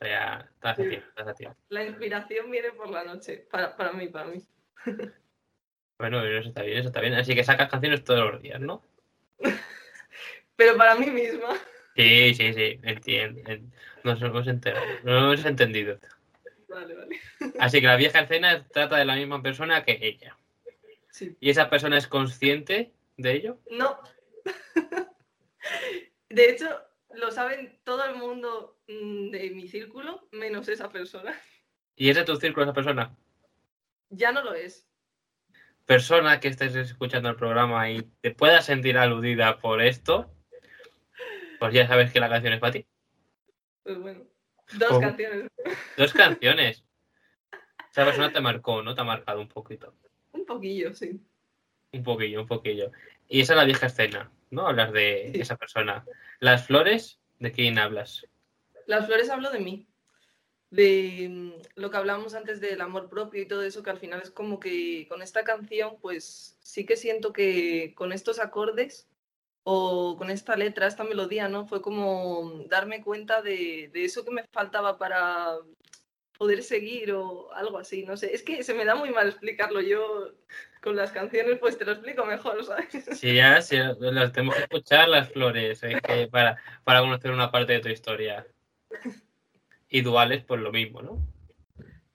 Ya, 0.00 0.50
tiempo, 0.76 1.34
tiempo. 1.36 1.56
La 1.68 1.84
inspiración 1.84 2.50
viene 2.50 2.70
por 2.72 2.88
la 2.88 3.04
noche, 3.04 3.46
para, 3.50 3.76
para 3.76 3.92
mí, 3.92 4.08
para 4.08 4.26
mí. 4.28 4.42
Bueno, 5.98 6.24
eso 6.24 6.48
está 6.48 6.62
bien, 6.62 6.78
eso 6.78 6.88
está 6.88 7.02
bien. 7.02 7.12
Así 7.12 7.34
que 7.34 7.44
sacas 7.44 7.68
canciones 7.68 8.02
todos 8.02 8.32
los 8.32 8.40
días, 8.40 8.58
¿no? 8.58 8.82
Pero 10.56 10.74
para 10.78 10.94
mí 10.94 11.10
misma. 11.10 11.54
Sí, 11.94 12.32
sí, 12.34 12.54
sí, 12.54 12.80
entiendo. 12.82 13.42
en- 13.50 13.70
Nos 14.02 14.22
hemos 14.22 14.46
enterado, 14.46 14.86
nos 15.04 15.22
hemos 15.36 15.44
entendido. 15.44 15.98
Vale, 16.70 16.94
vale. 16.94 17.20
Así 17.58 17.82
que 17.82 17.86
la 17.86 17.96
vieja 17.96 18.20
escena 18.20 18.66
trata 18.68 18.96
de 18.96 19.04
la 19.04 19.14
misma 19.16 19.42
persona 19.42 19.84
que 19.84 19.98
ella. 20.00 20.34
Sí. 21.10 21.36
¿Y 21.38 21.50
esa 21.50 21.68
persona 21.68 21.98
es 21.98 22.06
consciente 22.08 22.92
de 23.18 23.32
ello? 23.32 23.58
No. 23.70 24.00
De 26.30 26.48
hecho, 26.48 26.68
lo 27.12 27.30
saben 27.32 27.78
todo 27.84 28.04
el 28.04 28.14
mundo 28.14 28.80
mm, 28.88 29.30
de 29.30 29.50
mi 29.50 29.68
círculo, 29.68 30.28
menos 30.30 30.68
esa 30.68 30.88
persona. 30.88 31.38
¿Y 31.96 32.08
es 32.08 32.16
de 32.16 32.24
tu 32.24 32.36
círculo 32.36 32.64
esa 32.64 32.72
persona? 32.72 33.16
Ya 34.10 34.32
no 34.32 34.42
lo 34.42 34.54
es. 34.54 34.88
Persona 35.86 36.38
que 36.38 36.48
estés 36.48 36.74
escuchando 36.76 37.28
el 37.28 37.36
programa 37.36 37.90
y 37.90 38.02
te 38.20 38.30
puedas 38.30 38.64
sentir 38.64 38.96
aludida 38.96 39.58
por 39.58 39.82
esto, 39.82 40.32
pues 41.58 41.74
ya 41.74 41.88
sabes 41.88 42.12
que 42.12 42.20
la 42.20 42.28
canción 42.28 42.52
es 42.52 42.60
para 42.60 42.72
ti. 42.72 42.86
Pues 43.82 43.98
bueno. 43.98 44.24
Dos 44.78 45.00
canciones. 45.00 45.48
Dos 45.96 46.12
canciones. 46.12 46.84
Esa 47.90 48.04
persona 48.04 48.32
te 48.32 48.40
marcó, 48.40 48.82
¿no? 48.82 48.94
Te 48.94 49.00
ha 49.00 49.04
marcado 49.04 49.40
un 49.40 49.48
poquito. 49.48 49.96
Un 50.32 50.46
poquillo, 50.46 50.94
sí. 50.94 51.20
Un 51.92 52.04
poquillo, 52.04 52.42
un 52.42 52.46
poquillo. 52.46 52.92
Y 53.28 53.40
esa 53.40 53.54
es 53.54 53.56
la 53.56 53.64
vieja 53.64 53.86
escena, 53.86 54.30
¿no? 54.50 54.66
Hablas 54.66 54.92
de 54.92 55.30
Sí. 55.34 55.40
esa 55.40 55.56
persona. 55.56 56.04
Las 56.40 56.66
flores, 56.66 57.18
¿de 57.38 57.52
quién 57.52 57.78
hablas? 57.78 58.26
Las 58.86 59.06
flores 59.06 59.30
hablo 59.30 59.50
de 59.50 59.60
mí. 59.60 59.86
De 60.70 61.26
mm, 61.28 61.52
lo 61.80 61.90
que 61.90 61.96
hablábamos 61.96 62.34
antes 62.34 62.60
del 62.60 62.80
amor 62.80 63.08
propio 63.08 63.42
y 63.42 63.46
todo 63.46 63.62
eso, 63.62 63.82
que 63.82 63.90
al 63.90 63.98
final 63.98 64.20
es 64.22 64.30
como 64.30 64.60
que 64.60 65.06
con 65.08 65.20
esta 65.22 65.42
canción, 65.42 65.96
pues 66.00 66.56
sí 66.60 66.86
que 66.86 66.96
siento 66.96 67.32
que 67.32 67.92
con 67.96 68.12
estos 68.12 68.38
acordes 68.38 69.08
o 69.64 70.16
con 70.16 70.30
esta 70.30 70.56
letra, 70.56 70.86
esta 70.86 71.04
melodía, 71.04 71.48
¿no? 71.48 71.66
Fue 71.66 71.82
como 71.82 72.64
darme 72.68 73.02
cuenta 73.02 73.42
de, 73.42 73.90
de 73.92 74.04
eso 74.04 74.24
que 74.24 74.30
me 74.30 74.44
faltaba 74.52 74.96
para 74.96 75.56
poder 76.38 76.62
seguir 76.62 77.12
o 77.12 77.52
algo 77.52 77.76
así, 77.76 78.04
no 78.04 78.16
sé. 78.16 78.34
Es 78.34 78.42
que 78.42 78.62
se 78.62 78.72
me 78.72 78.84
da 78.84 78.94
muy 78.94 79.10
mal 79.10 79.28
explicarlo. 79.28 79.80
Yo 79.80 80.32
con 80.82 80.96
las 80.96 81.12
canciones, 81.12 81.58
pues 81.58 81.76
te 81.78 81.84
lo 81.84 81.92
explico 81.92 82.24
mejor, 82.24 82.64
¿sabes? 82.64 82.88
Sí, 83.18 83.34
ya, 83.34 83.60
sí, 83.60 83.76
las 83.98 84.32
tenemos 84.32 84.56
que 84.56 84.62
escuchar 84.62 85.08
las 85.08 85.30
flores 85.30 85.82
es 85.82 86.00
que 86.00 86.26
para, 86.28 86.56
para 86.84 87.00
conocer 87.00 87.30
una 87.30 87.50
parte 87.50 87.74
de 87.74 87.80
tu 87.80 87.88
historia. 87.88 88.46
Y 89.88 90.02
duales, 90.02 90.44
pues 90.44 90.60
lo 90.60 90.72
mismo, 90.72 91.02
¿no? 91.02 91.20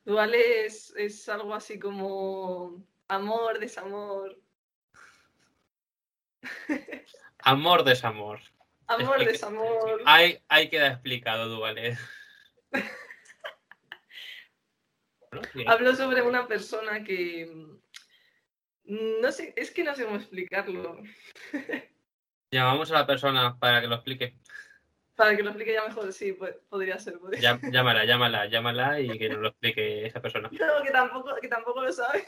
Dual 0.06 0.34
es, 0.36 1.30
algo 1.30 1.54
así 1.54 1.80
como 1.80 2.86
amor, 3.08 3.60
desamor. 3.60 4.39
Amor, 7.39 7.84
desamor. 7.84 8.39
Amor, 8.88 9.15
Explica- 9.21 9.32
desamor. 9.32 10.01
Ahí, 10.06 10.39
ahí 10.47 10.69
queda 10.69 10.88
explicado, 10.88 11.49
duales. 11.49 11.99
Hablo 15.67 15.95
sobre 15.95 16.21
una 16.21 16.47
persona 16.47 17.04
que. 17.04 17.51
No 18.86 19.32
sé, 19.32 19.54
es 19.56 19.71
que 19.71 19.84
no 19.84 19.95
sé 19.95 20.06
cómo 20.06 20.17
explicarlo. 20.17 21.02
Llamamos 22.52 22.91
a 22.91 22.95
la 22.95 23.08
persona 23.08 23.58
para 23.60 23.82
que 23.82 23.88
lo 23.88 23.95
explique. 23.95 24.38
Para 25.15 25.36
que 25.36 25.43
lo 25.43 25.50
explique 25.50 25.74
ya 25.74 25.86
mejor, 25.88 26.12
sí, 26.13 26.38
podría 26.69 27.00
ser. 27.00 27.17
podría 27.19 27.39
Llá- 27.58 27.71
Llámala, 27.71 28.06
llámala, 28.06 28.45
llámala 28.48 29.00
y 29.00 29.17
que 29.17 29.30
nos 29.30 29.39
lo 29.39 29.48
explique 29.50 30.06
esa 30.06 30.21
persona. 30.21 30.50
No, 30.60 30.84
que 30.84 30.91
tampoco, 30.91 31.36
que 31.41 31.48
tampoco 31.48 31.82
lo 31.84 31.91
sabe. 31.91 32.26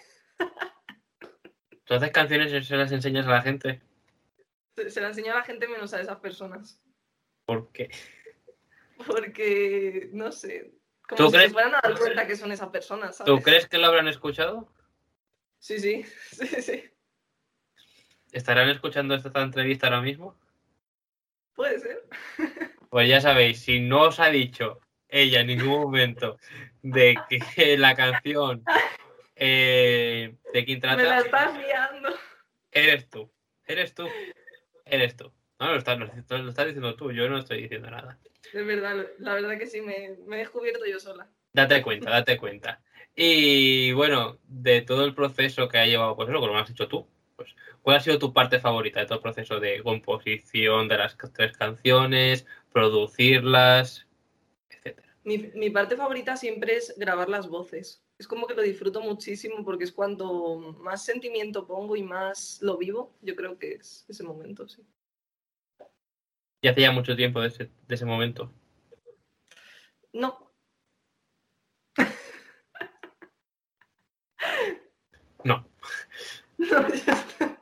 ¿Tú 1.86 1.93
haces 1.93 2.12
canciones 2.12 2.52
y 2.52 2.63
se 2.63 2.76
las 2.76 2.91
enseñas 2.91 3.28
a 3.28 3.32
la 3.32 3.41
gente? 3.41 3.82
Se, 4.76 4.89
se 4.89 5.02
la 5.02 5.08
enseñó 5.10 5.34
a 5.34 5.38
la 5.38 5.43
gente 5.43 5.67
menos 5.67 5.93
a 5.93 6.02
esas 6.02 6.17
personas. 6.20 6.82
¿Por 7.46 7.72
qué? 7.72 7.89
Porque, 9.06 10.10
no 10.12 10.32
sé. 10.32 10.74
¿Tú 11.08 11.15
Como 11.15 11.30
si 11.30 11.36
crees- 11.38 11.48
se 11.50 11.54
fueran 11.54 11.76
a 11.76 11.80
dar 11.82 11.98
cuenta 11.98 12.28
que 12.28 12.36
son 12.36 12.52
esas 12.52 12.70
personas, 12.70 13.15
¿sabes? 13.15 13.34
¿Tú 13.34 13.41
crees 13.41 13.67
que 13.67 13.78
lo 13.78 13.88
habrán 13.88 14.08
escuchado? 14.08 14.67
Sí, 15.60 15.80
sí, 15.80 16.04
sí, 16.32 16.48
sí. 16.62 16.84
¿Estarán 18.32 18.70
escuchando 18.70 19.15
esta 19.15 19.41
entrevista 19.41 19.88
ahora 19.88 20.02
mismo? 20.02 20.38
Puede 21.56 21.80
ser. 21.80 22.04
Pues 22.89 23.10
ya 23.10 23.20
sabéis, 23.20 23.60
si 23.60 23.80
no 23.80 24.04
os 24.04 24.20
ha 24.20 24.30
dicho 24.30 24.80
ella 25.10 25.41
en 25.41 25.48
ningún 25.48 25.82
momento 25.82 26.38
de 26.82 27.17
que 27.30 27.39
la 27.78 27.96
canción 27.96 28.63
eh, 29.36 30.36
de 30.54 30.65
quién 30.65 30.80
Me 30.82 30.88
la 30.88 30.98
trata, 30.98 31.20
estás 31.20 31.58
liando. 31.58 32.10
eres 32.72 33.10
tú. 33.10 33.32
Eres 33.65 33.93
tú. 33.93 34.08
Eres 34.86 35.15
tú. 35.15 35.34
No, 35.60 35.72
lo 35.72 35.78
estás, 35.78 35.98
lo 35.98 36.06
lo 36.06 36.50
estás 36.50 36.65
diciendo 36.65 36.96
tú, 36.96 37.12
yo 37.12 37.28
no 37.28 37.39
estoy 37.39 37.63
diciendo 37.63 37.89
nada. 37.89 38.20
Es 38.54 38.65
verdad, 38.65 39.08
la 39.17 39.34
verdad 39.34 39.58
que 39.58 39.65
sí, 39.65 39.82
me, 39.82 40.15
me 40.26 40.38
he 40.38 40.39
descubierto 40.39 40.86
yo 40.86 41.00
sola. 41.00 41.30
Date 41.58 41.82
cuenta, 41.82 42.12
date 42.12 42.38
cuenta. 42.38 42.84
Y 43.15 43.91
bueno, 43.93 44.38
de 44.48 44.84
todo 44.84 45.06
el 45.06 45.15
proceso 45.15 45.67
que 45.67 45.80
ha 45.80 45.88
llevado, 45.88 46.15
pues 46.15 46.30
eso, 46.30 46.39
como 46.39 46.54
lo 46.54 46.60
has 46.60 46.67
dicho 46.67 46.88
tú, 46.88 47.08
pues, 47.36 47.50
¿cuál 47.82 47.98
ha 47.98 48.00
sido 48.00 48.20
tu 48.20 48.32
parte 48.32 48.60
favorita 48.60 49.00
de 49.00 49.08
todo 49.08 49.15
el 49.15 49.24
proceso 49.24 49.60
de 49.60 49.82
composición 49.82 50.88
de 50.88 51.00
las 51.00 51.17
tres 51.34 51.58
canciones, 51.58 52.46
producirlas, 52.72 54.06
etcétera? 54.70 55.15
Mi, 55.24 55.39
mi 55.56 55.72
parte 55.72 55.96
favorita 55.96 56.38
siempre 56.38 56.76
es 56.76 56.93
grabar 56.96 57.28
las 57.28 57.48
voces. 57.48 58.04
Es 58.20 58.28
como 58.28 58.46
que 58.46 58.54
lo 58.54 58.62
disfruto 58.62 59.02
muchísimo 59.02 59.65
porque 59.65 59.86
es 59.86 59.91
cuando 59.91 60.76
más 60.80 61.04
sentimiento 61.04 61.65
pongo 61.65 61.96
y 61.96 62.04
más 62.04 62.60
lo 62.62 62.78
vivo. 62.78 63.17
Yo 63.24 63.36
creo 63.36 63.58
que 63.58 63.72
es 63.74 64.06
ese 64.08 64.24
momento, 64.24 64.67
sí. 64.67 64.84
Y 66.62 66.67
hace 66.67 66.82
ya 66.82 66.91
mucho 66.91 67.15
tiempo 67.15 67.41
de 67.41 67.48
ese, 67.48 67.72
de 67.88 67.96
ese 67.96 68.06
momento. 68.06 68.54
No, 70.13 70.46
No. 75.47 75.65
no, 76.57 76.93
ya 76.93 77.13
está. 77.13 77.57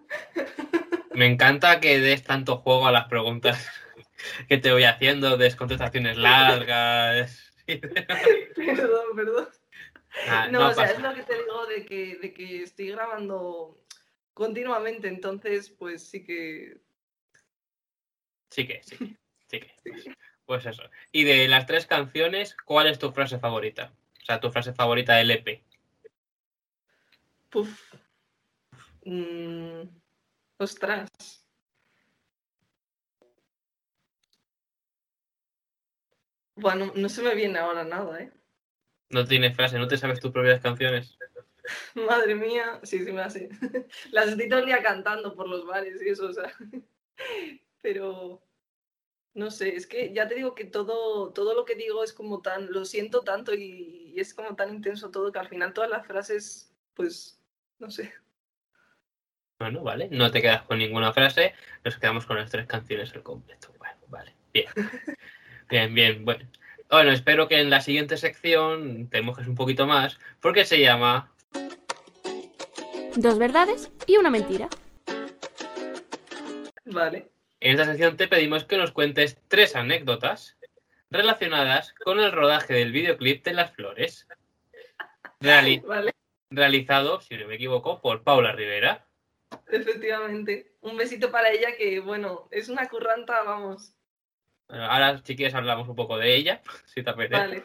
Me 1.14 1.28
encanta 1.28 1.80
que 1.80 2.00
des 2.00 2.24
tanto 2.24 2.58
juego 2.58 2.88
a 2.88 2.92
las 2.92 3.08
preguntas 3.08 3.70
que 4.50 4.58
te 4.58 4.72
voy 4.72 4.84
haciendo, 4.84 5.38
des 5.38 5.56
contestaciones 5.56 6.18
largas 6.18 7.46
perdón, 7.66 9.16
perdón. 9.16 9.48
Ah, 10.28 10.48
no, 10.50 10.60
no 10.60 10.68
o 10.70 10.74
sea, 10.74 10.86
pasa 10.86 10.96
es 10.96 11.02
lo 11.02 11.14
que 11.14 11.24
te 11.24 11.36
digo 11.36 11.66
de 11.66 11.86
que, 11.86 12.18
de 12.18 12.34
que 12.34 12.64
estoy 12.64 12.90
grabando 12.92 13.84
continuamente, 14.34 15.08
entonces 15.08 15.70
pues 15.70 16.08
sí 16.08 16.24
que... 16.24 16.78
Sí 18.50 18.66
que, 18.68 18.82
sí 18.84 18.98
que, 18.98 19.18
sí 19.48 19.60
que. 19.60 19.76
Pues, 19.84 20.06
pues 20.46 20.66
eso. 20.66 20.84
Y 21.12 21.24
de 21.24 21.48
las 21.48 21.66
tres 21.66 21.86
canciones, 21.86 22.56
¿cuál 22.66 22.88
es 22.88 23.00
tu 23.00 23.12
frase 23.12 23.40
favorita? 23.40 23.94
O 24.22 24.26
sea, 24.26 24.40
tu 24.40 24.52
frase 24.52 24.74
favorita 24.74 25.16
del 25.16 25.32
EP. 25.32 25.64
Puf. 27.56 27.94
Mm, 29.06 29.88
ostras. 30.58 31.08
Bueno, 36.58 36.92
no 36.98 37.08
se 37.08 37.22
me 37.22 37.34
viene 37.34 37.60
ahora 37.60 37.86
nada, 37.86 38.24
¿eh? 38.24 38.34
No 39.10 39.26
tienes 39.26 39.56
frase, 39.56 39.80
no 39.80 39.88
te 39.88 39.96
sabes 39.96 40.20
tus 40.20 40.34
propias 40.34 40.60
canciones. 40.60 41.18
Madre 41.96 42.36
mía, 42.36 42.82
sí, 42.84 43.06
sí 43.06 43.14
me 43.14 43.22
hace. 43.22 43.48
Las 44.12 44.28
estoy 44.28 44.50
todo 44.50 44.60
el 44.60 44.66
día 44.66 44.84
cantando 44.84 45.34
por 45.34 45.48
los 45.48 45.66
bares 45.66 46.02
y 46.02 46.10
eso, 46.10 46.28
o 46.28 46.34
sea. 46.34 46.52
Pero 47.82 48.44
no 49.34 49.50
sé, 49.50 49.78
es 49.78 49.88
que 49.88 50.14
ya 50.14 50.28
te 50.28 50.36
digo 50.36 50.56
que 50.56 50.66
todo, 50.66 51.32
todo 51.32 51.54
lo 51.54 51.64
que 51.64 51.76
digo 51.76 52.04
es 52.04 52.12
como 52.12 52.42
tan, 52.42 52.70
lo 52.70 52.84
siento 52.84 53.22
tanto 53.22 53.54
y, 53.54 54.12
y 54.14 54.20
es 54.20 54.34
como 54.34 54.58
tan 54.58 54.76
intenso 54.76 55.10
todo 55.10 55.32
que 55.32 55.40
al 55.40 55.48
final 55.48 55.74
todas 55.74 55.90
las 55.90 56.06
frases, 56.06 56.76
pues, 56.96 57.42
no 57.80 57.90
sé. 57.92 58.14
Bueno, 59.60 59.84
vale, 59.84 60.10
no 60.12 60.32
te 60.32 60.42
quedas 60.42 60.64
con 60.64 60.80
ninguna 60.80 61.14
frase, 61.14 61.54
nos 61.84 61.98
quedamos 61.98 62.26
con 62.26 62.38
las 62.38 62.52
tres 62.52 62.66
canciones 62.68 63.14
al 63.14 63.24
completo. 63.24 63.74
Bueno, 63.78 63.96
vale, 64.08 64.34
bien. 64.54 64.68
Bien, 65.68 65.96
bien, 65.96 66.24
bueno. 66.26 66.48
Bueno, 66.92 67.12
espero 67.12 67.48
que 67.48 67.60
en 67.60 67.72
la 67.72 67.82
siguiente 67.82 68.18
sección 68.18 69.10
te 69.10 69.24
mojes 69.24 69.48
un 69.48 69.56
poquito 69.56 69.88
más, 69.88 70.20
porque 70.42 70.64
se 70.64 70.80
llama 70.80 71.32
Dos 73.16 73.40
verdades 73.40 73.90
y 74.06 74.18
una 74.18 74.30
mentira. 74.30 74.70
Vale. 76.86 77.32
En 77.60 77.72
esta 77.72 77.86
sección 77.86 78.16
te 78.16 78.28
pedimos 78.28 78.66
que 78.66 78.78
nos 78.78 78.92
cuentes 78.92 79.40
tres 79.48 79.76
anécdotas 79.76 80.56
relacionadas 81.10 81.94
con 82.04 82.20
el 82.20 82.32
rodaje 82.32 82.76
del 82.76 82.92
videoclip 82.92 83.44
de 83.44 83.54
Las 83.56 83.72
Flores. 83.72 84.28
Reali- 85.40 85.82
Vale, 85.84 86.14
realizado, 86.56 87.22
si 87.22 87.38
no 87.38 87.48
me 87.48 87.56
equivoco, 87.56 88.02
por 88.02 88.24
Paula 88.24 88.52
Rivera. 88.52 89.06
efectivamente. 89.68 90.74
Un 90.82 90.98
besito 90.98 91.32
para 91.32 91.52
ella 91.52 91.76
que, 91.78 92.00
bueno, 92.00 92.48
es 92.52 92.70
una 92.70 92.88
curranta, 92.88 93.44
vamos. 93.44 93.94
Bueno, 94.68 94.86
ahora, 94.86 95.22
si 95.24 95.36
quieres, 95.36 95.54
hablamos 95.54 95.88
un 95.88 95.96
poco 95.96 96.18
de 96.18 96.36
ella, 96.36 96.62
si 96.86 97.04
te 97.04 97.10
apetece. 97.10 97.40
Vale, 97.40 97.64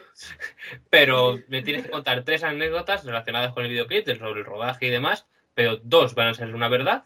Pero 0.89 1.39
me 1.47 1.61
tienes 1.61 1.83
que 1.85 1.91
contar 1.91 2.23
tres 2.23 2.43
anécdotas 2.43 3.03
relacionadas 3.03 3.53
con 3.53 3.63
el 3.63 3.71
videoclip, 3.71 4.07
sobre 4.17 4.41
el 4.41 4.45
rodaje 4.45 4.87
y 4.87 4.89
demás, 4.89 5.27
pero 5.53 5.77
dos 5.77 6.15
van 6.15 6.29
a 6.29 6.33
ser 6.33 6.53
una 6.53 6.69
verdad, 6.69 7.05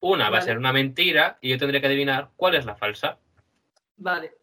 una 0.00 0.30
va 0.30 0.38
a 0.38 0.42
ser 0.42 0.58
una 0.58 0.72
mentira 0.72 1.38
y 1.40 1.50
yo 1.50 1.58
tendré 1.58 1.80
que 1.80 1.86
adivinar 1.86 2.30
cuál 2.36 2.54
es 2.54 2.64
la 2.64 2.76
falsa. 2.76 3.18
vale. 3.96 4.36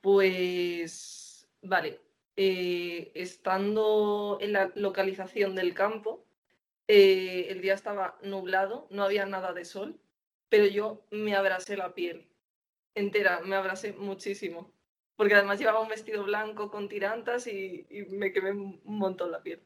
Pues, 0.00 1.48
vale. 1.62 2.05
Eh, 2.36 3.12
estando 3.14 4.36
en 4.42 4.52
la 4.52 4.70
localización 4.74 5.54
del 5.54 5.72
campo, 5.72 6.26
eh, 6.88 7.46
el 7.48 7.62
día 7.62 7.74
estaba 7.74 8.18
nublado, 8.22 8.86
no 8.90 9.04
había 9.04 9.24
nada 9.26 9.54
de 9.54 9.64
sol, 9.64 9.98
pero 10.50 10.66
yo 10.66 11.06
me 11.10 11.34
abrasé 11.34 11.76
la 11.76 11.94
piel 11.94 12.28
entera, 12.94 13.40
me 13.40 13.56
abrasé 13.56 13.92
muchísimo. 13.94 14.72
Porque 15.16 15.34
además 15.34 15.58
llevaba 15.58 15.80
un 15.80 15.88
vestido 15.88 16.24
blanco 16.24 16.70
con 16.70 16.88
tirantas 16.88 17.46
y, 17.46 17.86
me 18.10 18.32
quemé 18.32 18.50
un 18.52 18.80
montón 18.84 19.32
la 19.32 19.42
piel. 19.42 19.62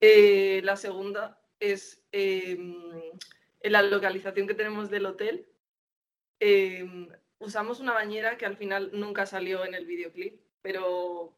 Eh, 0.00 0.60
la 0.64 0.76
segunda 0.76 1.40
es 1.60 2.02
en 2.12 3.18
la 3.62 3.82
localización 3.82 4.46
que 4.46 4.54
tenemos 4.54 4.90
del 4.90 5.06
hotel. 5.06 5.46
usamos 7.38 7.80
una 7.80 7.92
bañera 7.92 8.36
que 8.38 8.46
al 8.46 8.56
final 8.56 8.90
nunca 8.92 9.26
salió 9.26 9.64
en 9.64 9.74
el 9.74 9.86
videoclip, 9.86 10.40
pero 10.62 11.37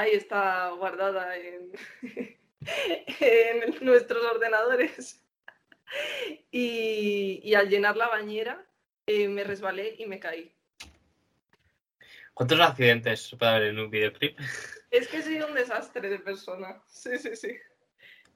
ahí 0.00 0.12
está 0.12 0.70
guardada 0.70 1.36
en, 1.36 1.72
en 3.20 3.74
nuestros 3.84 4.24
ordenadores. 4.24 5.24
Y, 6.50 7.40
y 7.42 7.54
al 7.54 7.68
llenar 7.68 7.96
la 7.96 8.08
bañera 8.08 8.66
eh, 9.06 9.28
me 9.28 9.44
resbalé 9.44 9.94
y 9.98 10.06
me 10.06 10.18
caí. 10.20 10.52
¿Cuántos 12.34 12.60
accidentes 12.60 13.34
puede 13.38 13.52
haber 13.52 13.68
en 13.70 13.78
un 13.80 13.90
videoclip? 13.90 14.38
Es 14.90 15.08
que 15.08 15.22
soy 15.22 15.40
un 15.40 15.54
desastre 15.54 16.08
de 16.08 16.18
persona. 16.18 16.82
Sí, 16.86 17.18
sí, 17.18 17.34
sí. 17.36 17.56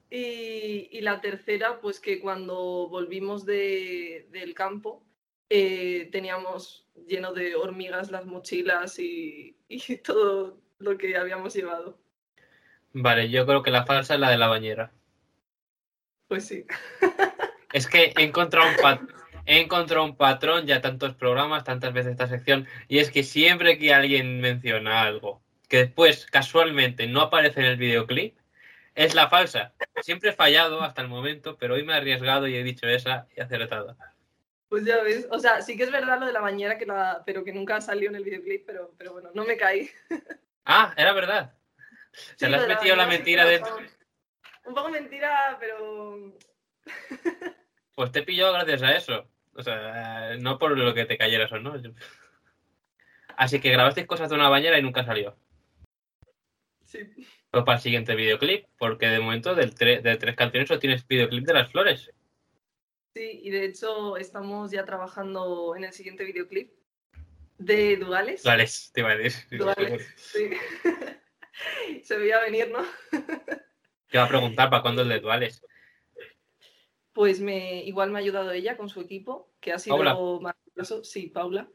Y, 0.09 0.89
y 0.91 1.01
la 1.01 1.21
tercera, 1.21 1.79
pues 1.79 1.99
que 1.99 2.19
cuando 2.19 2.87
volvimos 2.89 3.45
de- 3.45 4.27
del 4.31 4.53
campo, 4.53 5.05
eh, 5.49 6.09
teníamos 6.11 6.87
lleno 7.07 7.33
de 7.33 7.55
hormigas 7.55 8.11
las 8.11 8.25
mochilas 8.25 8.99
y, 8.99 9.57
y 9.69 9.97
todo 9.97 10.59
lo 10.83 10.97
que 10.97 11.17
habíamos 11.17 11.53
llevado. 11.53 11.97
Vale, 12.93 13.29
yo 13.29 13.45
creo 13.45 13.63
que 13.63 13.71
la 13.71 13.85
falsa 13.85 14.13
es 14.13 14.19
la 14.19 14.29
de 14.29 14.37
la 14.37 14.47
bañera. 14.47 14.91
Pues 16.27 16.45
sí. 16.47 16.65
Es 17.73 17.87
que 17.87 18.13
he 18.15 18.21
encontrado 18.23 18.69
un, 18.69 18.75
pat- 18.75 19.01
he 19.47 19.59
encontrado 19.59 20.05
un 20.05 20.15
patrón 20.15 20.67
ya 20.67 20.79
tantos 20.79 21.15
programas, 21.15 21.63
tantas 21.63 21.91
veces 21.91 22.11
esta 22.11 22.27
sección, 22.27 22.67
y 22.87 22.99
es 22.99 23.09
que 23.09 23.23
siempre 23.23 23.79
que 23.79 23.91
alguien 23.91 24.41
menciona 24.41 25.01
algo 25.01 25.41
que 25.67 25.77
después 25.77 26.27
casualmente 26.27 27.07
no 27.07 27.19
aparece 27.21 27.61
en 27.61 27.65
el 27.65 27.77
videoclip, 27.77 28.37
es 28.93 29.15
la 29.15 29.27
falsa. 29.27 29.73
Siempre 30.03 30.29
he 30.29 30.33
fallado 30.33 30.83
hasta 30.83 31.01
el 31.01 31.07
momento, 31.07 31.57
pero 31.57 31.73
hoy 31.73 31.83
me 31.83 31.93
he 31.93 31.95
arriesgado 31.95 32.47
y 32.47 32.55
he 32.55 32.63
dicho 32.63 32.87
esa 32.87 33.27
y 33.35 33.41
acertado. 33.41 33.97
Pues 34.69 34.85
ya 34.85 35.01
ves. 35.01 35.27
O 35.31 35.39
sea, 35.39 35.63
sí 35.63 35.75
que 35.75 35.81
es 35.81 35.91
verdad 35.91 36.19
lo 36.19 36.27
de 36.27 36.33
la 36.33 36.41
bañera, 36.41 36.77
que 36.77 36.85
la, 36.85 37.23
pero 37.25 37.43
que 37.43 37.53
nunca 37.53 37.81
salió 37.81 38.09
en 38.09 38.17
el 38.17 38.23
videoclip, 38.23 38.67
pero, 38.67 38.93
pero 38.99 39.13
bueno, 39.13 39.31
no 39.33 39.45
me 39.45 39.57
caí. 39.57 39.89
Ah, 40.65 40.93
era 40.97 41.13
verdad. 41.13 41.53
Se 42.35 42.47
le 42.49 42.57
has 42.57 42.67
metido 42.67 42.95
la 42.95 43.07
mentira 43.07 43.45
dentro. 43.45 43.77
Un 44.65 44.73
poco 44.73 44.89
mentira, 44.89 45.57
pero 45.59 46.37
Pues 47.95 48.11
te 48.11 48.23
pilló 48.23 48.51
gracias 48.53 48.81
a 48.83 48.95
eso. 48.95 49.27
O 49.55 49.61
sea, 49.61 50.35
no 50.39 50.57
por 50.57 50.77
lo 50.77 50.93
que 50.93 51.05
te 51.05 51.17
cayeras 51.17 51.51
o 51.51 51.59
no. 51.59 51.73
Así 53.37 53.59
que 53.59 53.71
grabasteis 53.71 54.07
cosas 54.07 54.29
de 54.29 54.35
una 54.35 54.49
bañera 54.49 54.77
y 54.79 54.81
nunca 54.81 55.03
salió. 55.05 55.37
sí. 56.85 56.99
Pues 57.51 57.63
para 57.65 57.77
el 57.77 57.83
siguiente 57.83 58.15
videoclip, 58.15 58.65
porque 58.79 59.05
de 59.07 59.19
momento 59.19 59.53
del 59.53 59.75
tre- 59.75 60.01
de 60.01 60.17
tres 60.17 60.35
canciones 60.35 60.67
solo 60.67 60.79
tienes 60.79 61.07
videoclip 61.07 61.45
de 61.45 61.53
las 61.53 61.71
flores. 61.71 62.11
Sí, 63.15 63.41
y 63.43 63.51
de 63.51 63.65
hecho 63.65 64.17
estamos 64.17 64.71
ya 64.71 64.85
trabajando 64.85 65.75
en 65.75 65.83
el 65.83 65.93
siguiente 65.93 66.23
videoclip 66.23 66.71
de 67.57 67.97
Duales. 67.97 68.43
Duales, 68.43 68.91
te 68.93 69.01
iba 69.01 69.11
a 69.11 69.17
decir. 69.17 69.59
Duales, 69.59 70.07
sí. 70.17 70.49
Se 72.03 72.17
veía 72.17 72.39
venir, 72.39 72.71
¿no? 72.71 72.83
Te 74.09 74.17
iba 74.17 74.25
a 74.25 74.29
preguntar 74.29 74.69
para 74.69 74.81
cuándo 74.81 75.01
el 75.01 75.09
de 75.09 75.19
Duales. 75.19 75.63
Pues 77.13 77.39
me, 77.39 77.83
igual 77.83 78.11
me 78.11 78.17
ha 78.17 78.21
ayudado 78.21 78.51
ella 78.51 78.75
con 78.75 78.89
su 78.89 79.01
equipo, 79.01 79.51
que 79.59 79.71
ha 79.71 79.79
sido 79.79 79.97
Paula. 79.97 80.15
maravilloso. 80.41 81.03
Sí, 81.03 81.27
Paula. 81.27 81.69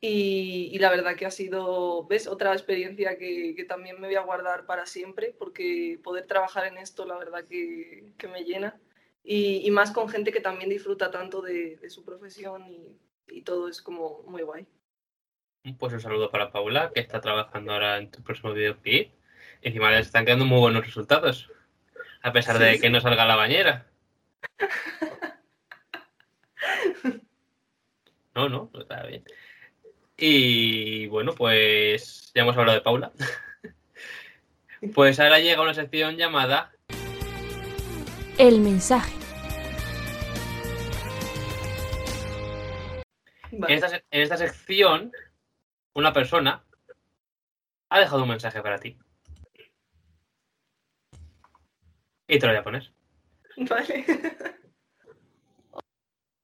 Y, 0.00 0.70
y 0.72 0.78
la 0.78 0.90
verdad 0.90 1.16
que 1.16 1.26
ha 1.26 1.30
sido, 1.32 2.06
¿ves? 2.06 2.28
Otra 2.28 2.52
experiencia 2.52 3.18
que, 3.18 3.54
que 3.56 3.64
también 3.64 4.00
me 4.00 4.06
voy 4.06 4.16
a 4.16 4.22
guardar 4.22 4.66
para 4.66 4.86
siempre, 4.86 5.34
porque 5.36 5.98
poder 6.02 6.26
trabajar 6.26 6.66
en 6.66 6.78
esto, 6.78 7.04
la 7.04 7.18
verdad 7.18 7.44
que, 7.44 8.12
que 8.16 8.28
me 8.28 8.44
llena. 8.44 8.80
Y, 9.24 9.66
y 9.66 9.70
más 9.72 9.90
con 9.90 10.08
gente 10.08 10.32
que 10.32 10.40
también 10.40 10.70
disfruta 10.70 11.10
tanto 11.10 11.42
de, 11.42 11.76
de 11.76 11.90
su 11.90 12.04
profesión 12.04 12.64
y, 12.68 12.96
y 13.28 13.42
todo 13.42 13.68
es 13.68 13.82
como 13.82 14.22
muy 14.22 14.42
guay. 14.42 14.66
Pues 15.78 15.92
un 15.92 16.00
saludo 16.00 16.30
para 16.30 16.50
Paula, 16.50 16.90
que 16.94 17.00
está 17.00 17.20
trabajando 17.20 17.72
ahora 17.72 17.98
en 17.98 18.10
tu 18.10 18.22
próximo 18.22 18.52
videoclip. 18.52 19.12
Encima 19.62 19.90
le 19.90 19.98
están 19.98 20.24
quedando 20.24 20.44
muy 20.44 20.60
buenos 20.60 20.84
resultados. 20.84 21.50
A 22.22 22.32
pesar 22.32 22.58
de 22.58 22.74
Sí, 22.74 22.80
que 22.80 22.90
no 22.90 23.00
salga 23.00 23.26
la 23.26 23.36
bañera. 23.36 23.86
No, 28.34 28.48
no, 28.48 28.70
está 28.78 29.04
bien. 29.04 29.24
Y 30.16 31.08
bueno, 31.08 31.34
pues 31.34 32.30
ya 32.36 32.42
hemos 32.42 32.56
hablado 32.56 32.78
de 32.78 32.84
Paula. 32.84 33.10
Pues 34.94 35.18
ahora 35.18 35.40
llega 35.40 35.60
una 35.60 35.74
sección 35.74 36.16
llamada 36.16 36.70
El 38.38 38.60
mensaje. 38.60 39.12
Esta, 43.66 43.96
en 43.96 44.22
esta 44.22 44.36
sección, 44.36 45.10
una 45.94 46.12
persona 46.12 46.64
ha 47.90 48.00
dejado 48.00 48.22
un 48.22 48.28
mensaje 48.28 48.62
para 48.62 48.78
ti. 48.78 48.96
Y 52.26 52.38
te 52.38 52.46
lo 52.46 52.52
voy 52.52 52.60
a 52.60 52.64
poner. 52.64 52.92
Vale. 53.56 54.04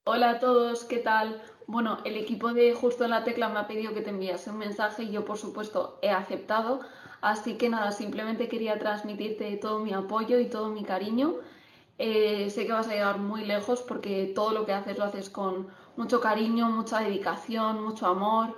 Hola 0.06 0.30
a 0.30 0.38
todos, 0.38 0.84
¿qué 0.84 0.98
tal? 0.98 1.42
Bueno, 1.66 1.98
el 2.04 2.16
equipo 2.16 2.52
de 2.52 2.74
Justo 2.74 3.04
en 3.04 3.10
la 3.10 3.24
Tecla 3.24 3.48
me 3.48 3.58
ha 3.58 3.66
pedido 3.66 3.94
que 3.94 4.02
te 4.02 4.10
enviase 4.10 4.50
un 4.50 4.58
mensaje 4.58 5.04
y 5.04 5.10
yo, 5.10 5.24
por 5.24 5.38
supuesto, 5.38 5.98
he 6.02 6.10
aceptado. 6.10 6.80
Así 7.20 7.56
que 7.56 7.70
nada, 7.70 7.90
simplemente 7.90 8.48
quería 8.48 8.78
transmitirte 8.78 9.56
todo 9.56 9.78
mi 9.78 9.94
apoyo 9.94 10.38
y 10.38 10.50
todo 10.50 10.68
mi 10.68 10.84
cariño. 10.84 11.36
Eh, 11.98 12.50
sé 12.50 12.66
que 12.66 12.72
vas 12.72 12.88
a 12.88 12.92
llegar 12.92 13.18
muy 13.18 13.44
lejos 13.44 13.82
porque 13.82 14.32
todo 14.34 14.52
lo 14.52 14.66
que 14.66 14.72
haces 14.72 14.98
lo 14.98 15.04
haces 15.04 15.30
con 15.30 15.68
mucho 15.96 16.20
cariño, 16.20 16.68
mucha 16.68 17.00
dedicación, 17.00 17.82
mucho 17.82 18.06
amor 18.06 18.54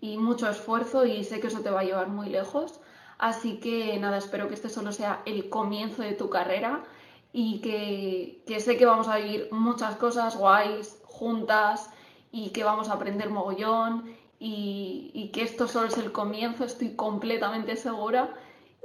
y 0.00 0.18
mucho 0.18 0.48
esfuerzo 0.48 1.06
y 1.06 1.24
sé 1.24 1.40
que 1.40 1.48
eso 1.48 1.60
te 1.60 1.70
va 1.70 1.80
a 1.80 1.84
llevar 1.84 2.08
muy 2.08 2.28
lejos. 2.28 2.80
Así 3.18 3.58
que 3.58 3.98
nada, 3.98 4.18
espero 4.18 4.48
que 4.48 4.54
este 4.54 4.68
solo 4.68 4.92
sea 4.92 5.22
el 5.24 5.48
comienzo 5.48 6.02
de 6.02 6.12
tu 6.12 6.28
carrera 6.28 6.84
y 7.32 7.60
que, 7.60 8.42
que 8.46 8.60
sé 8.60 8.76
que 8.76 8.86
vamos 8.86 9.08
a 9.08 9.16
vivir 9.18 9.48
muchas 9.52 9.96
cosas 9.96 10.36
guays 10.36 10.98
juntas 11.04 11.90
y 12.30 12.50
que 12.50 12.64
vamos 12.64 12.88
a 12.88 12.94
aprender 12.94 13.30
mogollón 13.30 14.04
y, 14.38 15.10
y 15.14 15.28
que 15.28 15.42
esto 15.42 15.66
solo 15.68 15.88
es 15.88 15.96
el 15.98 16.12
comienzo, 16.12 16.64
estoy 16.64 16.94
completamente 16.94 17.76
segura. 17.76 18.34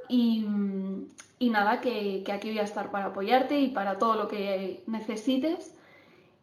Y, 0.08 0.46
y 1.40 1.50
nada, 1.50 1.82
que, 1.82 2.24
que, 2.24 2.32
aquí 2.32 2.50
voy 2.50 2.60
a 2.60 2.64
estar 2.64 2.92
para 2.92 3.08
apoyarte 3.08 3.60
y 3.60 3.70
para 3.70 3.98
todo 3.98 4.16
lo 4.16 4.28
que 4.28 4.84
necesites 4.88 5.74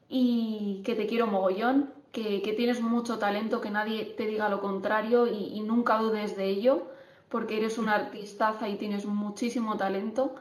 y 0.08 0.82
que 0.84 0.94
te 0.94 1.06
quiero 1.06 1.26
mogollón, 1.26 1.92
que, 2.12 2.42
que 2.42 2.52
tienes 2.52 2.80
mucho 2.80 3.18
talento, 3.18 3.60
que 3.60 3.70
nadie 3.70 4.04
te 4.16 4.26
diga 4.26 4.48
lo 4.48 4.60
contrario 4.60 5.26
y, 5.26 5.52
y, 5.54 5.60
nunca 5.60 5.98
dudes 5.98 6.36
de 6.36 6.46
ello, 6.46 6.90
porque 7.28 7.58
eres 7.58 7.78
una 7.78 7.94
artistaza 7.94 8.68
y 8.68 8.76
tienes 8.76 9.04
muchísimo 9.06 9.76
talento. 9.76 10.34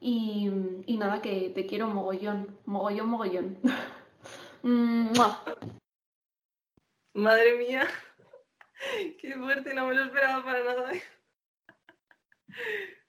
Y, 0.00 0.50
y 0.86 0.96
nada, 0.98 1.22
que 1.22 1.50
te 1.54 1.66
quiero 1.66 1.88
mogollón, 1.88 2.58
mogollón, 2.66 3.08
mogollón. 3.08 3.58
Madre 7.14 7.56
mía, 7.58 7.86
qué 9.20 9.34
fuerte, 9.34 9.72
no 9.74 9.86
me 9.86 9.94
lo 9.94 10.04
esperaba 10.04 10.44
para 10.44 10.64
nada. 10.64 10.92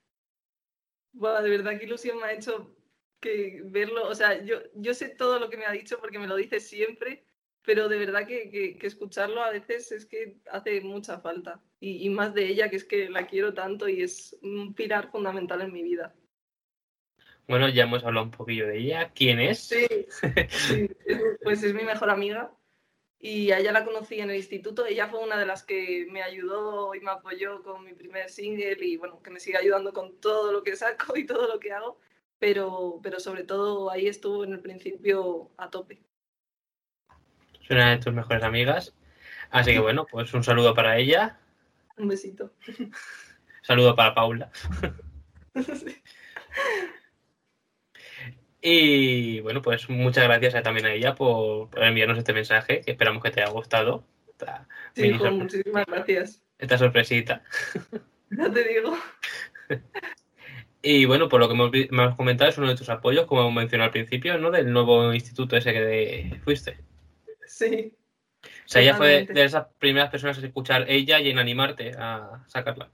Bueno, 1.17 1.41
de 1.41 1.49
verdad, 1.49 1.79
qué 1.79 1.85
ilusión 1.85 2.17
me 2.17 2.25
ha 2.25 2.33
hecho 2.33 2.75
que 3.21 3.61
verlo. 3.65 4.07
O 4.09 4.15
sea, 4.15 4.43
yo, 4.43 4.57
yo 4.73 4.93
sé 4.93 5.07
todo 5.09 5.39
lo 5.39 5.49
que 5.49 5.55
me 5.55 5.65
ha 5.65 5.71
dicho 5.71 5.97
porque 5.99 6.19
me 6.19 6.27
lo 6.27 6.35
dice 6.35 6.59
siempre, 6.59 7.24
pero 7.65 7.89
de 7.89 7.97
verdad 7.97 8.27
que, 8.27 8.49
que, 8.49 8.77
que 8.77 8.87
escucharlo 8.87 9.41
a 9.41 9.51
veces 9.51 9.91
es 9.91 10.05
que 10.05 10.37
hace 10.51 10.81
mucha 10.81 11.19
falta. 11.19 11.61
Y, 11.79 12.05
y, 12.05 12.09
más 12.09 12.33
de 12.33 12.47
ella, 12.47 12.69
que 12.69 12.77
es 12.77 12.85
que 12.85 13.09
la 13.09 13.27
quiero 13.27 13.53
tanto 13.53 13.87
y 13.87 14.01
es 14.01 14.37
un 14.41 14.73
pilar 14.73 15.11
fundamental 15.11 15.61
en 15.61 15.73
mi 15.73 15.83
vida. 15.83 16.15
Bueno, 17.47 17.69
ya 17.69 17.83
hemos 17.83 18.03
hablado 18.03 18.25
un 18.25 18.31
poquillo 18.31 18.67
de 18.67 18.79
ella. 18.79 19.11
¿Quién 19.13 19.39
es? 19.39 19.59
Sí, 19.59 19.87
sí 20.49 20.89
pues 21.43 21.61
es 21.61 21.73
mi 21.73 21.83
mejor 21.83 22.09
amiga 22.09 22.51
y 23.19 23.51
a 23.51 23.59
ella 23.59 23.71
la 23.71 23.85
conocí 23.85 24.19
en 24.19 24.29
el 24.29 24.35
instituto. 24.35 24.85
Ella 24.85 25.07
fue 25.07 25.23
una 25.23 25.37
de 25.37 25.45
las 25.45 25.63
que 25.63 26.07
me 26.09 26.23
ayudó 26.23 26.93
y 26.95 26.99
me 26.99 27.11
apoyó 27.11 27.61
con 27.63 27.83
mi 27.83 27.93
primer 27.93 28.29
single 28.29 28.77
y 28.81 28.97
bueno, 28.97 29.21
que 29.21 29.29
me 29.29 29.39
sigue 29.39 29.57
ayudando 29.57 29.93
con 29.93 30.19
todo 30.19 30.51
lo 30.51 30.63
que 30.63 30.75
saco 30.75 31.15
y 31.17 31.25
todo 31.25 31.47
lo 31.47 31.59
que 31.59 31.71
hago, 31.71 31.99
pero, 32.39 32.99
pero 33.03 33.19
sobre 33.19 33.43
todo 33.43 33.91
ahí 33.91 34.07
estuvo 34.07 34.43
en 34.43 34.53
el 34.53 34.59
principio 34.59 35.51
a 35.57 35.69
tope. 35.69 36.01
Es 37.65 37.71
una 37.71 37.89
de 37.89 37.97
tus 37.97 38.13
mejores 38.13 38.43
amigas. 38.43 38.93
Así 39.49 39.71
que 39.71 39.79
bueno, 39.79 40.05
pues 40.05 40.31
un 40.35 40.43
saludo 40.43 40.75
para 40.75 40.97
ella. 40.97 41.39
Un 41.97 42.07
besito. 42.07 42.53
Saludo 43.63 43.95
para 43.95 44.13
Paula. 44.13 44.51
sí. 45.55 46.03
Y 48.61 49.39
bueno, 49.39 49.63
pues 49.63 49.89
muchas 49.89 50.25
gracias 50.25 50.61
también 50.61 50.85
a 50.85 50.93
ella 50.93 51.15
por, 51.15 51.71
por, 51.71 51.83
enviarnos 51.83 52.19
este 52.19 52.33
mensaje, 52.33 52.81
que 52.81 52.91
esperamos 52.91 53.23
que 53.23 53.31
te 53.31 53.41
haya 53.41 53.51
gustado. 53.51 54.05
Esta 54.27 54.67
sí, 54.93 55.07
hijo, 55.07 55.31
muchísimas 55.31 55.85
gracias. 55.87 56.43
Esta 56.59 56.77
sorpresita. 56.77 57.43
Ya 58.31 58.51
te 58.51 58.63
digo. 58.67 58.97
Y 60.81 61.05
bueno, 61.05 61.29
por 61.29 61.39
lo 61.39 61.47
que 61.47 61.87
me 61.91 62.03
has 62.03 62.15
comentado, 62.15 62.49
es 62.49 62.57
uno 62.57 62.67
de 62.67 62.75
tus 62.75 62.89
apoyos, 62.89 63.27
como 63.27 63.49
mencioné 63.51 63.85
al 63.85 63.91
principio, 63.91 64.37
¿no? 64.39 64.49
Del 64.49 64.73
nuevo 64.73 65.13
instituto 65.13 65.55
ese 65.55 65.71
que 65.71 65.81
de, 65.81 66.41
fuiste. 66.43 66.79
Sí. 67.47 67.95
O 68.43 68.67
sea, 68.67 68.81
ella 68.81 68.95
fue 68.95 69.25
de 69.25 69.43
esas 69.43 69.67
primeras 69.79 70.09
personas 70.09 70.37
en 70.37 70.45
escuchar 70.45 70.85
ella 70.87 71.19
y 71.19 71.29
en 71.29 71.39
animarte 71.39 71.91
a 71.97 72.43
sacarla. 72.47 72.91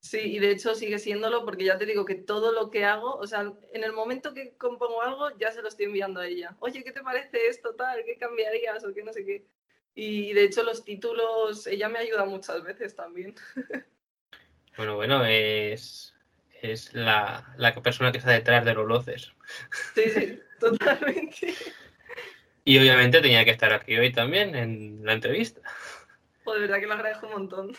Sí, 0.00 0.20
y 0.20 0.38
de 0.38 0.52
hecho 0.52 0.74
sigue 0.74 0.98
siéndolo 0.98 1.44
porque 1.44 1.64
ya 1.64 1.78
te 1.78 1.86
digo 1.86 2.04
que 2.04 2.14
todo 2.14 2.52
lo 2.52 2.70
que 2.70 2.84
hago, 2.84 3.16
o 3.16 3.26
sea, 3.26 3.52
en 3.72 3.82
el 3.82 3.92
momento 3.92 4.34
que 4.34 4.54
compongo 4.56 5.02
algo, 5.02 5.36
ya 5.36 5.50
se 5.50 5.62
lo 5.62 5.68
estoy 5.68 5.86
enviando 5.86 6.20
a 6.20 6.28
ella. 6.28 6.56
Oye, 6.60 6.84
¿qué 6.84 6.92
te 6.92 7.02
parece 7.02 7.48
esto 7.48 7.74
tal? 7.74 8.04
¿Qué 8.04 8.16
cambiarías? 8.16 8.84
O 8.84 8.94
qué 8.94 9.02
no 9.02 9.12
sé 9.12 9.24
qué. 9.24 9.44
Y 9.96 10.32
de 10.32 10.44
hecho 10.44 10.62
los 10.62 10.84
títulos, 10.84 11.66
ella 11.66 11.88
me 11.88 11.98
ayuda 11.98 12.24
muchas 12.24 12.62
veces 12.62 12.94
también. 12.94 13.34
Bueno, 14.76 14.96
bueno, 14.96 15.24
es, 15.24 16.14
es 16.60 16.92
la, 16.92 17.54
la 17.56 17.74
persona 17.82 18.12
que 18.12 18.18
está 18.18 18.32
detrás 18.32 18.62
de 18.62 18.74
los 18.74 18.86
loces. 18.86 19.32
Sí, 19.94 20.10
sí, 20.10 20.38
totalmente. 20.60 21.54
Y 22.66 22.78
obviamente 22.78 23.20
tenía 23.20 23.44
que 23.44 23.52
estar 23.52 23.72
aquí 23.72 23.96
hoy 23.96 24.10
también 24.10 24.56
en 24.56 24.98
la 25.04 25.12
entrevista. 25.12 25.60
Pues 26.42 26.56
de 26.56 26.66
verdad 26.66 26.80
que 26.80 26.86
lo 26.88 26.94
agradezco 26.94 27.26
un 27.28 27.32
montón. 27.32 27.72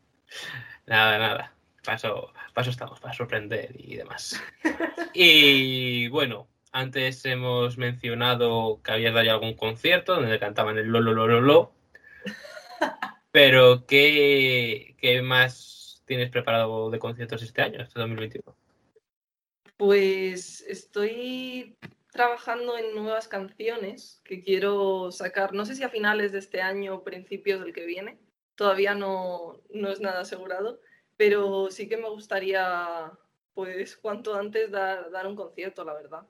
Nada, 0.86 1.18
nada. 1.18 1.54
Paso, 1.82 2.32
paso 2.52 2.70
estamos, 2.70 3.00
para 3.00 3.14
sorprender 3.14 3.74
y 3.76 3.96
demás. 3.96 4.40
Y 5.14 6.08
bueno, 6.08 6.48
antes 6.72 7.24
hemos 7.24 7.78
mencionado 7.78 8.80
que 8.82 8.92
habías 8.92 9.14
dado 9.14 9.30
algún 9.30 9.54
concierto 9.54 10.14
donde 10.16 10.38
cantaban 10.40 10.76
el 10.78 10.86
lo, 10.86 11.00
lo, 11.00 11.12
lo, 11.14 11.26
lo, 11.26 11.40
lo. 11.40 11.72
Pero, 13.32 13.86
¿qué, 13.86 14.96
¿qué 14.98 15.22
más 15.22 16.02
tienes 16.04 16.30
preparado 16.30 16.90
de 16.90 16.98
conciertos 16.98 17.42
este 17.42 17.62
año, 17.62 17.80
este 17.80 17.98
2021? 17.98 18.56
Pues 19.76 20.60
estoy 20.62 21.76
trabajando 22.14 22.78
en 22.78 22.94
nuevas 22.94 23.26
canciones 23.26 24.22
que 24.24 24.40
quiero 24.40 25.10
sacar, 25.10 25.52
no 25.52 25.66
sé 25.66 25.74
si 25.74 25.82
a 25.82 25.88
finales 25.88 26.30
de 26.30 26.38
este 26.38 26.62
año 26.62 26.94
o 26.94 27.02
principios 27.02 27.60
del 27.60 27.74
que 27.74 27.84
viene, 27.84 28.20
todavía 28.54 28.94
no, 28.94 29.60
no 29.70 29.90
es 29.90 30.00
nada 30.00 30.20
asegurado, 30.20 30.80
pero 31.16 31.72
sí 31.72 31.88
que 31.88 31.96
me 31.96 32.08
gustaría, 32.08 33.10
pues, 33.52 33.96
cuanto 33.96 34.36
antes 34.36 34.70
dar, 34.70 35.10
dar 35.10 35.26
un 35.26 35.34
concierto, 35.34 35.84
la 35.84 35.92
verdad. 35.92 36.22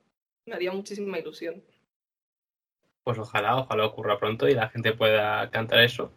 Me 0.46 0.54
haría 0.54 0.72
muchísima 0.72 1.18
ilusión. 1.18 1.62
Pues 3.02 3.18
ojalá, 3.18 3.58
ojalá 3.58 3.84
ocurra 3.84 4.18
pronto 4.18 4.48
y 4.48 4.54
la 4.54 4.70
gente 4.70 4.94
pueda 4.94 5.50
cantar 5.50 5.80
eso. 5.80 6.10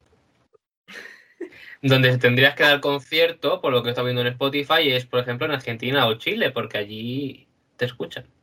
Donde 1.81 2.17
tendrías 2.17 2.55
que 2.55 2.63
dar 2.63 2.79
concierto, 2.79 3.59
por 3.59 3.73
lo 3.73 3.83
que 3.83 3.89
está 3.89 4.01
viendo 4.01 4.21
en 4.21 4.27
Spotify, 4.27 4.93
es, 4.93 5.05
por 5.05 5.19
ejemplo, 5.19 5.45
en 5.45 5.51
Argentina 5.51 6.07
o 6.07 6.13
Chile, 6.13 6.51
porque 6.51 6.77
allí 6.77 7.49
te 7.75 7.83
escuchan. 7.83 8.36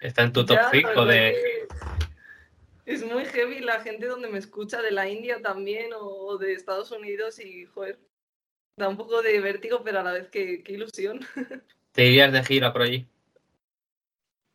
Está 0.00 0.22
en 0.22 0.32
tu 0.32 0.44
top 0.44 0.58
5 0.72 1.04
de... 1.04 1.68
Es 2.86 3.04
muy 3.04 3.24
heavy 3.26 3.60
la 3.60 3.80
gente 3.80 4.06
donde 4.06 4.28
me 4.28 4.38
escucha 4.38 4.82
de 4.82 4.90
la 4.90 5.08
India 5.08 5.40
también 5.42 5.90
o 5.94 6.38
de 6.38 6.54
Estados 6.54 6.90
Unidos 6.90 7.38
y, 7.38 7.66
joder, 7.66 8.00
da 8.76 8.88
un 8.88 8.96
poco 8.96 9.22
de 9.22 9.38
vértigo, 9.40 9.82
pero 9.84 10.00
a 10.00 10.02
la 10.02 10.12
vez 10.12 10.28
que, 10.28 10.62
qué 10.64 10.72
ilusión. 10.72 11.20
¿Te 11.92 12.06
irías 12.06 12.32
de 12.32 12.42
gira 12.42 12.72
por 12.72 12.82
allí? 12.82 13.06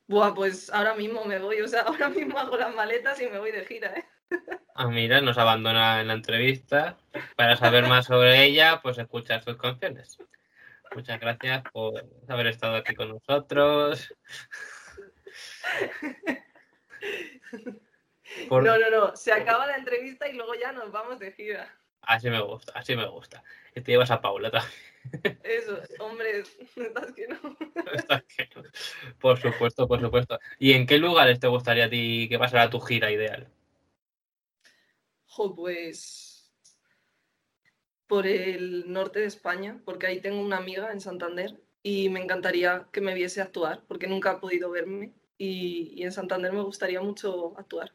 Buah, 0.07 0.33
pues 0.33 0.69
ahora 0.71 0.95
mismo 0.95 1.23
me 1.25 1.39
voy, 1.39 1.61
o 1.61 1.67
sea, 1.67 1.81
ahora 1.87 2.09
mismo 2.09 2.37
hago 2.37 2.57
las 2.57 2.73
maletas 2.75 3.21
y 3.21 3.27
me 3.27 3.39
voy 3.39 3.51
de 3.51 3.65
gira, 3.65 3.93
¿eh? 3.93 4.05
Ah, 4.77 4.89
mira, 4.89 5.21
nos 5.21 5.37
abandona 5.37 6.01
en 6.01 6.07
la 6.07 6.15
entrevista. 6.15 6.97
Para 7.37 7.55
saber 7.55 7.87
más 7.87 8.07
sobre 8.07 8.43
ella, 8.43 8.81
pues 8.83 8.97
escuchar 8.97 9.41
sus 9.41 9.55
canciones. 9.55 10.17
Muchas 10.93 11.17
gracias 11.17 11.63
por 11.71 12.05
haber 12.27 12.47
estado 12.47 12.75
aquí 12.75 12.93
con 12.93 13.07
nosotros. 13.07 14.13
Por... 18.49 18.63
No, 18.63 18.77
no, 18.77 18.89
no. 18.89 19.15
Se 19.15 19.31
acaba 19.31 19.67
la 19.67 19.77
entrevista 19.77 20.27
y 20.27 20.33
luego 20.33 20.55
ya 20.55 20.71
nos 20.71 20.91
vamos 20.91 21.19
de 21.19 21.31
gira. 21.31 21.73
Así 22.01 22.29
me 22.29 22.41
gusta, 22.41 22.73
así 22.75 22.95
me 22.95 23.07
gusta. 23.07 23.43
Y 23.75 23.81
te 23.81 23.91
llevas 23.91 24.11
a 24.11 24.21
Paula 24.21 24.51
también. 24.51 24.71
Eso, 25.43 25.81
hombre, 25.99 26.43
estás 26.75 27.11
que 27.13 27.27
no. 27.27 27.57
Estás 27.93 28.23
que 28.23 28.49
no. 28.55 28.63
Por 29.19 29.39
supuesto, 29.39 29.87
por 29.87 29.99
supuesto. 29.99 30.39
¿Y 30.59 30.73
en 30.73 30.85
qué 30.85 30.97
lugares 30.97 31.39
te 31.39 31.47
gustaría 31.47 31.85
a 31.85 31.89
ti 31.89 32.27
que 32.29 32.39
pasara 32.39 32.69
tu 32.69 32.79
gira 32.79 33.11
ideal? 33.11 33.47
Jo, 35.27 35.55
pues. 35.55 36.31
Por 38.07 38.27
el 38.27 38.91
norte 38.91 39.19
de 39.19 39.25
España, 39.25 39.81
porque 39.83 40.05
ahí 40.05 40.21
tengo 40.21 40.39
una 40.39 40.57
amiga 40.57 40.91
en 40.91 41.01
Santander 41.01 41.59
y 41.81 42.09
me 42.09 42.21
encantaría 42.21 42.87
que 42.91 43.01
me 43.01 43.15
viese 43.15 43.41
actuar, 43.41 43.81
porque 43.87 44.05
nunca 44.05 44.31
ha 44.31 44.39
podido 44.39 44.69
verme 44.69 45.11
y, 45.37 45.93
y 45.95 46.03
en 46.03 46.11
Santander 46.11 46.53
me 46.53 46.61
gustaría 46.61 47.01
mucho 47.01 47.57
actuar 47.57 47.91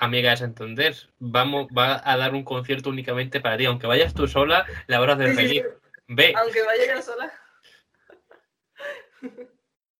amiga 0.00 0.30
de 0.30 0.38
Santander, 0.38 0.96
vamos, 1.18 1.68
va 1.76 2.00
a 2.02 2.16
dar 2.16 2.34
un 2.34 2.42
concierto 2.42 2.90
únicamente 2.90 3.40
para 3.40 3.56
ti. 3.56 3.66
Aunque 3.66 3.86
vayas 3.86 4.14
tú 4.14 4.26
sola, 4.26 4.66
la 4.86 5.00
hora 5.00 5.14
de 5.14 5.34
feliz. 5.34 5.64
Ve. 6.08 6.32
Aunque 6.36 6.62
vaya 6.62 6.96
yo 6.96 7.02
sola. 7.02 7.32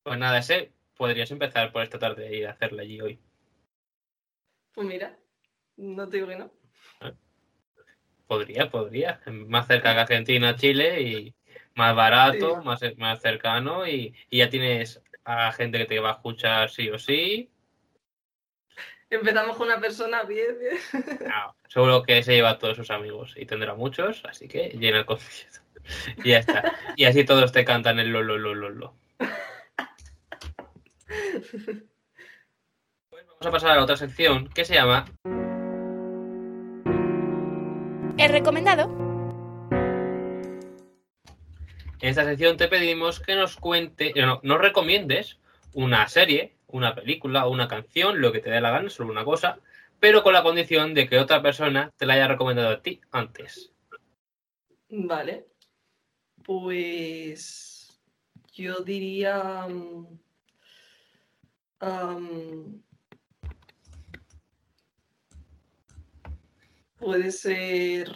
Pues 0.02 0.18
nada, 0.18 0.38
ese 0.38 0.72
podrías 0.96 1.30
empezar 1.30 1.70
por 1.72 1.82
esta 1.82 1.98
tarde 1.98 2.34
y 2.34 2.44
hacerla 2.44 2.82
allí 2.82 3.00
hoy. 3.00 3.20
Pues 4.74 4.86
mira, 4.86 5.18
no 5.76 6.08
te 6.08 6.16
digo 6.16 6.28
que 6.28 6.36
no. 6.36 6.50
Podría, 8.26 8.70
podría. 8.70 9.20
Más 9.26 9.66
cerca 9.66 9.92
que 9.92 10.00
Argentina, 10.00 10.56
Chile 10.56 11.02
y 11.02 11.34
Más 11.74 11.94
barato, 11.94 12.60
Sí. 12.60 12.66
más, 12.66 12.80
más 12.96 13.20
cercano 13.20 13.86
y, 13.86 14.14
y 14.30 14.38
ya 14.38 14.48
tienes 14.48 15.02
a 15.24 15.52
gente 15.52 15.78
que 15.78 15.86
te 15.86 16.00
va 16.00 16.10
a 16.10 16.14
escuchar 16.14 16.70
sí 16.70 16.88
o 16.90 16.98
sí. 16.98 17.50
Empezamos 19.10 19.56
con 19.56 19.66
una 19.66 19.80
persona 19.80 20.22
bien, 20.22 20.56
bien. 20.58 20.78
No, 21.28 21.56
seguro 21.68 22.02
que 22.02 22.22
se 22.22 22.34
lleva 22.34 22.50
a 22.50 22.58
todos 22.58 22.76
sus 22.76 22.90
amigos 22.90 23.34
y 23.36 23.44
tendrá 23.44 23.74
muchos, 23.74 24.24
así 24.24 24.46
que 24.46 24.68
llena 24.68 24.98
el 24.98 25.06
concierto. 25.06 25.60
Y 26.22 26.30
ya 26.30 26.38
está. 26.38 26.72
Y 26.96 27.06
así 27.06 27.24
todos 27.24 27.52
te 27.52 27.64
cantan 27.64 27.98
el 27.98 28.10
lo, 28.10 28.22
lo, 28.22 28.38
lo, 28.38 28.54
lo, 28.54 28.70
lo. 28.70 28.94
Pues 33.08 33.26
vamos 33.26 33.46
a 33.46 33.50
pasar 33.50 33.70
a 33.70 33.76
la 33.76 33.82
otra 33.82 33.96
sección 33.96 34.48
que 34.48 34.64
se 34.64 34.74
llama 34.74 35.06
El 38.16 38.28
recomendado. 38.28 39.09
En 42.00 42.08
esta 42.08 42.24
sección 42.24 42.56
te 42.56 42.68
pedimos 42.68 43.20
que 43.20 43.34
nos 43.34 43.56
cuente, 43.56 44.12
no, 44.16 44.40
nos 44.42 44.58
recomiendes 44.58 45.38
una 45.74 46.08
serie, 46.08 46.54
una 46.66 46.94
película 46.94 47.46
una 47.46 47.68
canción, 47.68 48.20
lo 48.20 48.32
que 48.32 48.40
te 48.40 48.50
dé 48.50 48.60
la 48.60 48.70
gana, 48.70 48.88
solo 48.88 49.12
una 49.12 49.24
cosa, 49.24 49.58
pero 49.98 50.22
con 50.22 50.32
la 50.32 50.42
condición 50.42 50.94
de 50.94 51.08
que 51.08 51.18
otra 51.18 51.42
persona 51.42 51.92
te 51.98 52.06
la 52.06 52.14
haya 52.14 52.28
recomendado 52.28 52.70
a 52.70 52.80
ti 52.80 53.00
antes. 53.10 53.70
Vale. 54.88 55.46
Pues 56.42 58.00
yo 58.54 58.80
diría... 58.80 59.66
mm, 59.68 60.18
puede 66.98 67.30
ser... 67.30 68.10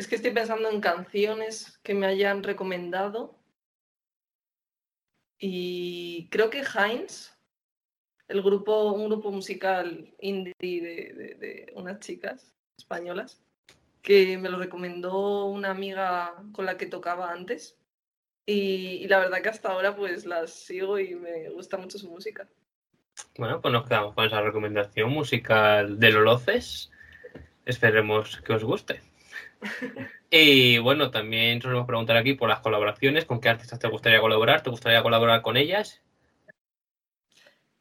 Es 0.00 0.08
que 0.08 0.16
estoy 0.16 0.30
pensando 0.30 0.70
en 0.70 0.80
canciones 0.80 1.78
que 1.82 1.92
me 1.92 2.06
hayan 2.06 2.42
recomendado. 2.42 3.38
Y 5.38 6.26
creo 6.30 6.48
que 6.48 6.62
Heinz, 6.62 7.36
el 8.26 8.40
grupo, 8.40 8.92
un 8.92 9.10
grupo 9.10 9.30
musical 9.30 10.14
indie 10.18 10.54
de, 10.58 11.70
unas 11.74 12.00
chicas 12.00 12.54
españolas, 12.78 13.42
que 14.00 14.38
me 14.38 14.48
lo 14.48 14.56
recomendó 14.56 15.44
una 15.44 15.68
amiga 15.68 16.34
con 16.52 16.64
la 16.64 16.78
que 16.78 16.86
tocaba 16.86 17.30
antes. 17.30 17.78
Y, 18.46 19.02
y 19.02 19.06
la 19.06 19.18
verdad 19.18 19.42
que 19.42 19.50
hasta 19.50 19.68
ahora 19.68 19.94
pues 19.94 20.24
las 20.24 20.50
sigo 20.50 20.98
y 20.98 21.14
me 21.14 21.50
gusta 21.50 21.76
mucho 21.76 21.98
su 21.98 22.08
música. 22.08 22.48
Bueno, 23.36 23.60
pues 23.60 23.70
nos 23.70 23.86
quedamos 23.86 24.14
con 24.14 24.24
esa 24.24 24.40
recomendación 24.40 25.10
musical 25.10 26.00
de 26.00 26.10
Loloces. 26.10 26.90
Esperemos 27.66 28.40
que 28.40 28.54
os 28.54 28.64
guste. 28.64 29.09
Y 30.30 30.78
bueno, 30.78 31.10
también 31.10 31.60
solemos 31.60 31.86
preguntar 31.86 32.16
aquí 32.16 32.34
por 32.34 32.48
las 32.48 32.60
colaboraciones, 32.60 33.24
con 33.24 33.40
qué 33.40 33.48
artistas 33.48 33.78
te 33.78 33.88
gustaría 33.88 34.20
colaborar, 34.20 34.62
¿te 34.62 34.70
gustaría 34.70 35.02
colaborar 35.02 35.42
con 35.42 35.56
ellas? 35.56 36.02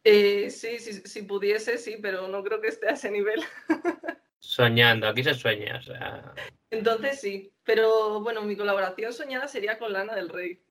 Eh, 0.03 0.49
sí, 0.49 0.79
sí, 0.79 0.93
si 1.05 1.23
pudiese, 1.23 1.77
sí, 1.77 1.97
pero 2.01 2.27
no 2.27 2.43
creo 2.43 2.61
que 2.61 2.69
esté 2.69 2.87
a 2.89 2.93
ese 2.93 3.11
nivel. 3.11 3.41
Soñando, 4.39 5.07
aquí 5.07 5.23
se 5.23 5.33
sueña, 5.33 5.77
o 5.77 5.81
sea, 5.81 6.33
Entonces 6.71 7.19
sí, 7.21 7.53
pero 7.63 8.21
bueno, 8.21 8.41
mi 8.41 8.55
colaboración 8.55 9.13
soñada 9.13 9.47
sería 9.47 9.77
con 9.77 9.91
Lana 9.93 10.15
del 10.15 10.29
Rey. 10.29 10.63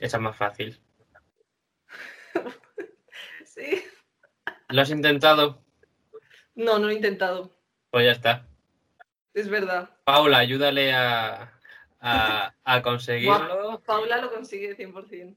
esa 0.00 0.16
es 0.16 0.22
más 0.22 0.36
fácil. 0.36 0.80
Sí. 3.44 3.84
¿Lo 4.68 4.80
has 4.80 4.90
intentado? 4.90 5.64
No, 6.54 6.78
no 6.78 6.86
lo 6.86 6.90
he 6.90 6.94
intentado, 6.94 7.50
Pues 7.90 8.04
ya 8.06 8.12
está. 8.12 8.49
Es 9.34 9.48
verdad. 9.48 9.90
Paula, 10.04 10.38
ayúdale 10.38 10.92
a, 10.92 11.52
a, 12.00 12.54
a 12.64 12.82
conseguirlo. 12.82 13.82
Paula 13.84 14.18
lo 14.18 14.30
consigue 14.32 14.76
100%. 14.76 15.36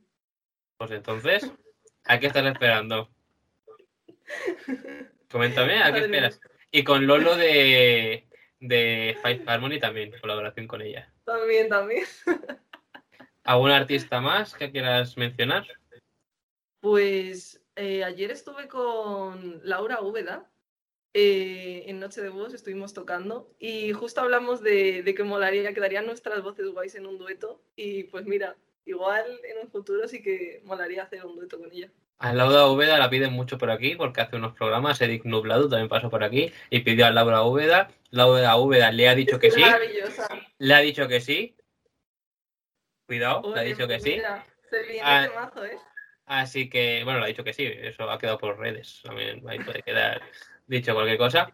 Pues 0.78 0.92
entonces, 0.92 1.52
¿a 2.06 2.20
qué 2.20 2.28
estás 2.28 2.46
esperando? 2.46 3.10
Coméntame, 5.32 5.82
¿a 5.82 5.86
qué 5.88 5.92
Madre 6.02 6.08
mía. 6.08 6.28
esperas? 6.28 6.42
Y 6.72 6.84
con 6.84 7.06
Lolo 7.06 7.36
de, 7.36 8.28
de 8.60 9.18
Five 9.22 9.44
Harmony 9.48 9.80
también, 9.80 10.12
colaboración 10.20 10.68
con 10.68 10.82
ella. 10.82 11.12
También, 11.24 11.70
también. 11.70 12.04
¿Algún 13.44 13.72
artista 13.72 14.22
más 14.22 14.54
que 14.56 14.72
quieras 14.72 15.18
mencionar? 15.18 15.66
Pues 16.80 17.64
eh, 17.76 18.04
ayer 18.04 18.32
estuve 18.32 18.68
con 18.68 19.62
Laura 19.64 20.02
Úbeda 20.02 20.50
eh, 21.14 21.84
en 21.88 22.00
Noche 22.00 22.22
de 22.22 22.30
Voz, 22.30 22.54
estuvimos 22.54 22.94
tocando 22.94 23.52
y 23.60 23.92
justo 23.94 24.22
hablamos 24.22 24.62
de, 24.62 25.04
de 25.04 25.14
que 25.16 25.24
molaría, 25.24 25.74
quedarían 25.74 26.06
nuestras 26.06 26.42
voces 26.42 26.68
guays 26.70 26.96
en 26.96 27.06
un 27.06 27.18
dueto 27.18 27.62
y 27.76 28.04
pues 28.06 28.26
mira, 28.26 28.56
igual 28.86 29.26
en 29.44 29.60
un 29.66 29.70
futuro 29.72 30.08
sí 30.08 30.22
que 30.24 30.62
molaría 30.66 31.04
hacer 31.04 31.26
un 31.26 31.36
dueto 31.36 31.60
con 31.60 31.72
ella. 31.72 31.90
A 32.20 32.32
Laura 32.34 32.68
Úbeda 32.68 32.98
la 33.00 33.10
piden 33.10 33.34
mucho 33.34 33.58
por 33.58 33.70
aquí 33.70 33.96
porque 33.96 34.22
hace 34.22 34.38
unos 34.38 34.54
programas. 34.54 35.02
Eric 35.02 35.26
Nublado 35.26 35.68
también 35.68 35.90
pasó 35.90 36.10
por 36.10 36.24
aquí 36.24 36.54
y 36.70 36.80
pidió 36.80 37.06
a 37.06 37.12
Laura 37.12 37.44
Úbeda. 37.44 37.92
Laura 38.12 38.56
Úbeda 38.56 38.92
le 38.94 39.10
ha 39.10 39.16
dicho 39.16 39.40
que 39.40 39.52
sí. 39.52 39.62
Le 40.58 40.74
ha 40.74 40.80
dicho 40.80 41.08
que 41.10 41.20
sí. 41.20 41.56
Cuidado, 43.08 43.54
le 43.54 43.60
ha 43.60 43.64
dicho 43.64 43.88
que 43.88 43.98
pues 44.00 44.04
sí. 44.04 44.22
se 44.70 44.84
viene 44.84 45.02
Ah. 45.04 45.26
ese 45.26 45.36
mazo, 45.36 45.66
¿eh? 45.66 45.78
Así 46.26 46.70
que, 46.70 47.02
bueno, 47.04 47.20
le 47.20 47.26
ha 47.26 47.28
dicho 47.28 47.44
que 47.44 47.52
sí. 47.52 47.66
Eso 47.66 48.10
ha 48.10 48.18
quedado 48.18 48.38
por 48.38 48.58
redes. 48.58 49.02
También 49.04 49.44
ahí 49.50 49.60
puede 49.60 49.82
quedar 49.82 50.22
dicho 50.68 50.94
cualquier 50.94 51.18
cosa. 51.18 51.54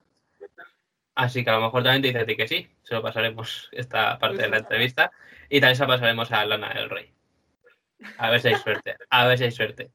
Así 1.16 1.44
que 1.44 1.50
a 1.50 1.54
lo 1.54 1.62
mejor 1.62 1.84
también 1.84 2.02
te 2.02 2.08
dice 2.10 2.20
a 2.20 2.26
ti 2.26 2.36
que 2.36 2.48
sí. 2.48 2.70
Se 2.84 2.96
lo 2.96 3.02
pasaremos 3.02 3.70
esta 3.72 4.18
parte 4.20 4.44
de 4.44 4.50
la 4.50 4.58
entrevista. 4.60 5.12
Y 5.50 5.60
también 5.60 5.76
se 5.76 5.84
lo 5.84 5.90
pasaremos 5.90 6.32
a 6.32 6.46
Lana 6.46 6.74
del 6.74 6.90
Rey. 6.90 7.14
A 8.18 8.30
ver 8.30 8.40
si 8.40 8.48
hay 8.50 8.56
suerte. 8.56 8.96
A 9.10 9.28
ver 9.28 9.38
si 9.38 9.44
hay 9.46 9.52
suerte. 9.52 9.92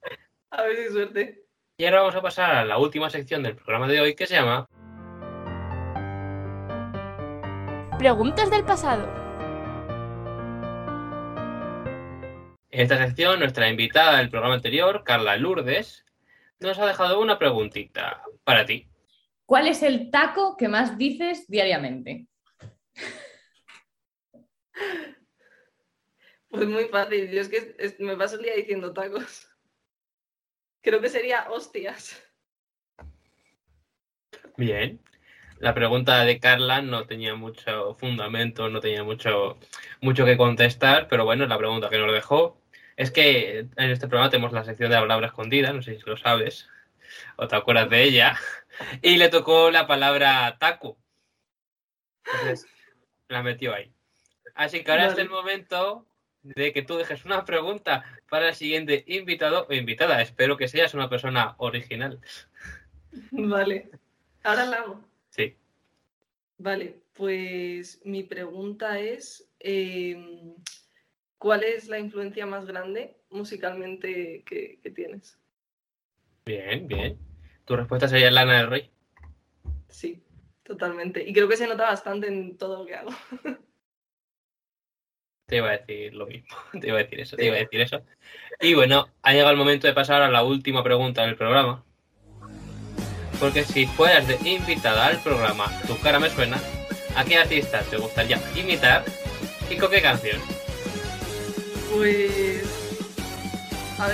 A 0.51 0.63
ver 0.63 0.77
si 0.77 0.83
hay 0.83 0.91
suerte. 0.91 1.45
Y 1.77 1.87
ahora 1.87 2.01
vamos 2.01 2.15
a 2.15 2.23
pasar 2.23 2.55
a 2.55 2.65
la 2.65 2.79
última 2.79 3.11
sección 3.11 3.43
del 3.43 3.57
programa 3.57 3.89
de 3.89 4.01
hoy 4.01 4.15
que 4.15 4.27
se 4.27 4.35
llama 4.35 4.69
Preguntas 7.99 8.51
del 8.51 8.65
pasado. 8.65 9.09
En 12.71 12.81
esta 12.81 12.99
sección, 12.99 13.39
nuestra 13.39 13.69
invitada 13.69 14.19
del 14.19 14.31
programa 14.31 14.57
anterior, 14.57 15.05
Carla 15.05 15.37
Lourdes, 15.37 16.05
nos 16.61 16.79
ha 16.79 16.87
dejado 16.87 17.21
una 17.21 17.39
preguntita 17.39 18.23
para 18.45 18.67
ti. 18.67 18.89
¿Cuál 19.47 19.69
es 19.69 19.83
el 19.83 20.11
taco 20.11 20.57
que 20.57 20.69
más 20.69 20.97
dices 20.97 21.47
diariamente? 21.49 22.27
Pues 26.49 26.67
muy 26.69 26.85
fácil, 26.85 27.31
yo 27.31 27.41
es 27.41 27.49
que 27.49 27.75
es- 27.79 27.99
me 28.01 28.17
paso 28.17 28.37
el 28.37 28.43
día 28.43 28.55
diciendo 28.55 28.93
tacos. 28.93 29.49
Creo 30.83 31.01
que 31.01 31.09
sería 31.09 31.51
hostias. 31.51 32.23
Bien. 34.57 35.01
La 35.59 35.75
pregunta 35.75 36.25
de 36.25 36.39
Carla 36.39 36.83
no 36.83 37.07
tenía 37.07 37.35
mucho 37.35 37.95
fundamento, 37.95 38.69
no 38.69 38.81
tenía 38.81 39.03
mucho, 39.03 39.59
mucho 40.01 40.25
que 40.25 40.37
contestar, 40.37 41.09
pero 41.09 41.25
bueno, 41.25 41.47
la 41.47 41.59
pregunta 41.59 41.89
que 41.91 41.99
nos 41.99 42.13
dejó 42.13 42.61
es 42.97 43.11
que 43.11 43.61
en 43.61 43.91
este 43.91 44.09
programa 44.09 44.31
tenemos 44.31 44.53
la 44.53 44.65
sección 44.65 44.91
de 44.91 44.97
la 44.97 45.01
palabra 45.03 45.29
escondida, 45.29 45.73
no 45.73 45.83
sé 45.83 45.97
si 45.99 46.03
lo 46.09 46.17
sabes 46.17 46.69
o 47.37 47.49
te 47.49 47.57
acuerdas 47.57 47.91
de 47.91 48.03
ella, 48.03 48.39
y 49.03 49.17
le 49.17 49.29
tocó 49.29 49.71
la 49.71 49.87
palabra 49.87 50.57
taco. 50.59 50.99
Entonces, 52.25 52.67
la 53.29 53.43
metió 53.43 53.75
ahí. 53.75 53.93
Así 54.55 54.85
que 54.85 54.91
ahora 54.91 55.09
es 55.09 55.19
el 55.19 55.29
momento 55.29 56.07
de 56.43 56.73
que 56.73 56.83
tú 56.83 56.97
dejes 56.97 57.25
una 57.25 57.45
pregunta 57.45 58.05
para 58.29 58.49
el 58.49 58.55
siguiente 58.55 59.05
invitado 59.09 59.67
o 59.69 59.73
invitada. 59.73 60.21
Espero 60.23 60.57
que 60.57 60.69
seas 60.69 60.95
una 60.95 61.09
persona 61.09 61.55
original. 61.59 62.21
Vale. 63.31 63.91
Ahora 64.43 64.67
la 64.67 64.77
hago. 64.77 65.05
Sí. 65.31 65.57
Vale, 66.59 67.01
pues 67.15 68.01
mi 68.05 68.23
pregunta 68.23 69.01
es, 69.01 69.49
em, 69.59 70.55
¿cuál 71.39 71.65
es 71.65 71.89
la 71.89 71.99
influencia 71.99 72.47
más 72.47 72.67
grande 72.67 73.17
musicalmente 73.31 74.45
que, 74.47 74.79
que 74.83 74.91
tienes? 74.91 75.39
Bien, 76.47 76.87
bien. 76.87 77.19
Tu 77.65 77.75
respuesta 77.77 78.09
sería 78.09 78.31
Lana 78.31 78.59
del 78.59 78.69
Rey. 78.69 78.91
Sí, 79.89 80.23
totalmente. 80.63 81.27
Y 81.27 81.33
creo 81.33 81.49
que 81.49 81.57
se 81.57 81.67
nota 81.67 81.85
bastante 81.85 82.29
en 82.29 82.59
todo 82.59 82.81
lo 82.81 82.87
que 82.87 82.95
hago. 82.95 83.11
Te 85.47 85.57
iba 85.57 85.69
a 85.69 85.79
decir 85.79 86.15
lo 86.15 86.27
mismo. 86.27 86.57
Te 86.81 86.89
iba 86.89 86.99
a 86.99 87.03
decir 87.03 87.21
eso, 87.21 87.37
te 87.37 87.47
iba 87.47 87.57
a 87.57 87.59
decir 87.59 87.81
eso. 87.81 88.03
Y 88.61 88.75
bueno, 88.75 89.09
ha 89.23 89.33
llegado 89.33 89.51
el 89.51 89.59
momento 89.59 89.87
de 89.87 89.93
pasar 89.93 90.23
a 90.23 90.31
la 90.31 90.43
última 90.43 90.83
pregunta 90.83 91.23
del 91.23 91.37
programa. 91.37 91.85
Porque 93.39 93.65
si 93.65 93.87
fueras 93.87 94.27
de 94.27 94.39
invitada 94.49 95.07
al 95.07 95.21
programa 95.23 95.67
Tu 95.87 95.99
cara 95.99 96.19
me 96.19 96.31
suena, 96.31 96.59
¿a 97.15 97.25
qué 97.25 97.37
artista 97.37 97.83
te 97.83 97.99
gustaría 97.99 98.41
imitar 98.57 99.05
y 99.71 99.77
con 99.77 99.91
qué 99.91 100.01
canción? 100.01 100.41
Pues, 101.93 102.84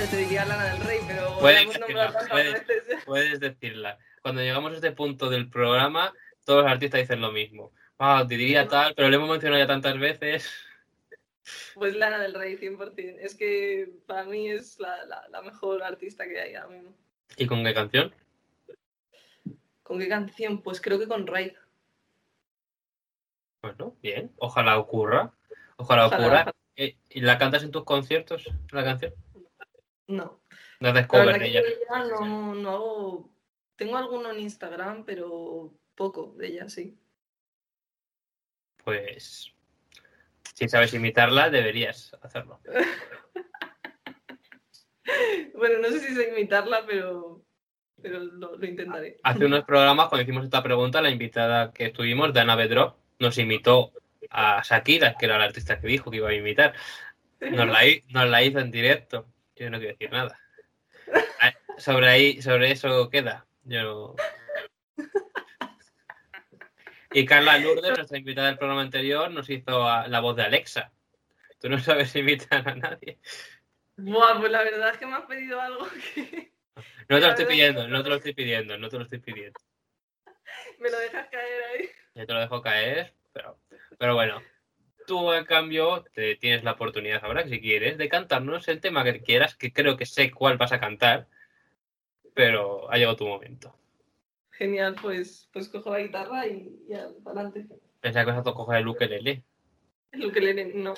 te 0.09 0.17
diría 0.17 0.45
Lana 0.45 0.73
del 0.73 0.81
Rey, 0.83 0.99
pero 1.07 1.37
Puedes 1.39 1.67
decirla, 1.67 2.11
tantas 2.11 2.29
puedes. 3.05 3.39
decirla. 3.39 3.97
Cuando 4.21 4.41
llegamos 4.41 4.71
a 4.71 4.75
este 4.75 4.91
punto 4.91 5.29
del 5.29 5.49
programa, 5.49 6.13
todos 6.45 6.63
los 6.63 6.71
artistas 6.71 7.01
dicen 7.01 7.21
lo 7.21 7.31
mismo. 7.31 7.71
Ah, 7.97 8.25
te 8.27 8.35
diría 8.37 8.67
tal, 8.67 8.93
pero 8.95 9.09
lo 9.09 9.15
hemos 9.17 9.29
mencionado 9.29 9.61
ya 9.61 9.67
tantas 9.67 9.97
veces. 9.99 10.49
Pues 11.73 11.95
Lana 11.95 12.19
del 12.19 12.33
Rey, 12.33 12.57
100%. 12.57 13.17
Es 13.19 13.35
que 13.35 13.91
para 14.07 14.23
mí 14.23 14.49
es 14.49 14.79
la, 14.79 15.05
la- 15.05 15.27
la 15.29 15.41
mejor 15.41 15.83
artista 15.83 16.25
que 16.27 16.39
hay 16.39 16.55
ahora 16.55 16.75
mismo. 16.75 16.95
¿Y 17.37 17.45
con 17.47 17.63
qué 17.63 17.73
canción? 17.73 18.13
¿Con 19.83 19.99
qué 19.99 20.07
canción? 20.07 20.61
Pues 20.61 20.79
creo 20.81 20.99
que 20.99 21.07
con 21.07 21.27
Raid. 21.27 21.53
Bueno, 23.61 23.95
bien. 24.01 24.31
Ojalá 24.37 24.77
ocurra. 24.79 25.33
Ojalá 25.77 26.05
Ojalá, 26.07 26.23
ocurra. 26.23 26.41
ojalá. 26.41 26.55
Eh, 26.75 26.97
¿Y 27.09 27.21
la 27.21 27.37
cantas 27.37 27.63
en 27.63 27.71
tus 27.71 27.83
conciertos, 27.83 28.49
la 28.71 28.83
canción? 28.83 29.13
No. 30.11 30.41
No 30.79 30.89
haces 30.89 31.01
La 31.03 31.07
cover 31.07 31.25
verdad 31.27 31.39
de 31.39 31.45
que 31.45 31.49
ella. 31.57 31.61
ella 31.61 32.05
no, 32.19 32.55
no 32.55 32.69
hago. 32.69 33.31
Tengo 33.75 33.97
alguno 33.97 34.31
en 34.31 34.39
Instagram, 34.41 35.05
pero 35.05 35.73
poco 35.95 36.33
de 36.37 36.47
ella, 36.47 36.69
sí. 36.69 36.97
Pues. 38.83 39.53
Si 40.53 40.67
sabes 40.69 40.93
imitarla, 40.93 41.49
deberías 41.49 42.15
hacerlo. 42.21 42.59
Bueno, 45.55 45.79
no 45.79 45.89
sé 45.89 45.99
si 45.99 46.15
sé 46.15 46.29
imitarla, 46.29 46.85
pero, 46.85 47.43
pero 48.01 48.19
lo, 48.19 48.55
lo 48.55 48.65
intentaré. 48.65 49.17
Hace 49.23 49.45
unos 49.45 49.63
programas, 49.65 50.07
cuando 50.09 50.23
hicimos 50.23 50.43
esta 50.45 50.63
pregunta, 50.63 51.01
la 51.01 51.09
invitada 51.09 51.71
que 51.73 51.85
estuvimos, 51.87 52.33
Dana 52.33 52.55
Bedrop, 52.55 52.97
nos 53.19 53.37
imitó 53.37 53.91
a 54.29 54.61
Shakira, 54.63 55.15
que 55.17 55.25
era 55.25 55.37
la 55.37 55.45
artista 55.45 55.79
que 55.79 55.87
dijo 55.87 56.09
que 56.11 56.17
iba 56.17 56.29
a 56.29 56.33
imitar. 56.33 56.73
Nos 57.41 57.67
la, 57.67 57.85
hi- 57.85 58.03
nos 58.09 58.29
la 58.29 58.43
hizo 58.43 58.59
en 58.59 58.71
directo. 58.71 59.27
Yo 59.61 59.69
no 59.69 59.77
quiero 59.77 59.93
decir 59.93 60.11
nada. 60.11 60.39
Sobre 61.77 62.09
ahí, 62.09 62.41
sobre 62.41 62.71
eso 62.71 63.11
queda. 63.11 63.45
Yo. 63.63 64.15
Y 67.13 67.25
Carla 67.27 67.59
Lourdes, 67.59 67.95
nuestra 67.95 68.17
invitada 68.17 68.47
del 68.47 68.57
programa 68.57 68.81
anterior, 68.81 69.29
nos 69.29 69.47
hizo 69.51 69.87
a- 69.87 70.07
la 70.07 70.19
voz 70.19 70.35
de 70.35 70.43
Alexa. 70.43 70.91
Tú 71.59 71.69
no 71.69 71.77
sabes 71.79 72.15
imitar 72.15 72.67
a 72.67 72.73
nadie. 72.73 73.19
Buah, 73.97 74.39
pues 74.39 74.51
la 74.51 74.63
verdad 74.63 74.93
es 74.93 74.97
que 74.97 75.05
me 75.05 75.13
has 75.13 75.25
pedido 75.25 75.61
algo 75.61 75.87
que 76.15 76.51
No 77.07 77.19
te 77.19 77.21
lo 77.21 77.29
estoy 77.29 77.45
pidiendo, 77.45 77.87
no 77.87 78.01
te 78.01 78.09
lo 78.09 78.15
estoy 78.15 78.33
pidiendo, 78.33 78.77
no 78.79 78.89
te 78.89 78.97
lo 78.97 79.03
estoy 79.03 79.19
pidiendo. 79.19 79.59
me 80.79 80.89
lo 80.89 80.97
dejas 80.97 81.27
caer 81.29 81.63
ahí. 81.65 81.89
Ya 82.15 82.25
te 82.25 82.33
lo 82.33 82.39
dejo 82.39 82.61
caer, 82.63 83.13
pero, 83.31 83.59
pero 83.99 84.15
bueno. 84.15 84.41
Tú, 85.11 85.33
en 85.33 85.43
cambio, 85.43 86.05
te 86.13 86.37
tienes 86.37 86.63
la 86.63 86.71
oportunidad 86.71 87.25
ahora, 87.25 87.45
si 87.45 87.59
quieres, 87.59 87.97
de 87.97 88.07
cantarnos 88.07 88.69
el 88.69 88.79
tema 88.79 89.03
que 89.03 89.21
quieras, 89.21 89.57
que 89.57 89.73
creo 89.73 89.97
que 89.97 90.05
sé 90.05 90.31
cuál 90.31 90.57
vas 90.57 90.71
a 90.71 90.79
cantar, 90.79 91.27
pero 92.33 92.89
ha 92.89 92.95
llegado 92.95 93.17
tu 93.17 93.27
momento. 93.27 93.75
Genial, 94.51 94.95
pues, 95.01 95.49
pues 95.51 95.67
cojo 95.67 95.91
la 95.91 95.99
guitarra 95.99 96.47
y 96.47 96.85
ya, 96.87 97.09
para 97.25 97.41
adelante. 97.41 97.75
Pensaba 97.99 98.23
que 98.23 98.31
vas 98.31 98.47
a 98.47 98.53
coger 98.53 98.77
el 98.79 98.87
ukelele. 98.87 99.43
El 100.13 100.27
ukelele, 100.27 100.71
no. 100.75 100.93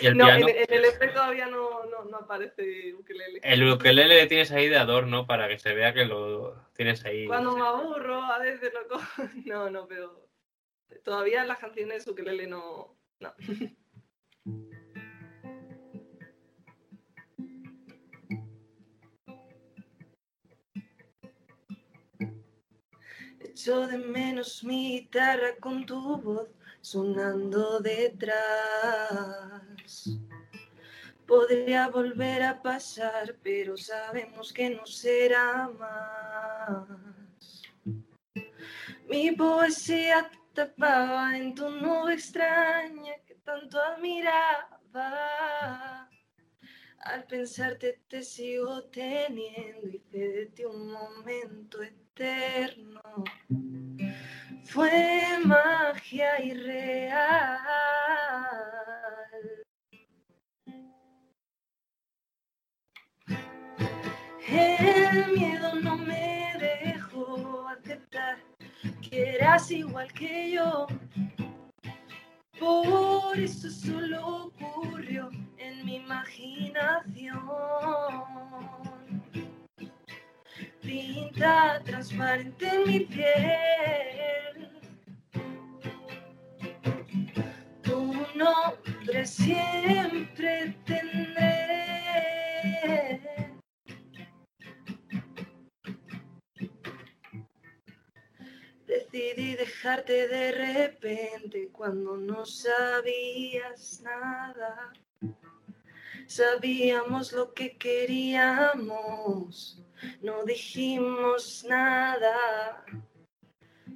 Y 0.00 0.06
el 0.06 0.16
no, 0.16 0.28
en, 0.28 0.44
piano. 0.44 0.48
en 0.48 0.74
el 0.74 0.84
EP 0.84 1.12
todavía 1.12 1.46
no, 1.46 1.84
no, 1.84 2.02
no 2.02 2.16
aparece 2.16 2.92
ukelele. 2.92 3.38
El 3.44 3.70
ukelele 3.70 4.16
le 4.16 4.26
tienes 4.26 4.50
ahí 4.50 4.68
de 4.68 4.78
adorno 4.78 5.28
para 5.28 5.46
que 5.46 5.60
se 5.60 5.72
vea 5.74 5.94
que 5.94 6.06
lo 6.06 6.56
tienes 6.74 7.04
ahí. 7.04 7.28
Cuando 7.28 7.56
me 7.56 7.64
aburro, 7.64 8.20
a 8.20 8.40
veces 8.40 8.72
lo 8.74 8.88
cojo. 8.88 9.22
No, 9.46 9.70
no, 9.70 9.86
pero 9.86 10.28
todavía 11.04 11.44
las 11.44 11.58
canciones 11.58 12.04
ukelele 12.08 12.48
no. 12.48 13.00
No. 13.22 13.32
Echo 23.40 23.86
de 23.86 23.98
menos 23.98 24.64
mi 24.64 25.00
guitarra 25.00 25.56
con 25.60 25.86
tu 25.86 26.16
voz 26.18 26.48
sonando 26.80 27.80
detrás. 27.80 28.32
Podría 31.26 31.88
volver 31.88 32.42
a 32.42 32.60
pasar, 32.60 33.36
pero 33.42 33.76
sabemos 33.76 34.52
que 34.52 34.70
no 34.70 34.84
será 34.86 35.70
más. 35.78 36.86
Mi 39.08 39.30
poesía 39.32 40.30
tapaba 40.54 41.36
en 41.36 41.54
tu 41.54 41.68
nube 41.70 42.14
extraña 42.14 43.14
que 43.26 43.34
tanto 43.36 43.80
admiraba. 43.80 45.08
Al 46.98 47.24
pensarte 47.24 48.00
te 48.08 48.22
sigo 48.22 48.84
teniendo 48.84 49.88
y 49.88 49.98
sé 50.10 50.18
de 50.18 50.46
ti 50.46 50.64
un 50.64 50.92
momento 50.92 51.82
eterno. 51.82 53.00
Fue 54.64 55.38
magia 55.44 56.40
irreal. 56.44 57.58
El 64.48 65.32
miedo 65.32 65.74
no 65.76 65.96
me 65.96 66.54
dejó 66.58 67.66
aceptar 67.68 68.51
que 69.00 69.36
eras 69.36 69.70
igual 69.70 70.12
que 70.12 70.52
yo. 70.52 70.86
Por 72.58 73.38
eso 73.38 73.70
solo 73.70 74.46
ocurrió 74.46 75.30
en 75.58 75.84
mi 75.84 75.96
imaginación. 75.96 77.40
Tinta 80.80 81.80
transparente 81.84 82.68
en 82.68 82.88
mi 82.88 83.00
piel. 83.00 84.70
Tu 87.82 88.14
nombre 88.36 89.26
siempre 89.26 90.76
tendré. 90.84 91.62
Decidí 99.12 99.54
dejarte 99.56 100.26
de 100.26 100.52
repente 100.52 101.68
cuando 101.70 102.16
no 102.16 102.46
sabías 102.46 104.00
nada. 104.00 104.90
Sabíamos 106.26 107.32
lo 107.32 107.52
que 107.52 107.76
queríamos, 107.76 109.78
no 110.22 110.46
dijimos 110.46 111.62
nada. 111.68 112.86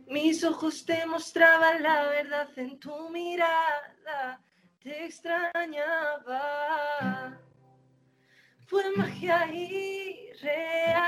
Mis 0.07 0.45
ojos 0.45 0.85
te 0.85 1.07
mostraban 1.07 1.83
la 1.83 2.09
verdad 2.09 2.51
en 2.59 2.79
tu 2.79 3.09
mirada, 3.09 4.43
te 4.81 5.07
extrañaba. 5.07 5.81
Fue 8.67 8.85
magia 8.95 9.51
irreal, 9.51 11.01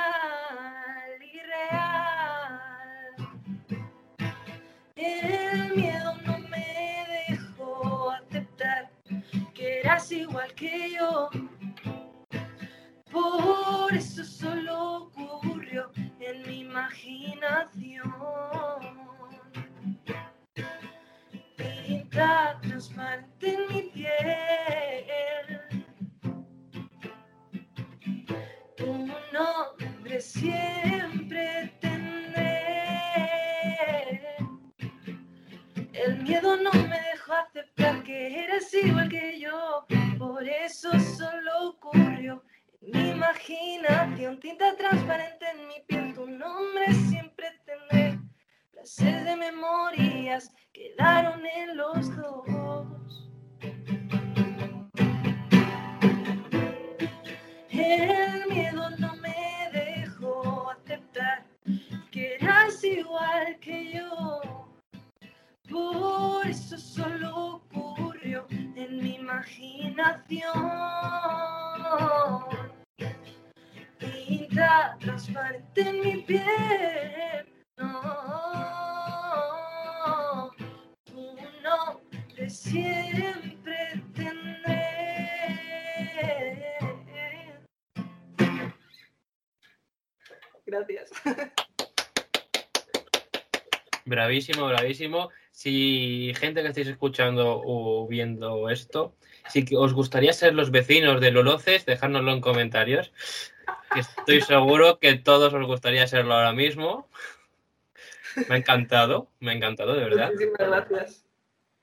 irreal. 1.23 2.78
El 4.99 5.77
miedo 5.77 6.15
no 6.27 6.39
me 6.49 7.07
dejó 7.29 8.11
aceptar 8.11 8.91
que 9.55 9.81
eras 9.81 10.11
igual 10.11 10.53
que 10.55 10.91
yo. 10.99 11.31
Bravísimo, 94.29 94.67
bravísimo. 94.67 95.31
Si 95.53 96.35
gente 96.39 96.61
que 96.61 96.69
estáis 96.69 96.89
escuchando 96.89 97.63
o 97.65 98.07
viendo 98.07 98.69
esto, 98.69 99.15
si 99.49 99.65
os 99.75 99.95
gustaría 99.95 100.35
ser 100.35 100.53
los 100.53 100.71
vecinos 100.71 101.23
de 101.23 101.31
Loloces, 101.31 101.87
dejárnoslo 101.87 102.33
en 102.33 102.43
comentarios. 102.43 103.11
Que 103.95 104.01
estoy 104.01 104.43
seguro 104.43 104.99
que 104.99 105.15
todos 105.15 105.55
os 105.55 105.67
gustaría 105.67 106.07
serlo 106.07 106.35
ahora 106.35 106.53
mismo. 106.53 107.09
Me 108.51 108.57
ha 108.57 108.59
encantado, 108.59 109.31
me 109.41 109.53
ha 109.53 109.55
encantado, 109.55 109.95
de 109.95 110.05
verdad. 110.05 110.31
Muchísimas 110.31 110.59
gracias. 110.69 111.25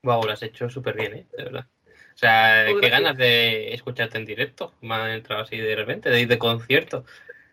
Wow, 0.04 0.22
lo 0.22 0.30
has 0.30 0.42
hecho 0.44 0.70
súper 0.70 0.94
bien, 0.94 1.14
¿eh? 1.14 1.26
De 1.36 1.44
verdad. 1.44 1.66
O 1.88 2.18
sea, 2.18 2.64
qué 2.66 2.74
gracias. 2.74 2.92
ganas 2.92 3.16
de 3.16 3.74
escucharte 3.74 4.18
en 4.18 4.24
directo. 4.24 4.72
Me 4.82 4.94
han 4.94 5.10
entrado 5.10 5.42
así 5.42 5.56
de 5.56 5.74
repente, 5.74 6.10
de 6.10 6.20
ir 6.20 6.28
de 6.28 6.38
concierto. 6.38 7.04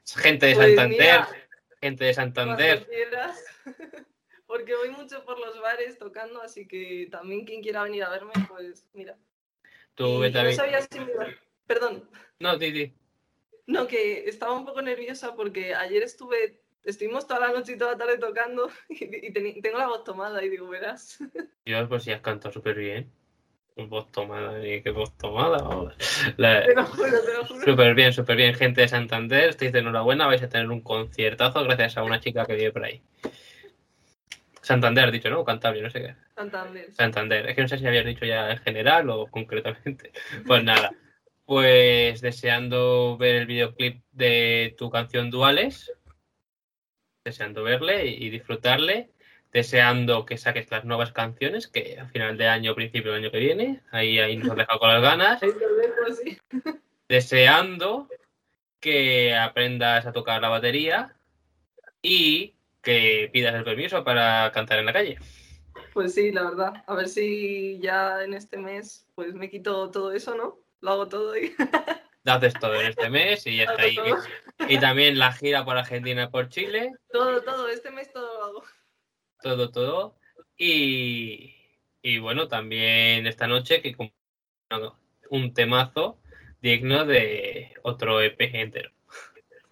Gente 0.06 0.46
de 0.46 0.54
Pues 0.56 0.76
Santander, 0.76 1.22
gente 1.82 2.06
de 2.06 2.14
Santander. 2.14 2.88
Porque 4.54 4.76
voy 4.76 4.92
mucho 4.92 5.26
por 5.26 5.40
los 5.40 5.60
bares 5.60 5.98
tocando, 5.98 6.40
así 6.40 6.68
que 6.68 7.08
también 7.10 7.44
quien 7.44 7.64
quiera 7.64 7.82
venir 7.82 8.04
a 8.04 8.12
verme, 8.12 8.34
pues 8.48 8.88
mira. 8.94 9.18
Tú, 9.96 10.20
vete 10.20 10.38
a 10.38 10.44
no 10.44 10.52
sabía 10.52 10.80
si 10.80 11.00
me 11.00 11.12
iba- 11.12 11.26
Perdón, 11.66 12.08
No, 12.38 12.56
di. 12.60 12.94
no, 13.66 13.88
que 13.88 14.30
estaba 14.30 14.54
un 14.54 14.64
poco 14.64 14.84
nerviosa 14.84 15.36
porque 15.36 15.74
ayer 15.74 16.04
estuve, 16.04 16.62
estuvimos 16.84 17.26
toda 17.26 17.40
la 17.40 17.52
noche 17.52 17.74
y 17.74 17.78
toda 17.80 17.94
la 17.94 17.98
tarde 17.98 18.20
tocando 18.20 18.70
y, 18.90 19.34
tengo 19.34 19.80
la 19.80 19.88
voz 19.88 20.04
tomada 20.04 20.44
y 20.44 20.50
digo, 20.50 20.70
verás. 20.70 21.18
Dios, 21.66 21.90
pues 21.90 22.04
sí 22.04 22.12
has 22.12 22.22
cantado 22.22 22.54
súper 22.54 22.76
bien. 22.76 23.12
Voz 23.76 24.12
tomada, 24.12 24.62
qué 24.62 24.92
voz 24.92 25.18
tomada. 25.18 25.96
La- 26.38 26.64
Te 26.64 26.76
lo 26.76 26.86
juro, 26.86 27.24
te 27.24 27.34
lo 27.34 27.46
juro. 27.46 27.66
Súper 27.66 27.96
bien, 27.96 28.14
súper 28.14 28.36
bien. 28.36 28.54
Gente 28.54 28.82
de 28.82 28.88
Santander, 28.88 29.50
estáis 29.50 29.72
de 29.72 29.80
enhorabuena. 29.80 30.28
Vais 30.28 30.44
a 30.44 30.50
tener 30.50 30.70
un 30.70 30.82
conciertazo 30.82 31.64
gracias 31.64 31.98
a 31.98 32.04
una 32.04 32.20
chica 32.20 32.46
que 32.46 32.54
vive 32.54 32.72
por 32.72 32.84
ahí. 32.84 33.02
Santander, 34.64 35.12
dicho, 35.12 35.30
¿no? 35.30 35.44
Cantabria, 35.44 35.84
no 35.84 35.90
sé 35.90 36.02
qué. 36.02 36.16
Santander. 36.36 36.94
Santander. 36.94 37.50
Es 37.50 37.56
que 37.56 37.62
no 37.62 37.68
sé 37.68 37.78
si 37.78 37.86
habías 37.86 38.06
dicho 38.06 38.26
ya 38.26 38.50
en 38.50 38.60
general 38.60 39.10
o 39.10 39.28
concretamente. 39.28 40.12
Pues 40.48 40.64
nada. 40.64 40.92
Pues 41.46 42.22
deseando 42.22 43.18
ver 43.18 43.36
el 43.36 43.46
videoclip 43.46 44.02
de 44.14 44.74
tu 44.78 44.90
canción 44.90 45.30
Duales. 45.30 45.92
Deseando 47.26 47.64
verle 47.64 48.06
y 48.08 48.30
disfrutarle. 48.30 49.12
Deseando 49.52 50.26
que 50.26 50.38
saques 50.38 50.72
las 50.72 50.86
nuevas 50.86 51.12
canciones, 51.12 51.68
que 51.68 52.00
a 52.00 52.08
final 52.08 52.38
de 52.38 52.48
año 52.48 52.74
principio 52.74 53.12
del 53.12 53.22
año 53.22 53.32
que 53.32 53.40
viene. 53.40 53.82
Ahí, 53.92 54.18
ahí 54.20 54.38
nos 54.38 54.52
has 54.52 54.58
dejado 54.58 54.80
con 54.80 54.94
las 54.94 55.02
ganas. 55.02 55.42
Deseando 57.10 58.08
que 58.80 59.36
aprendas 59.36 60.06
a 60.06 60.14
tocar 60.14 60.42
la 60.42 60.48
batería 60.48 61.16
y 62.02 62.56
que 62.84 63.30
pidas 63.34 63.56
el 63.56 63.64
permiso 63.64 64.04
para 64.04 64.52
cantar 64.52 64.78
en 64.80 64.86
la 64.86 64.94
calle. 64.94 65.18
Pues 65.94 66.14
sí, 66.14 66.32
la 66.32 66.44
verdad. 66.44 66.84
A 66.86 66.96
ver 66.96 67.08
si 67.08 67.80
ya 67.80 68.24
en 68.24 68.34
este 68.34 68.58
mes 68.58 69.08
pues 69.16 69.34
me 69.34 69.50
quito 69.50 69.90
todo 69.90 70.12
eso, 70.12 70.36
¿no? 70.36 70.60
Lo 70.82 70.92
hago 70.92 71.08
todo 71.08 71.38
y 71.38 71.54
Haces 72.26 72.54
todo 72.54 72.80
en 72.80 72.88
este 72.88 73.10
mes 73.10 73.46
y 73.48 73.58
ya 73.58 73.64
está 73.64 73.82
ahí. 73.82 73.98
Y 74.70 74.80
también 74.80 75.20
la 75.20 75.34
gira 75.34 75.66
por 75.66 75.78
Argentina 75.78 76.24
y 76.24 76.28
por 76.28 76.48
Chile, 76.48 76.94
todo, 77.12 77.42
todo. 77.42 77.68
Este 77.68 77.92
mes 77.92 78.12
todo 78.14 78.38
lo 78.38 78.44
hago. 78.46 78.64
todo, 79.42 79.72
todo. 79.72 80.16
Y, 80.58 81.54
y 82.02 82.20
bueno, 82.20 82.48
también 82.48 83.28
esta 83.28 83.48
noche 83.48 83.82
que 83.82 83.96
un 85.30 85.54
temazo 85.54 86.18
digno 86.62 87.06
de 87.06 87.74
otro 87.84 88.22
EP 88.22 88.40
entero. 88.40 88.92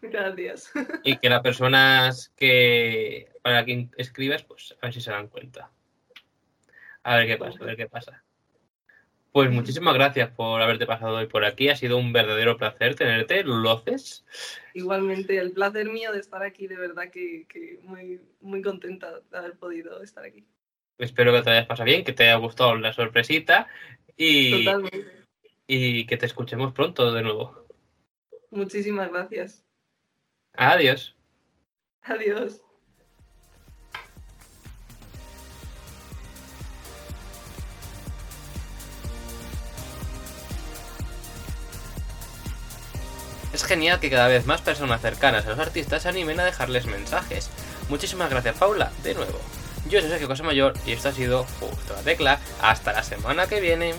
Gracias. 0.01 0.71
Y 1.03 1.17
que 1.17 1.29
las 1.29 1.41
personas 1.41 2.33
que 2.35 3.31
para 3.41 3.63
quien 3.65 3.91
escribas, 3.97 4.43
pues 4.43 4.75
a 4.81 4.87
ver 4.87 4.93
si 4.93 5.01
se 5.01 5.11
dan 5.11 5.27
cuenta. 5.27 5.71
A 7.03 7.17
ver 7.17 7.27
qué 7.27 7.37
pasa, 7.37 7.59
a 7.61 7.65
ver 7.65 7.77
qué 7.77 7.87
pasa. 7.87 8.23
Pues 9.31 9.49
muchísimas 9.49 9.93
gracias 9.93 10.29
por 10.31 10.61
haberte 10.61 10.85
pasado 10.85 11.15
hoy 11.15 11.27
por 11.27 11.45
aquí. 11.45 11.69
Ha 11.69 11.75
sido 11.75 11.97
un 11.97 12.11
verdadero 12.11 12.57
placer 12.57 12.95
tenerte, 12.95 13.43
Luces. 13.43 14.25
Igualmente, 14.73 15.37
el 15.37 15.53
placer 15.53 15.89
mío 15.89 16.11
de 16.11 16.19
estar 16.19 16.43
aquí, 16.43 16.67
de 16.67 16.75
verdad 16.75 17.09
que, 17.09 17.45
que 17.47 17.79
muy, 17.83 18.19
muy 18.41 18.61
contenta 18.61 19.21
de 19.31 19.37
haber 19.37 19.57
podido 19.57 20.03
estar 20.03 20.25
aquí. 20.25 20.45
Espero 20.97 21.31
que 21.31 21.41
te 21.41 21.49
hayas 21.49 21.65
pasado 21.65 21.85
bien, 21.85 22.03
que 22.03 22.11
te 22.11 22.23
haya 22.23 22.35
gustado 22.35 22.75
la 22.75 22.91
sorpresita 22.91 23.67
y, 24.17 24.65
Totalmente. 24.65 25.25
y 25.65 26.05
que 26.05 26.17
te 26.17 26.25
escuchemos 26.25 26.73
pronto 26.73 27.11
de 27.13 27.23
nuevo. 27.23 27.65
Muchísimas 28.51 29.09
gracias. 29.09 29.65
Adiós. 30.53 31.15
Adiós. 32.03 32.61
Es 43.53 43.65
genial 43.65 43.99
que 43.99 44.09
cada 44.09 44.27
vez 44.27 44.45
más 44.45 44.61
personas 44.61 45.01
cercanas 45.01 45.45
a 45.45 45.49
los 45.49 45.59
artistas 45.59 46.03
se 46.03 46.09
animen 46.09 46.39
a 46.39 46.45
dejarles 46.45 46.85
mensajes. 46.85 47.49
Muchísimas 47.89 48.29
gracias, 48.29 48.57
Paula, 48.57 48.91
de 49.03 49.13
nuevo. 49.13 49.39
Yo 49.89 49.99
soy 49.99 50.09
Sergio 50.09 50.27
Cosa 50.27 50.43
Mayor 50.43 50.73
y 50.85 50.93
esto 50.93 51.09
ha 51.09 51.11
sido 51.11 51.45
Justo 51.59 51.93
la 51.93 52.01
Tecla. 52.01 52.39
Hasta 52.61 52.93
la 52.93 53.03
semana 53.03 53.47
que 53.47 53.59
viene. 53.59 53.93